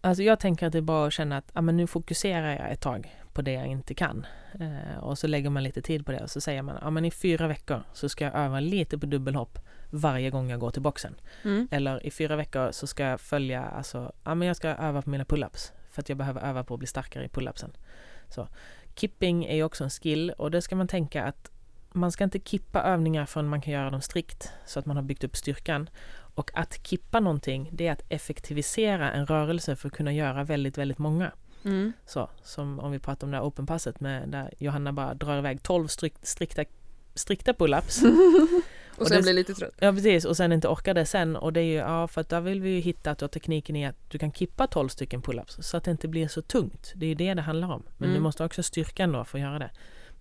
[0.01, 2.73] Alltså jag tänker att det är bara att känna att ah, men nu fokuserar jag
[2.73, 4.27] ett tag på det jag inte kan.
[4.61, 7.05] Eh, och så lägger man lite tid på det och så säger man att men
[7.05, 9.59] i fyra veckor så ska jag öva lite på dubbelhopp
[9.91, 11.15] varje gång jag går till boxen.
[11.45, 11.69] Mm.
[11.71, 15.11] Eller i fyra veckor så ska jag följa, alltså, ja men jag ska öva på
[15.11, 15.73] mina pull-ups.
[15.91, 17.71] För att jag behöver öva på att bli starkare i pull-upsen.
[18.29, 18.49] Så.
[18.95, 21.51] Kipping är också en skill och det ska man tänka att
[21.93, 25.03] man ska inte kippa övningar förrän man kan göra dem strikt så att man har
[25.03, 25.91] byggt upp styrkan.
[26.35, 30.79] Och att kippa någonting, det är att effektivisera en rörelse för att kunna göra väldigt,
[30.79, 31.33] väldigt många.
[31.65, 31.93] Mm.
[32.07, 35.63] Så, som om vi pratar om det här open-passet med där Johanna bara drar iväg
[35.63, 36.65] 12 strikt, strikta,
[37.15, 38.03] strikta pull-ups.
[38.91, 39.75] Och Och sen det- blir lite trött.
[39.79, 42.29] Ja precis och sen inte orkar det sen och det är ju, ja för att
[42.29, 44.89] där vill vi ju hitta att du har tekniken i att du kan kippa 12
[44.89, 46.93] stycken pull-ups så att det inte blir så tungt.
[46.95, 47.83] Det är ju det det handlar om.
[47.99, 48.15] Men Mm.
[48.15, 49.71] du måste också ha styrkan då för att göra det.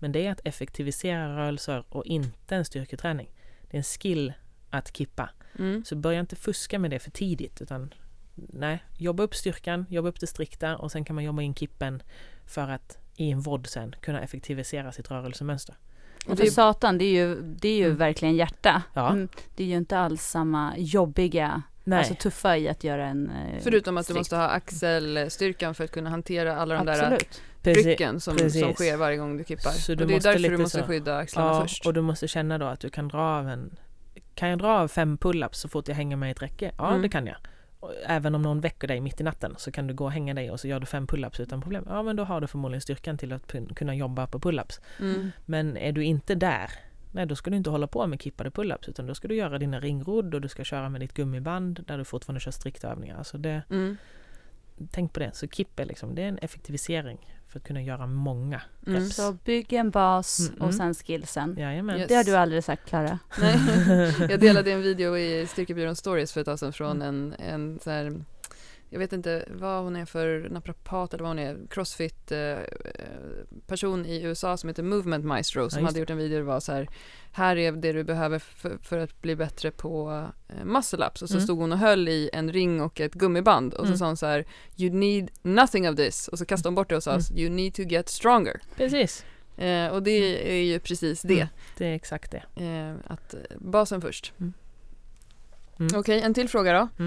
[0.00, 3.30] Men det är att effektivisera rörelser och inte en styrketräning.
[3.70, 4.32] Det är en skill
[4.70, 5.30] att kippa.
[5.58, 5.84] Mm.
[5.84, 7.94] Så börja inte fuska med det för tidigt utan
[8.34, 12.02] nej, jobba upp styrkan, jobba upp det strikta och sen kan man jobba in kippen
[12.46, 15.74] för att i en vod sen kunna effektivisera sitt rörelsemönster.
[16.26, 17.96] Och för är, satan, det är ju, det är ju Mm.
[17.96, 18.82] verkligen hjärta.
[18.94, 19.10] Ja.
[19.12, 23.30] Mm, Det är ju inte alls samma jobbiga, Nej, alltså tuffa i att göra en
[23.30, 24.18] eh, förutom att du strikt.
[24.18, 27.18] måste ha axelstyrkan för att kunna hantera alla de där Absolut.
[27.18, 27.42] precis.
[27.62, 28.60] Trycken som, precis.
[28.62, 29.70] som sker varje gång du kippar.
[29.70, 31.86] Så och du det är därför du måste så- skydda axlarna Ja, först.
[31.86, 33.76] och du måste känna då att du kan dra av en...
[34.34, 36.72] Kan jag dra av fem pull-ups så fort jag hänger mig i ett räcke?
[36.78, 37.02] Ja, Mm.
[37.02, 37.36] det kan jag.
[37.80, 40.34] Och Även om någon väcker dig mitt i natten så kan du gå och hänga
[40.34, 41.84] dig och så gör du fem pull-ups utan problem.
[41.88, 44.80] Ja, men då har du förmodligen styrkan till att kun- kunna jobba på pull-ups.
[45.00, 45.30] Mm.
[45.46, 46.70] Men är du inte där,
[47.12, 49.58] nej då ska du inte hålla på med kippade pull-ups utan då ska du göra
[49.58, 53.18] dina ringrodd och du ska köra med ditt gummiband där du fortfarande kör strikta övningar.
[53.18, 53.96] Alltså det, Mm.
[54.90, 55.30] tänk på det.
[55.34, 57.18] Så kipp är liksom, det är en effektivisering
[57.50, 59.02] för att kunna göra många Mm.
[59.02, 59.16] reps.
[59.16, 60.68] Så bygg en bas Mm, mm.
[60.68, 61.56] och sen skillsen.
[61.58, 61.98] Jajamän.
[61.98, 62.08] Yes.
[62.08, 63.18] Det har du aldrig sagt Klara.
[63.40, 63.56] Nej.
[64.30, 67.90] Jag delade en video i Styrkebyrån Stories för ett tag sedan från en, en så
[67.90, 68.24] här,
[68.92, 72.58] jag vet inte vad hon är för naprapat eller vad hon är, crossfit eh,
[73.66, 76.44] person i USA som heter Movement Maestro som Ja, hade gjort en video där det
[76.46, 76.88] var så här,
[77.32, 80.10] här är det du behöver för, för att bli bättre på
[80.48, 81.44] eh, muscle ups och så Mm.
[81.44, 83.98] stod hon och höll i en ring och ett gummiband och så Mm.
[83.98, 84.44] sa hon så här,
[84.76, 87.22] you need nothing of this och så kastade hon bort det och sa, Mm.
[87.36, 88.60] you need to get stronger.
[88.76, 89.24] Precis.
[89.56, 91.34] Eh, och det är ju precis det.
[91.34, 91.48] Mm.
[91.78, 92.64] Det är exakt det.
[92.64, 94.32] Eh, att eh, basen först.
[94.40, 94.52] Mm.
[95.78, 96.00] Mm.
[96.00, 97.04] Okej, en till fråga då.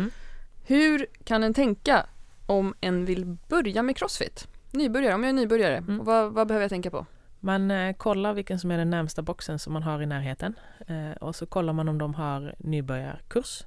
[0.66, 2.06] Hur kan en tänka
[2.46, 4.48] om en vill börja med crossfit?
[4.72, 6.04] Nybörjare, om jag är nybörjare, Mm.
[6.06, 7.06] vad, vad behöver jag tänka på?
[7.40, 10.56] Man eh, kollar vilken som är den närmsta boxen som man har i närheten.
[10.88, 13.64] Eh, och så kollar man om de har nybörjarkurs.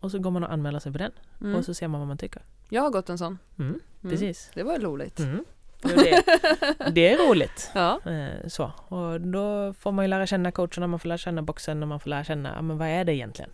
[0.00, 1.12] Och så går man och anmäler sig på den.
[1.40, 1.54] Mm.
[1.56, 2.42] Och så ser man vad man tycker.
[2.68, 3.38] Jag har gått en sån.
[3.58, 4.10] Mm, Mm.
[4.10, 4.50] Precis.
[4.54, 5.18] Det var roligt.
[5.18, 5.44] Mm.
[5.82, 6.22] Det,
[6.92, 7.70] det är roligt.
[7.74, 8.00] Ja.
[8.10, 8.72] Eh, så.
[8.88, 12.00] Och då får man ju lära känna coacherna, man får lära känna boxen och man
[12.00, 13.50] får lära känna, men vad är det egentligen?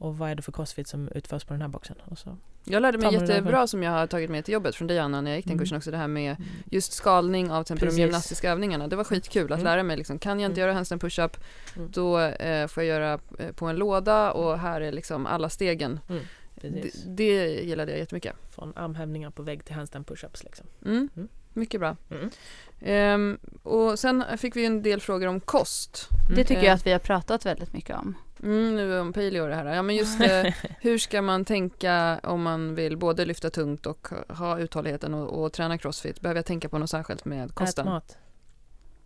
[0.00, 1.96] Och vad är det för crossfit som utförs på den här boxen?
[2.04, 2.36] Och så.
[2.64, 5.20] Jag lärde mig det jättebra som jag har tagit med till jobbet från dig Anna
[5.20, 5.62] när jag gick den Mm.
[5.64, 6.36] kursen också det här med
[6.70, 8.88] just skalning av till exempel de gymnastiska övningarna.
[8.88, 9.64] Det var skitkul att Mm.
[9.64, 10.66] lära mig liksom, kan jag inte Mm.
[10.68, 11.36] göra handstand push-up
[11.76, 11.90] Mm.
[11.92, 16.00] då eh, får jag göra eh, på en låda och här är liksom alla stegen.
[16.54, 17.04] Det, Precis.
[17.06, 18.36] det gillade jag jättemycket.
[18.50, 20.66] Från armhävningar på vägg till handstand push-ups liksom.
[20.84, 21.08] Mm.
[21.16, 21.28] Mm.
[21.52, 21.96] Mycket bra.
[22.10, 22.30] Mm.
[22.80, 26.08] Ehm, och sen fick vi en del frågor om kost.
[26.36, 26.66] Det tycker Eh.
[26.66, 28.14] jag att vi har pratat väldigt mycket om.
[28.42, 29.74] Mm, nu om paleo det här.
[29.74, 34.08] Ja men just eh, hur ska man tänka om man vill både lyfta tungt och
[34.28, 36.20] ha uthålligheten och, och träna crossfit?
[36.20, 37.86] Behöver jag tänka på något särskilt med Ät kosten?
[37.86, 38.16] mat.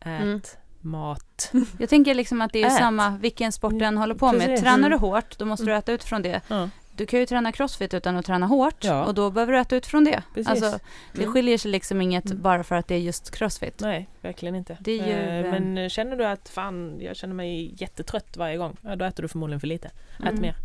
[0.01, 0.41] Ät Mm.
[0.81, 1.53] mat.
[1.79, 2.73] Jag tänker liksom att det är Ät.
[2.79, 4.41] samma vilken sport du än håller på med.
[4.47, 4.61] Precis.
[4.61, 4.99] Tränar du Mm.
[5.01, 6.41] hårt, då måste du äta ut från det.
[6.49, 9.05] Ja, Du kan ju träna crossfit utan att träna hårt Ja.
[9.05, 10.23] och då behöver du äta ut från det.
[10.35, 10.49] precis.
[10.49, 10.79] Alltså,
[11.13, 11.33] det Mm.
[11.33, 12.43] skiljer sig liksom inget Mm.
[12.43, 13.81] bara för att det är just crossfit.
[13.81, 14.77] Nej, verkligen inte.
[14.87, 18.97] Ju, Eh, Men eh, känner du att fan, jag känner mig jättetrött varje gång, ja,
[18.97, 19.89] då äter du förmodligen för lite.
[20.19, 20.41] Ät Mm.
[20.41, 20.57] mer.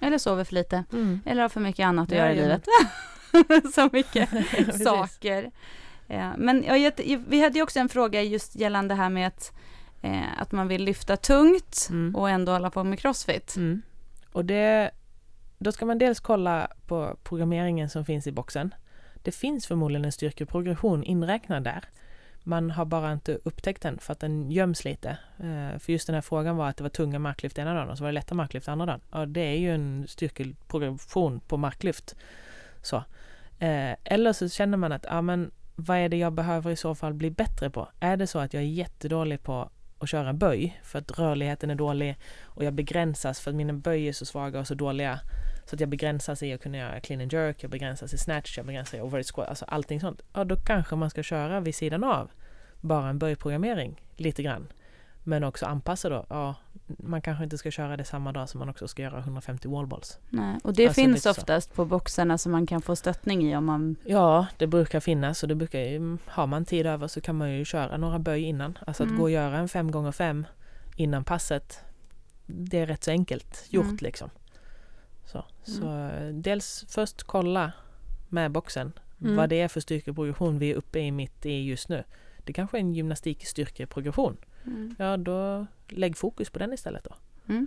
[0.00, 0.84] Eller sover för lite.
[1.26, 2.42] Eller har för mycket annat att Ja, göra i ja.
[2.42, 2.64] livet.
[3.74, 4.28] Så mycket
[4.84, 5.50] saker.
[6.08, 9.26] Eh, men ja, jag- vi hade ju också en fråga just gällande det här med
[9.26, 9.52] att,
[10.02, 12.16] eh, att man vill lyfta tungt Mm.
[12.16, 13.56] och ändå hålla på med crossfit.
[13.56, 13.82] Mm.
[14.32, 14.90] Och det,
[15.62, 18.74] då ska man dels kolla på programmeringen som finns i boxen.
[19.22, 21.84] Det finns förmodligen en styrkeprogression inräknad där.
[22.44, 25.08] Man har bara inte upptäckt den för att den göms lite.
[25.38, 27.98] Eh, för just den här frågan var att det var tunga marklyft ena dagen och
[27.98, 29.00] så var det lätta marklyft andra dagen.
[29.12, 32.16] Ja, det är ju en styrkeprogression på marklyft.
[32.82, 32.96] Så.
[33.58, 36.94] Eh, eller så känner man att, ja men vad är det jag behöver i så
[36.94, 37.88] fall bli bättre på?
[38.00, 41.74] Är det så att jag är jättedålig på att köra böj för att rörligheten är
[41.74, 45.20] dålig och jag begränsas för att mina böj är så svaga och så dåliga
[45.66, 48.56] så att jag begränsas i att kunna göra clean and jerk, jag begränsas i snatch,
[48.56, 50.22] jag begränsas i overhead squat, alltså allting sånt.
[50.32, 52.30] Ja, då kanske man ska köra vid sidan av
[52.80, 54.66] bara en böjprogrammering lite grann.
[55.24, 56.54] Men också anpassa då, ja,
[56.86, 60.18] man kanske inte ska köra det samma dag som man också ska göra 150 wallballs.
[60.28, 61.40] Nej, och det Alltså, finns lite så.
[61.40, 63.96] oftast på boxarna som man kan få stöttning i om man...
[64.04, 67.52] Ja, det brukar finnas och det brukar ju, har man tid över så kan man
[67.52, 68.78] ju köra några böj innan.
[68.86, 69.14] Alltså Mm.
[69.14, 70.46] att gå och göra en 5 gånger 5
[70.96, 71.78] innan passet.
[72.46, 73.98] Det är rätt så enkelt gjort Mm.
[74.00, 74.30] liksom.
[75.32, 77.72] Så, så eh, dels först kolla
[78.28, 78.92] med boxen
[79.22, 79.36] Mm.
[79.36, 82.04] vad det är för styrkeprogression vi är uppe i mitt i just nu.
[82.44, 84.36] Det kanske är en gymnastikstyrkeprogression.
[84.66, 84.94] Mm.
[84.98, 87.14] Ja, då lägg fokus på den istället då.
[87.48, 87.66] Mm.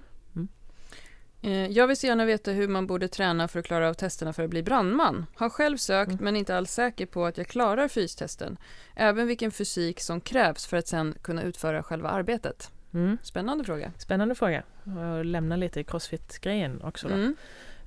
[1.42, 4.34] Eh, Jag vill så gärna veta hur man borde träna för att klara av testerna
[4.34, 5.26] för att bli brandman.
[5.36, 6.24] Har själv sökt Mm.
[6.24, 8.58] men inte alls säker på att jag klarar fystesten.
[8.96, 12.72] Även vilken fysik som krävs för att sen kunna utföra själva arbetet.
[12.96, 13.18] Mm.
[13.24, 13.92] Spännande fråga.
[13.98, 14.64] Spännande fråga.
[14.84, 17.14] Och lämna lite crossfit-grejen också då.
[17.14, 17.36] Mm.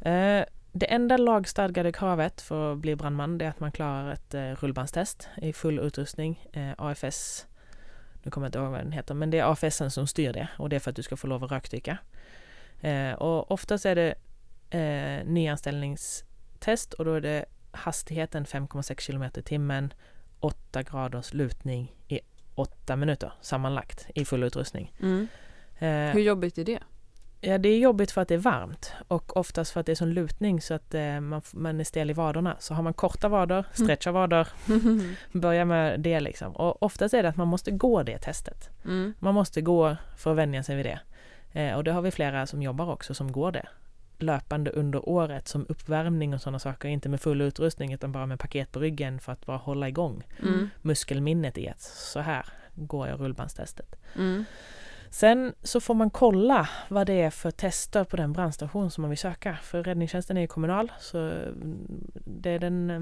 [0.01, 4.53] Eh, det enda lagstadgade kravet för att bli brandman är att man klarar ett eh,
[4.53, 6.49] rullbandstest i full utrustning.
[6.53, 7.47] Eh, AFS,
[8.23, 10.49] nu kommer jag inte ihåg vad den heter, men det är AFSen som styr det
[10.59, 11.99] och det är för att du ska få lov att rökdyka.
[12.81, 14.15] Eh, och oftast är det
[14.79, 19.93] eh, nyanställningstest och då är det hastigheten 5,6 km i timmen,
[20.41, 22.21] 8 graders lutning i
[22.59, 24.93] 8 minuter sammanlagt i full utrustning.
[25.01, 25.29] Mm.
[25.79, 26.79] Eh, Hur jobbigt är det?
[27.41, 29.97] Ja, det är jobbigt för att det är varmt och oftast för att det är
[29.97, 32.57] sån lutning så att eh, man, man är stel i vaderna.
[32.59, 34.49] Så har man korta vader, stretcha vader,
[35.39, 36.57] börja med det liksom.
[36.57, 38.71] Och oftast är det att man måste gå det testet.
[38.85, 39.15] Mm.
[39.19, 41.01] Man måste gå för att vänja sig vid det.
[41.53, 43.69] Eh, och det har vi flera som jobbar också som går det
[44.23, 48.39] löpande under året som uppvärmning och sådana saker, inte med full utrustning utan bara med
[48.41, 50.71] paket på ryggen för att bara hålla igång Mm.
[50.83, 53.97] muskelminnet i att så här går jag rullbandstestet.
[54.17, 54.45] Mm.
[55.11, 59.09] Sen så får man kolla vad det är för tester på den brandstation som man
[59.11, 59.57] vill söka.
[59.63, 61.87] För räddningstjänsten är ju kommunal så mm,
[62.25, 63.01] det är den eh,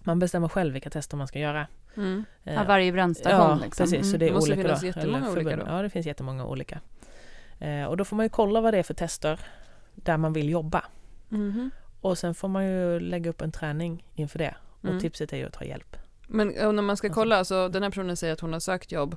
[0.00, 1.66] man bestämmer själv vilka tester man ska göra.
[1.96, 2.24] Mm.
[2.44, 3.84] Eh, Ja, varje brandstation ja, liksom.
[3.84, 4.10] precis.
[4.10, 4.18] Så Mm.
[4.18, 5.64] det är Det måste olika finnas då, jättemånga olika då.
[5.66, 6.80] Ja, det finns jättemånga olika.
[7.58, 9.40] Eh, och då får man ju kolla vad det är för tester
[10.06, 10.84] där man vill jobba.
[11.28, 11.70] Mhm.
[12.00, 14.54] Och sen får man ju lägga upp en träning inför det.
[14.80, 15.00] Och Mm.
[15.00, 15.96] tipset är ju att ta hjälp.
[16.28, 17.20] Men eh, när man ska Alltså.
[17.20, 19.16] kolla, alltså den här personen säger att hon har sökt jobb.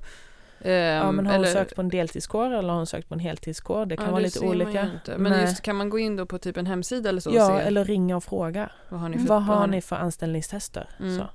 [0.61, 3.13] Ehm, ja, men har hon eller- sökt på en deltidskår eller har hon sökt på
[3.13, 3.85] en heltidskår?
[3.85, 4.87] Det kan Ja, vara det lite olika.
[5.17, 5.41] Men Nej.
[5.41, 8.15] just, kan man gå in då på typ en hemsida eller så Ja, eller ringa
[8.17, 8.71] och fråga.
[8.89, 10.89] vad har ni för, Vad har ni för anställningstester?
[10.99, 11.17] Mm.
[11.17, 11.27] Så.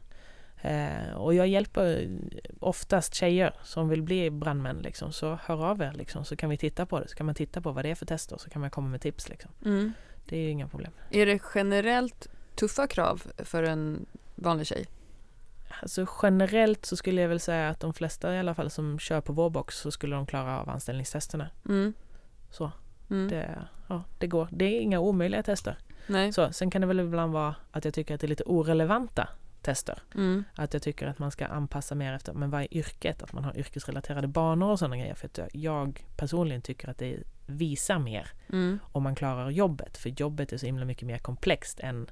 [0.64, 2.08] Eh, och jag hjälper
[2.60, 6.56] oftast tjejer som vill bli brandmän liksom, så hör av er liksom, så kan vi
[6.56, 7.08] titta på det.
[7.08, 9.00] Så kan man titta på vad det är för tester så kan man komma med
[9.00, 9.50] tips liksom.
[9.64, 9.92] Mm.
[10.28, 10.92] Det är ju inga problem.
[11.10, 14.86] Är det generellt tuffa krav för en vanlig tjej?
[15.82, 19.20] Alltså generellt så skulle jag väl säga att de flesta i alla fall som kör
[19.20, 21.50] på vår box så skulle de klara av anställningstesterna.
[21.68, 21.92] Mm.
[22.50, 22.72] Så
[23.10, 23.28] Mm.
[23.28, 23.58] det,
[23.88, 24.48] ja, det går.
[24.50, 25.78] Det är inga omöjliga tester.
[26.06, 26.32] Nej.
[26.32, 29.28] Så, sen kan det väl ibland vara att jag tycker att det är lite orelevanta
[29.64, 29.98] tester.
[30.14, 30.44] Mm.
[30.54, 33.44] Att jag tycker att man ska anpassa mer efter men vad är yrket, att man
[33.44, 35.14] har yrkesrelaterade banor och sådana grejer.
[35.14, 37.16] För att jag- personligen tycker att det
[37.46, 38.78] visar mer Mm.
[38.92, 39.96] om man klarar jobbet.
[39.96, 42.06] För jobbet är så himla mycket mer komplext än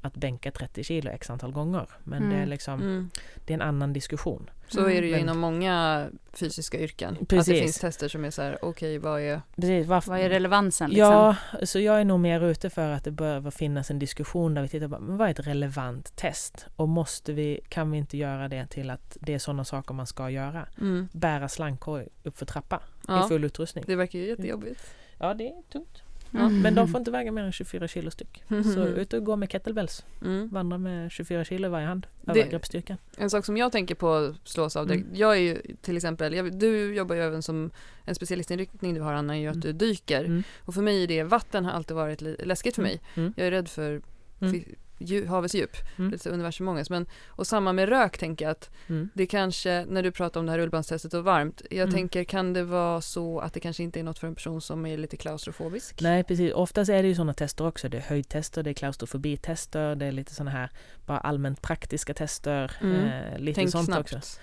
[0.00, 1.86] att bänka 30 kilo x antal gånger.
[2.04, 2.48] Men det är Mm.
[2.48, 3.10] liksom, Mm.
[3.46, 4.50] det är en annan diskussion.
[4.68, 7.12] Så är det ju Men- inom många fysiska yrken.
[7.12, 7.60] Att det Precis.
[7.60, 9.40] finns tester som är så här, okej vad är...
[9.56, 11.12] Precis, varför, Vad är relevansen liksom?
[11.12, 11.36] Ja,
[11.66, 14.68] så jag är nog mer ute för att det behöver finnas en diskussion där vi
[14.68, 16.66] tittar på men vad är ett relevant test?
[16.76, 20.06] Och måste vi, kan vi inte göra det till att det är sådana saker man
[20.06, 20.66] ska göra?
[20.80, 21.08] Mm.
[21.12, 23.84] Bära slangkorg upp för trappa i Ja, full utrustning.
[23.86, 24.94] det verkar ju jättejobbigt.
[25.18, 26.02] Ja, det är tungt.
[26.34, 26.60] Mm.
[26.62, 28.42] Men de får inte väga mer än 24 kilo styck.
[28.74, 30.04] Så ut och gå med kettlebells.
[30.24, 30.48] Mm.
[30.48, 32.06] Vandra med 24 kilo i varje hand.
[32.50, 32.96] Greppstyrkan.
[33.16, 35.04] En sak som jag tänker på slås av direkt.
[35.04, 35.16] Mm.
[35.16, 37.70] Jag är ju till exempel, jag, du jobbar ju även som
[38.04, 39.60] en specialistinriktning du har Anna, är ju att Mm.
[39.60, 40.24] du dyker.
[40.24, 40.42] Mm.
[40.64, 43.00] Och för mig är det, vatten har alltid varit läskigt för mig.
[43.14, 43.32] Mm.
[43.36, 44.02] Jag är rädd för
[44.42, 44.64] Mm.
[45.00, 46.10] Dju- havets djup, Mm.
[46.10, 46.90] lite universumångest.
[46.90, 49.08] Men, och samma med rök tänker jag att Mm.
[49.14, 51.94] det kanske, när du pratar om det här rullbandstestet och varmt, jag Mm.
[51.94, 54.86] tänker kan det vara så att det kanske inte är något för en person som
[54.86, 56.00] är lite klaustrofobisk?
[56.00, 57.88] Nej precis, oftast är det ju sådana tester också.
[57.88, 60.70] Det är höjdtester, det är klaustrofobitester, det är lite sådana här
[61.06, 62.72] bara allmänt praktiska tester.
[62.80, 62.94] Mm.
[63.06, 64.14] Eh, lite Tänk sånt snabbt.
[64.14, 64.40] också.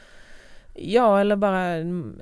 [0.77, 2.21] Ja, eller bara mm,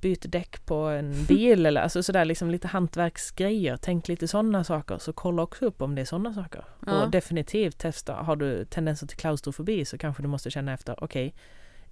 [0.00, 3.76] byt däck på en bil eller alltså sådär liksom lite hantverksgrejer.
[3.76, 4.98] Tänk lite sådana saker.
[4.98, 6.64] Så kolla också upp om det är sådana saker.
[6.86, 7.02] Ja.
[7.04, 8.14] Och definitivt testa.
[8.14, 11.04] Har du tendenser till klaustrofobi så kanske du måste känna efter.
[11.04, 11.34] Okej,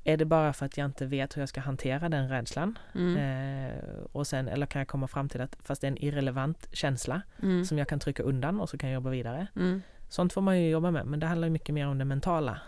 [0.04, 2.78] är det bara för att jag inte vet hur jag ska hantera den rädslan?
[2.94, 3.16] Mm.
[3.16, 3.72] Eh,
[4.12, 7.22] och sen, eller kan jag komma fram till att fast det är en irrelevant känsla
[7.42, 7.64] Mm.
[7.64, 9.46] som jag kan trycka undan och så kan jag jobba vidare.
[9.56, 9.82] Mm.
[10.08, 12.60] Sånt får man ju jobba med, men det handlar mycket mer om det mentala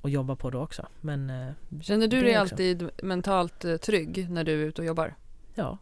[0.00, 0.86] och jobba på det också.
[1.00, 1.52] Men eh,
[1.82, 2.54] Känner du dig också.
[2.54, 5.14] alltid mentalt eh, trygg när du är ute och jobbar?
[5.54, 5.78] ja.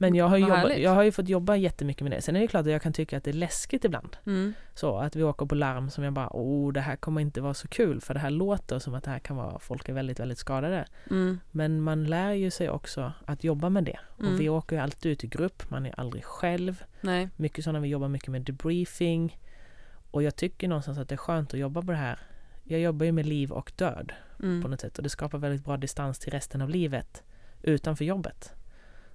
[0.00, 2.22] Men jag har, ju jobbat, jag har ju fått jobba jättemycket med det.
[2.22, 4.16] Sen är det klart att jag kan tycka att det är läskigt ibland.
[4.26, 4.54] Mm.
[4.74, 7.54] Så att vi åker på larm som jag bara, oh det här kommer inte vara
[7.54, 10.20] så kul för det här låter som att det här kan vara, folk är väldigt,
[10.20, 10.86] väldigt skadade.
[11.10, 11.40] Mm.
[11.50, 13.98] Men man lär ju sig också att jobba med det.
[14.20, 14.32] Mm.
[14.32, 16.84] Och vi åker ju alltid ut i grupp, man är aldrig själv.
[17.00, 17.28] Nej.
[17.36, 19.38] Mycket sådana, vi jobbar mycket med debriefing.
[20.10, 22.18] Och jag tycker någonstans att det är skönt att jobba på det här.
[22.70, 24.70] Jag jobbar ju med liv och död på Mm.
[24.70, 27.22] något sätt och det skapar väldigt bra distans till resten av livet
[27.62, 28.52] utanför jobbet.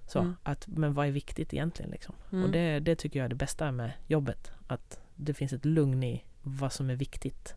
[0.06, 0.36] Så Mm.
[0.42, 2.14] att, men vad är viktigt egentligen liksom?
[2.32, 2.44] Mm.
[2.44, 4.50] Och det, det tycker jag är det bästa med jobbet.
[4.66, 7.54] Att det finns ett lugn i vad som är viktigt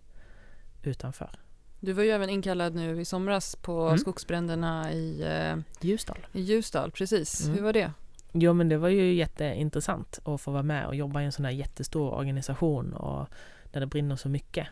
[0.84, 1.40] utanför.
[1.80, 3.98] Du var ju även inkallad nu i somras på Mm.
[3.98, 6.28] skogsbränderna i, eh, Ljusdal.
[6.34, 7.44] i Ljusdal, precis.
[7.46, 7.56] Mm.
[7.58, 7.92] Hur var det?
[8.34, 11.46] Jo men det var ju jätteintressant att få vara med och jobba i en sån
[11.46, 13.28] här jättestor organisation och
[13.72, 14.68] där det brinner så mycket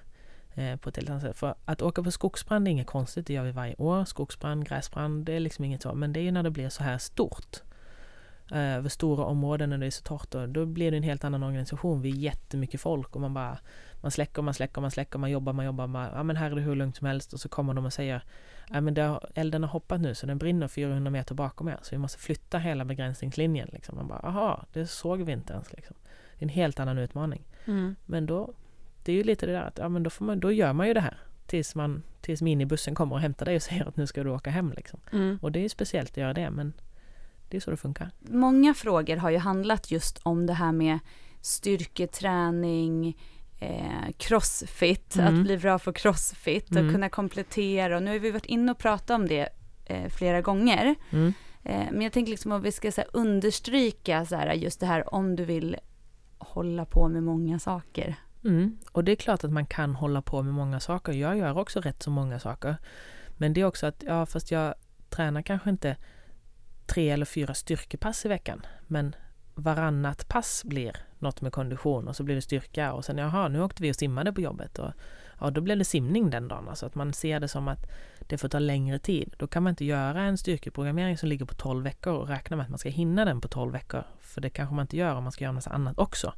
[0.81, 1.37] på ett helt annat sätt.
[1.37, 4.05] För att åka på skogsbrand är inget konstigt, det gör vi varje år.
[4.05, 5.93] Skogsbrand, gräsbrand, det är liksom inget så.
[5.93, 7.61] Men det är ju när det blir så här stort.
[8.51, 10.31] eh, Över stora områden när det är så torrt.
[10.31, 12.01] Då, då blir det en helt annan organisation.
[12.01, 13.57] Vi är jättemycket folk och man bara
[14.01, 15.87] man släcker, man släcker, man släcker, man jobbar, man jobbar.
[15.87, 17.93] Man, ja men här är det hur lugnt som helst och så kommer de och
[17.93, 18.23] säger
[18.69, 21.79] Ja men det har, elden har hoppat nu så den brinner 400 meter bakom er
[21.81, 23.69] så vi måste flytta hela begränsningslinjen.
[23.71, 23.95] Liksom.
[23.95, 25.73] Man bara, aha, det såg vi inte ens.
[25.73, 25.95] Liksom.
[26.37, 27.43] Det är en helt annan utmaning.
[27.65, 27.95] Mm.
[28.05, 28.53] Men då,
[29.05, 30.87] det är ju lite det där att, ja men då, får man, då gör man
[30.87, 31.17] ju det här.
[31.45, 34.49] Tills, man, tills minibussen kommer och hämtar dig och säger att nu ska du åka
[34.49, 34.73] hem.
[34.75, 34.99] Liksom.
[35.11, 35.39] Mm.
[35.41, 36.73] Och det är ju speciellt att göra det men
[37.49, 38.11] det är så det funkar.
[38.19, 40.99] Många frågor har ju handlat just om det här med
[41.41, 43.17] styrketräning,
[43.59, 45.35] eh, crossfit, Mm.
[45.35, 46.93] att bli bra på crossfit och Mm.
[46.93, 47.95] kunna komplettera.
[47.95, 49.49] Och nu har vi varit inne och pratat om det
[49.85, 50.95] eh, flera gånger.
[51.09, 51.33] Mm.
[51.63, 54.85] Eh, men jag tänker liksom om vi ska så här, understryka så här, just det
[54.85, 55.77] här om du vill
[56.37, 58.15] hålla på med många saker.
[58.45, 58.77] Mm.
[58.91, 61.13] Och det är klart att man kan hålla på med många saker.
[61.13, 62.75] Jag gör också rätt så många saker.
[63.37, 64.75] Men det är också att, ja fast jag
[65.09, 65.97] tränar kanske inte
[66.85, 68.65] tre eller fyra styrkepass i veckan.
[68.87, 69.15] Men
[69.55, 73.61] varannat pass blir något med kondition och så blir det styrka och sen jaha, nu
[73.61, 74.91] åkte vi och simmade på jobbet och
[75.39, 76.69] ja, då blev det simning den dagen.
[76.69, 79.35] Alltså att man ser det som att det får ta längre tid.
[79.37, 82.63] Då kan man inte göra en styrkeprogrammering som ligger på 12 veckor och räkna med
[82.63, 84.03] att man ska hinna den på 12 veckor.
[84.19, 86.33] För det kanske man inte gör om man ska göra en massa annat också.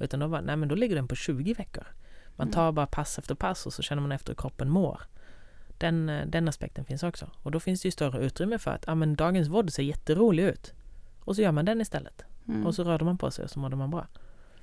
[0.00, 1.84] Utan då, bara, nej, men då ligger den på 20 veckor.
[2.36, 5.00] Man tar bara pass efter pass och så känner man efter hur kroppen mår.
[5.78, 7.30] Den, eh, den aspekten finns också.
[7.42, 10.42] Och då finns det ju större utrymme för att ja, men dagens vodd ser jätterolig
[10.44, 10.72] ut.
[11.20, 12.22] Och så gör man den istället.
[12.48, 12.66] Mm.
[12.66, 14.06] Och så rörde man på sig och så mådde man bra.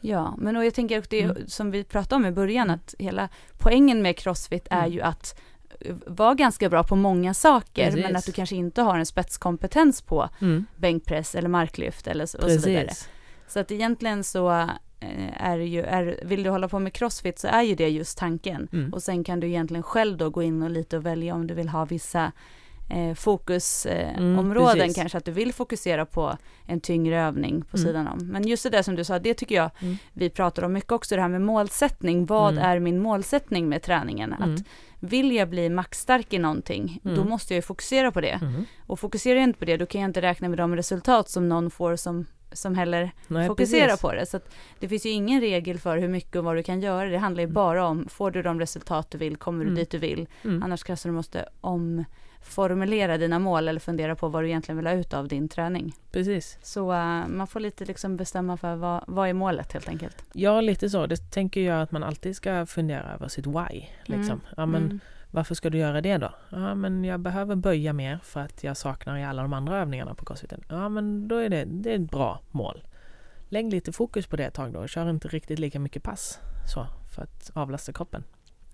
[0.01, 1.47] Ja, men och jag tänker att det Mm.
[1.47, 4.91] som vi pratade om i början, att hela poängen med crossfit är Mm.
[4.91, 5.39] ju att
[5.79, 8.03] eh, vara ganska bra på många saker, Precis.
[8.05, 10.65] men att du kanske inte har en spetskompetens på Mm.
[10.77, 12.89] bänkpress eller marklyft eller så, och så vidare.
[13.47, 14.69] Så att egentligen så
[15.37, 18.17] är det ju, är, vill du hålla på med crossfit så är ju det just
[18.17, 18.67] tanken.
[18.73, 18.93] Mm.
[18.93, 21.53] Och sen kan du egentligen själv då gå in och lite och välja om du
[21.53, 22.31] vill ha vissa
[22.89, 27.87] eh, fokusområden, eh, Mm, kanske att du vill fokusera på en tyngre övning på Mm.
[27.87, 28.27] sidan om.
[28.27, 29.97] Men just det där som du sa, det tycker jag Mm.
[30.13, 32.25] vi pratar om mycket också, det här med målsättning.
[32.25, 32.63] Vad Mm.
[32.65, 34.33] är min målsättning med träningen?
[34.33, 34.53] Mm.
[34.55, 34.61] Att
[34.99, 37.29] vill jag bli maxstark i någonting, då Mm.
[37.29, 38.39] måste jag ju fokusera på det.
[38.41, 38.65] Mm.
[38.87, 41.49] Och fokuserar jag inte på det, då kan jag inte räkna med de resultat som
[41.49, 44.01] någon får som, som heller Nej, fokuserar precis.
[44.01, 44.25] på det.
[44.25, 44.39] Så
[44.79, 47.09] det finns ju ingen regel för hur mycket och vad du kan göra.
[47.09, 47.53] Det handlar ju Mm.
[47.53, 49.75] bara om, får du de resultat du vill, kommer du Mm.
[49.79, 50.27] dit du vill.
[50.43, 50.63] Mm.
[50.63, 54.93] Annars kanske du måste omformulera dina mål eller fundera på vad du egentligen vill ha
[54.93, 55.93] ut av din träning.
[56.11, 56.57] Precis.
[56.61, 60.25] Så eh, man får lite liksom bestämma för vad, vad är målet helt enkelt.
[60.33, 61.05] Ja, lite så.
[61.05, 63.85] Det tänker jag att man alltid ska fundera över sitt why.
[64.05, 64.23] Liksom.
[64.31, 64.41] Mm.
[64.57, 64.99] Ja, men Mm.
[65.35, 66.33] Varför ska du göra det då?
[66.49, 70.15] Ja, men jag behöver böja mer för att jag saknar i alla de andra övningarna
[70.15, 70.63] på crossfiten.
[70.69, 72.83] Ja, men då är det, det är ett bra mål.
[73.49, 74.87] Lägg lite fokus på det ett tag då.
[74.87, 76.39] Kör inte riktigt lika mycket pass
[76.73, 78.23] så för att avlasta kroppen.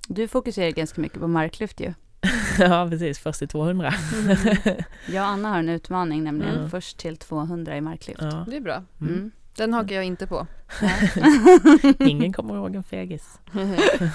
[0.07, 1.93] Du fokuserar ganska mycket på marklyft ju.
[2.59, 3.19] ja, precis.
[3.19, 3.93] Först till 200.
[5.09, 6.69] Jag och Anna har en utmaning nämligen, Mm.
[6.69, 8.21] först till 200 i marklyft.
[8.21, 8.45] ja.
[8.49, 8.83] Det är bra.
[9.01, 9.31] Mm.
[9.57, 9.71] Mm.
[9.71, 10.47] Den hakar jag inte på.
[11.99, 13.39] Ingen kommer ihåg en fegis.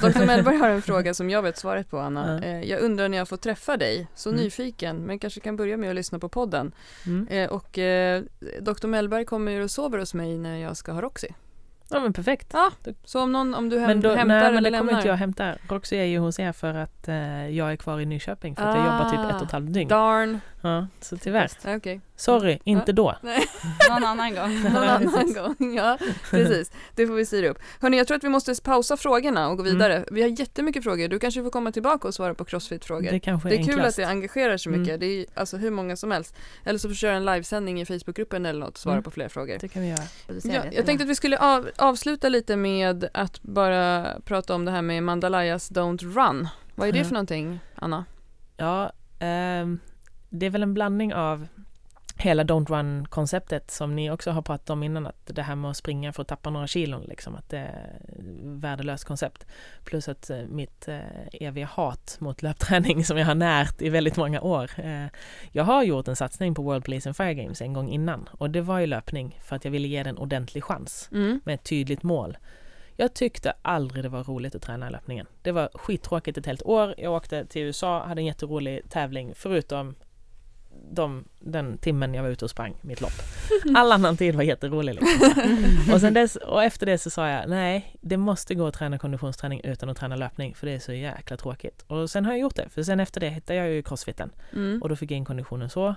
[0.03, 0.27] Dr.
[0.27, 2.43] Mellberg har en fråga som jag vet svaret på Anna.
[2.45, 4.41] Eh, Jag undrar när jag får träffa dig, så Mm.
[4.43, 6.73] nyfiken, men kanske kan börja med att lyssna på podden.
[7.07, 7.29] Mm.
[7.29, 8.23] Eh, Och eh,
[8.61, 8.87] Dr.
[8.87, 11.29] Mellberg kommer ju och sover hos mig när jag ska ha Roxy.
[11.91, 12.51] Ja men perfekt.
[12.53, 12.71] Ja,
[13.05, 14.79] så om någon, om du häm- Men då, hämtar nej, eller men det lämnar.
[14.89, 15.55] kommer inte jag hämta.
[15.69, 18.77] Roxy är ju hos er för att eh, jag är kvar i Nyköping för att
[18.77, 19.89] jag jobbar typ Ah, ett och ett halvt dygn.
[19.89, 20.41] Darn.
[20.61, 21.51] Ja, så tyvärr.
[21.77, 23.15] Okej, Sorry, inte då.
[23.91, 24.63] Någon annan gång.
[24.63, 25.75] någon annan gång.
[25.77, 25.99] Ja,
[26.31, 26.73] precis.
[26.95, 27.59] Det får vi styra upp.
[27.81, 29.73] Hörni, jag tror att vi måste pausa frågorna och gå Mm.
[29.75, 30.05] vidare.
[30.11, 31.09] Vi har jättemycket frågor.
[31.09, 33.11] Du kanske får komma tillbaka och svara på Crossfit-frågor.
[33.11, 34.89] Det kanske Det är är kul att det engagerar så mycket.
[34.89, 35.01] Mm.
[35.01, 36.37] Det är alltså hur många som helst.
[36.65, 39.05] Eller så får du köra en livesändning i Facebookgruppen eller något och svara Mm.
[39.05, 39.59] på fler frågor.
[39.61, 40.03] Det kan vi göra.
[40.45, 44.71] Ja, jag tänkte att vi skulle av, avsluta lite med att bara prata om det
[44.71, 46.49] här med Mandalayas Don't Run.
[46.75, 48.05] Vad är det för någonting, Anna?
[48.57, 49.79] Ja, ehm,
[50.31, 51.47] det är väl en blandning av
[52.19, 55.77] hela Don't Run-konceptet som ni också har pratat om innan, att det här med att
[55.77, 59.47] springa för att tappa några kilon, liksom, att det är ett värdelöst koncept.
[59.85, 60.99] Plus att eh, mitt eh,
[61.33, 64.71] eviga hat mot löpträning som jag har närt i väldigt många år.
[64.77, 65.07] Eh,
[65.53, 68.51] jag har gjort en satsning på World Police and Fire Games en gång innan och
[68.51, 71.41] det var ju löpning för att jag ville ge den ordentlig chans Mm.
[71.45, 72.39] med ett tydligt mål.
[72.99, 75.27] Jag tyckte aldrig det var roligt att träna i löpningen.
[75.43, 76.95] Det var skittråkigt ett helt år.
[76.99, 79.95] Jag åkte till USA, hade en jätterolig tävling förutom
[80.91, 83.13] de, den timmen jag var ute och sprang mitt lopp.
[83.77, 84.95] All annan tid var jätterolig.
[84.95, 85.31] Liksom.
[85.95, 88.99] Och, sen dess, och efter det så sa jag nej, det måste gå att träna
[88.99, 91.85] konditionsträning utan att träna löpning för det är så jäkla tråkigt.
[91.87, 94.83] Och sen har jag gjort det, för sen efter det hittade jag ju crossfiten Mm.
[94.83, 95.95] och då fick jag in konditionen så.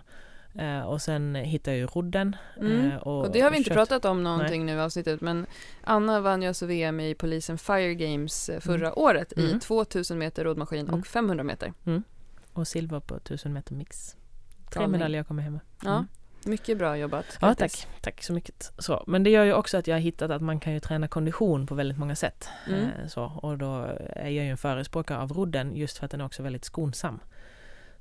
[0.60, 2.36] Eh, och sen hittade jag ju rodden.
[2.60, 2.92] Mm.
[2.92, 5.46] eh, och, Och det har vi inte kört- pratat om någonting nu i avsnittet men
[5.84, 9.60] Anna vann ju alltså VM i Polisen Fire Games eh, förra året i Mm.
[9.60, 11.00] 2000 meter roddmaskin Mm.
[11.00, 11.74] och 500 meter.
[12.54, 14.16] Och silver på 1000 meter mix.
[14.70, 15.62] Tre medaljer kommer hem med.
[15.84, 16.08] Ja, Mm.
[16.44, 17.26] mycket bra jobbat.
[17.42, 17.88] Ja, tack.
[18.02, 18.72] Tack så mycket.
[18.78, 21.08] Så, men det gör ju också att jag har hittat att man kan ju träna
[21.08, 22.50] kondition på väldigt många sätt.
[22.68, 22.82] Mm.
[22.84, 26.22] Eh, så, och då är jag ju en förespråkare av rodden just för att den
[26.22, 27.20] är också väldigt skonsam.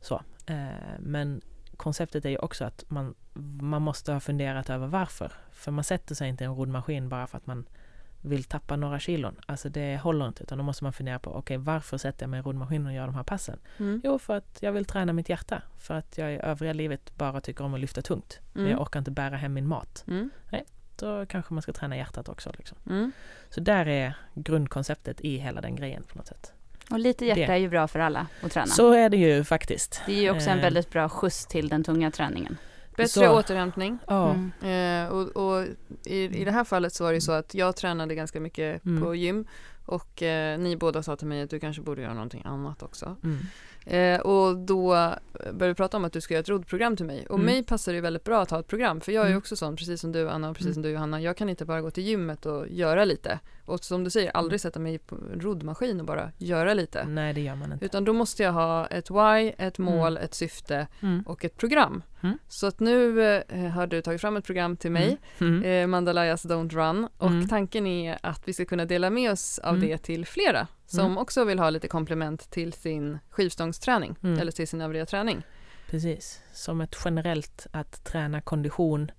[0.00, 0.66] Så, eh,
[0.98, 1.40] men
[1.76, 3.14] konceptet är ju också att man,
[3.60, 5.32] man måste ha funderat över varför.
[5.52, 7.66] För man sätter sig inte i en roddmaskin bara för att man
[8.22, 9.36] vill tappa några kilon.
[9.46, 12.40] Alltså det håller inte, utan då måste man fundera på okej, varför sätter jag mig
[12.40, 13.58] i roddmaskinen och gör de här passen?
[13.78, 14.00] Mm.
[14.04, 15.62] Jo, för att jag vill träna mitt hjärta.
[15.78, 18.40] För att jag i övriga livet bara tycker om att lyfta tungt.
[18.52, 18.72] Men Mm.
[18.72, 20.04] jag orkar inte bära hem min mat.
[20.08, 20.30] Mm.
[20.96, 22.52] Då kanske man ska träna hjärtat också.
[22.58, 22.78] Liksom.
[22.90, 23.12] Mm.
[23.50, 26.52] Så där är grundkonceptet i hela den grejen på något sätt.
[26.90, 27.46] Och lite hjärta Det.
[27.52, 28.66] är ju bra för alla att träna.
[28.66, 30.02] Så är det ju faktiskt.
[30.06, 30.62] det är ju också en Eh.
[30.64, 32.56] väldigt bra skjuts till den tunga träningen.
[33.02, 33.38] Bättre Så.
[33.38, 33.98] återhämtning.
[34.06, 34.30] Ja,
[34.62, 35.06] Mm.
[35.06, 35.64] Eh, och, och
[36.04, 38.84] i, I det här fallet så var det ju så att jag tränade ganska mycket
[38.86, 39.02] Mm.
[39.02, 39.46] på gym
[39.86, 43.16] och eh, ni båda sa till mig att du kanske borde göra någonting annat också.
[43.24, 43.38] mm.
[43.90, 44.88] Eh, och då
[45.52, 47.26] började vi prata om att du ska göra ett roddprogram till mig.
[47.26, 47.46] Och Mm.
[47.46, 49.00] mig passar det väldigt bra att ha ett program.
[49.00, 49.38] För jag är Mm.
[49.38, 50.74] också sån, precis som du Anna och precis Mm.
[50.74, 51.20] som du Johanna.
[51.20, 53.38] Jag kan inte bara gå till gymmet och göra lite.
[53.64, 57.04] Och som du säger, aldrig sätta mig på en roddmaskin och bara göra lite.
[57.04, 57.84] Nej, det gör man inte.
[57.84, 61.22] Utan då måste jag ha ett why, ett mål, ett syfte Mm.
[61.26, 62.02] och ett program.
[62.22, 62.38] Mm.
[62.48, 65.62] Så att nu eh, har du tagit fram ett program till mig, Mm.
[65.62, 67.08] eh, Mandalayas Don't Run.
[67.18, 67.48] Och Mm.
[67.48, 69.88] tanken är att vi ska kunna dela med oss av Mm.
[69.88, 71.18] det till flera som Mm.
[71.18, 74.38] också vill ha lite komplement till sin skivstångsträning Mm.
[74.38, 75.42] eller till sin övriga träning.
[75.90, 76.42] Precis.
[76.52, 79.10] Som ett generellt att träna kondition.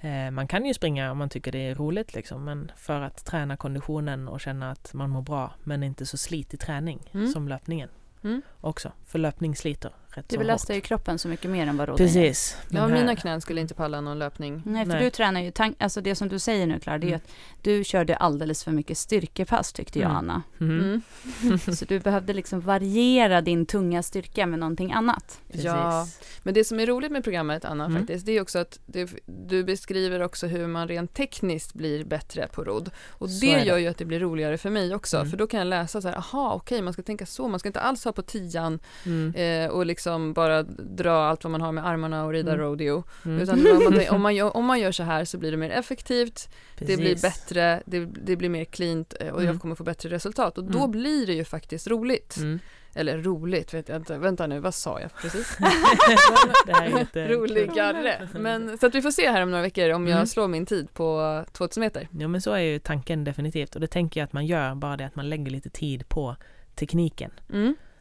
[0.00, 3.24] Eh, man kan ju springa om man tycker det är roligt liksom, men för att
[3.24, 7.28] träna konditionen och känna att man mår bra, men inte så slitig träning Mm.
[7.28, 7.88] som löpningen
[8.24, 8.42] Mm.
[8.60, 8.92] också.
[9.06, 12.06] För löpning sliter rätt Det så belastar ju kroppen så mycket mer än vad rodden
[12.06, 12.14] gör.
[12.14, 12.56] Precis.
[12.68, 14.62] Ja, Men här- mina knän skulle inte palla någon löpning.
[14.66, 15.04] Nej, för Nej.
[15.04, 17.20] du tränar ju, tank, alltså det som du säger nu Klara, det är Mm.
[17.24, 17.32] att
[17.62, 20.16] du körde alldeles för mycket styrkepass tyckte jag Mm.
[20.18, 20.42] Anna.
[20.58, 21.02] Mhm.
[21.42, 21.58] Mm.
[21.76, 25.40] Så du behövde liksom variera din tunga styrka med någonting annat.
[25.52, 26.38] Ja, Precis.
[26.42, 27.98] men det som är roligt med programmet Anna Mm.
[27.98, 32.48] faktiskt, det är också att det, du beskriver också hur man rent tekniskt blir bättre
[32.52, 32.90] på rodd.
[33.10, 35.30] Och Så det gör ju att det blir roligare för mig också, Mm.
[35.30, 37.68] för då kan jag läsa så här, aha okej man ska tänka så, man ska
[37.68, 39.34] inte alls ha på tian Mm.
[39.34, 40.01] eh, och liksom
[40.34, 42.64] bara dra allt vad man har med armarna och rida Mm.
[42.64, 43.04] rodeo.
[43.24, 43.40] Mm.
[43.40, 46.48] Utan man, om, man gör, om man gör så här så blir det mer effektivt,
[46.78, 47.22] det blir Precis.
[47.22, 49.52] bättre, det, det blir mer cleant eh, och Mm.
[49.52, 50.58] jag kommer få bättre resultat.
[50.58, 50.90] Och då Mm.
[50.90, 52.36] blir det ju faktiskt roligt.
[52.36, 52.58] Mm.
[52.94, 55.56] Eller roligt vet jag inte, vänta nu, vad sa jag precis?
[57.14, 58.28] Roligare.
[58.34, 60.26] Men, så att vi får se här om några veckor om jag Mm.
[60.26, 62.08] slår min tid på 2000 meter.
[62.18, 64.96] Ja men så är ju tanken definitivt och det tänker jag att man gör bara
[64.96, 66.36] det att man lägger lite tid på
[66.74, 67.30] tekniken.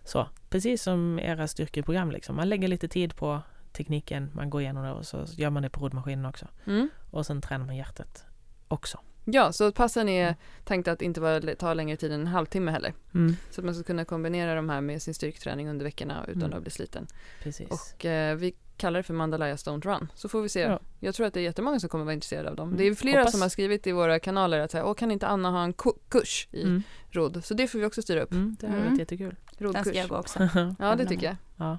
[0.04, 2.36] Så, precis som era styrkeprogram liksom.
[2.36, 3.42] Man lägger lite tid på
[3.72, 6.48] tekniken, man går igenom det och så gör man det på roddmaskinen också.
[6.66, 6.90] Mm.
[7.12, 8.26] Och sen tränar man hjärtat
[8.68, 9.00] också.
[9.26, 12.94] Ja, så passen är tänkt att inte vara, ta längre tid än en halvtimme heller.
[13.14, 13.36] Mm.
[13.52, 16.54] Så att man ska kunna kombinera de här med sin styrketräning under veckorna utan Mm.
[16.58, 17.08] att bli sliten.
[17.44, 17.70] Precis.
[17.70, 20.08] Och eh, vi kallar det för Mandalayas Don't Run.
[20.16, 20.60] Så får vi se.
[20.60, 20.80] Ja.
[21.00, 22.68] Jag tror att det är jättemånga som kommer vara intresserade av dem.
[22.68, 22.78] Mm.
[22.78, 23.32] Det är flera Hoppas.
[23.32, 25.98] som har skrivit i våra kanaler att säga, Åh, kan inte Anna ha en ku-
[26.10, 26.84] kurs i Mm.
[27.12, 27.42] rodd?
[27.46, 28.32] Så det får vi också styra upp.
[28.32, 28.86] Mm, det Mm.
[28.90, 29.36] varit jättekul.
[29.58, 30.50] Den ska jag gå också.
[30.80, 31.36] Ja, det tycker jag.
[31.58, 31.78] ja.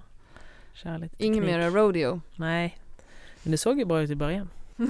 [0.75, 1.13] Kärligt.
[1.19, 2.21] Ingen mera rodeo.
[2.37, 2.79] Nej.
[3.43, 4.49] Men det såg ju bra ut i början.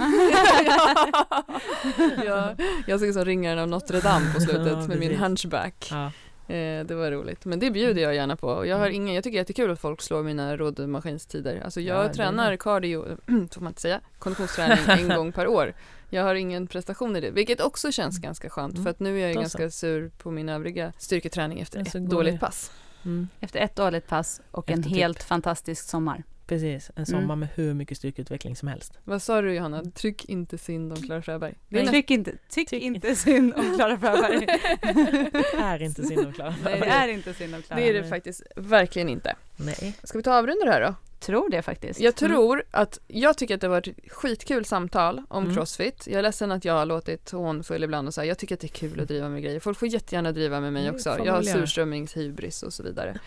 [2.25, 2.55] ja,
[2.87, 5.87] jag såg som ringaren av Notre Dame på slutet Ja, med min hunchback.
[5.91, 6.11] Ja.
[6.47, 7.45] Eh, det var roligt.
[7.45, 8.47] Men det bjuder jag gärna på.
[8.47, 8.95] Och Jag, har Mm.
[8.95, 11.61] ingen, jag tycker det är jättekul att folk slår mina roddmaskinstider.
[11.63, 12.57] Alltså jag Ja, tränar det.
[12.57, 13.05] cardio,
[13.51, 14.79] får man inte säga, konditionsträning
[15.09, 15.73] en gång per år.
[16.09, 18.73] Jag har ingen prestation i det, vilket också känns ganska skönt.
[18.73, 18.83] Mm.
[18.83, 21.97] För att nu är jag ju Då ganska sur på min övriga styrketräning efter så
[21.97, 22.71] ett dåligt pass.
[23.05, 23.27] Mm.
[23.39, 26.23] Efter ett dåligt pass och en Efter typ- helt fantastisk sommar.
[26.47, 27.39] Precis, en sommar Mm.
[27.39, 28.97] med hur mycket styrkeutveckling som helst.
[29.03, 29.83] Vad sa du Johanna?
[29.83, 31.53] Tryck inte synd om Clara Fröberg.
[31.69, 31.93] Det är Nej.
[31.93, 34.45] Tyck inte, tyck Tyck inte synd om Klara Fröberg.
[35.31, 36.55] Det är inte synd om Klara.
[36.63, 37.79] Nej, det är inte synd om Klara.
[37.79, 39.35] det är det faktiskt verkligen inte.
[39.57, 39.95] Nej.
[40.03, 40.95] Ska vi ta avrunda det här då?
[41.25, 41.99] Tror det faktiskt.
[41.99, 45.55] Jag tror att, jag tycker att det var ett skitkul samtal om Mm.
[45.55, 46.07] crossfit.
[46.07, 48.67] Jag är ledsen att jag har låtit hånfull ibland och säga jag tycker att det
[48.67, 49.59] är kul att driva med grejer.
[49.59, 51.17] Folk får jättegärna driva med mig Det också.
[51.25, 53.19] Jag har surströmmingshybris och så vidare.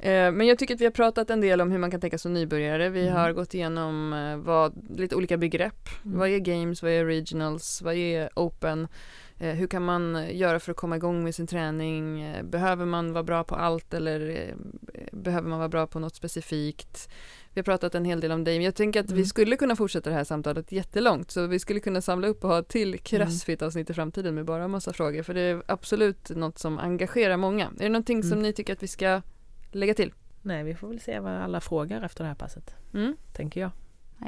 [0.00, 2.18] Eh, men jag tycker att vi har pratat en del om hur man kan tänka
[2.18, 2.88] som nybörjare.
[2.88, 3.14] Vi Mm.
[3.14, 5.88] har gått igenom eh, vad, lite olika begrepp.
[6.04, 6.18] Mm.
[6.18, 8.88] Vad är games, vad är regionals, vad är open?
[9.38, 12.22] Eh, hur kan man göra för att komma igång med sin träning?
[12.22, 14.54] Eh, Behöver man vara bra på allt eller eh,
[15.12, 17.08] behöver man vara bra på något specifikt?
[17.54, 19.26] Vi har pratat en hel del om dig, men jag tänker att vi Mm.
[19.26, 22.62] skulle kunna fortsätta det här samtalet jättelångt, så vi skulle kunna samla upp och ha
[22.62, 22.98] till Mm.
[23.04, 27.36] crossfit-avsnitt i framtiden med bara en massa frågor, för det är absolut något som engagerar
[27.36, 27.64] många.
[27.66, 28.42] Är det någonting som Mm.
[28.42, 29.22] ni tycker att vi ska
[29.72, 30.12] lägga till?
[30.42, 33.16] Nej, vi får väl se vad alla frågar efter det här passet, Mm.
[33.32, 33.70] tänker jag.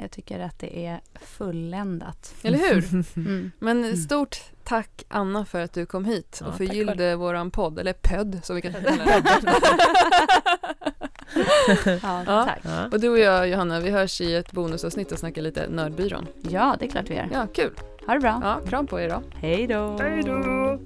[0.01, 2.35] Jag tycker att det är fulländat.
[2.43, 3.03] Eller hur?
[3.15, 3.51] Mm.
[3.59, 7.79] Men stort tack Anna för att du kom hit Ja, och tack förgyllde våran podd,
[7.79, 8.89] eller pödd som vi kan kalla
[9.21, 10.92] den.
[12.03, 12.59] Ja, tack.
[12.61, 12.87] Ja.
[12.91, 16.27] Och du och jag Johanna, vi hörs i ett bonusavsnitt och snackar lite Nördbyrån.
[16.49, 17.29] Ja, det är klart vi gör.
[17.33, 17.71] Ja, kul!
[18.07, 18.41] Ha det bra.
[18.43, 19.21] Ja, kram på er då!
[19.35, 19.97] Hej då.
[19.99, 20.79] Hej då!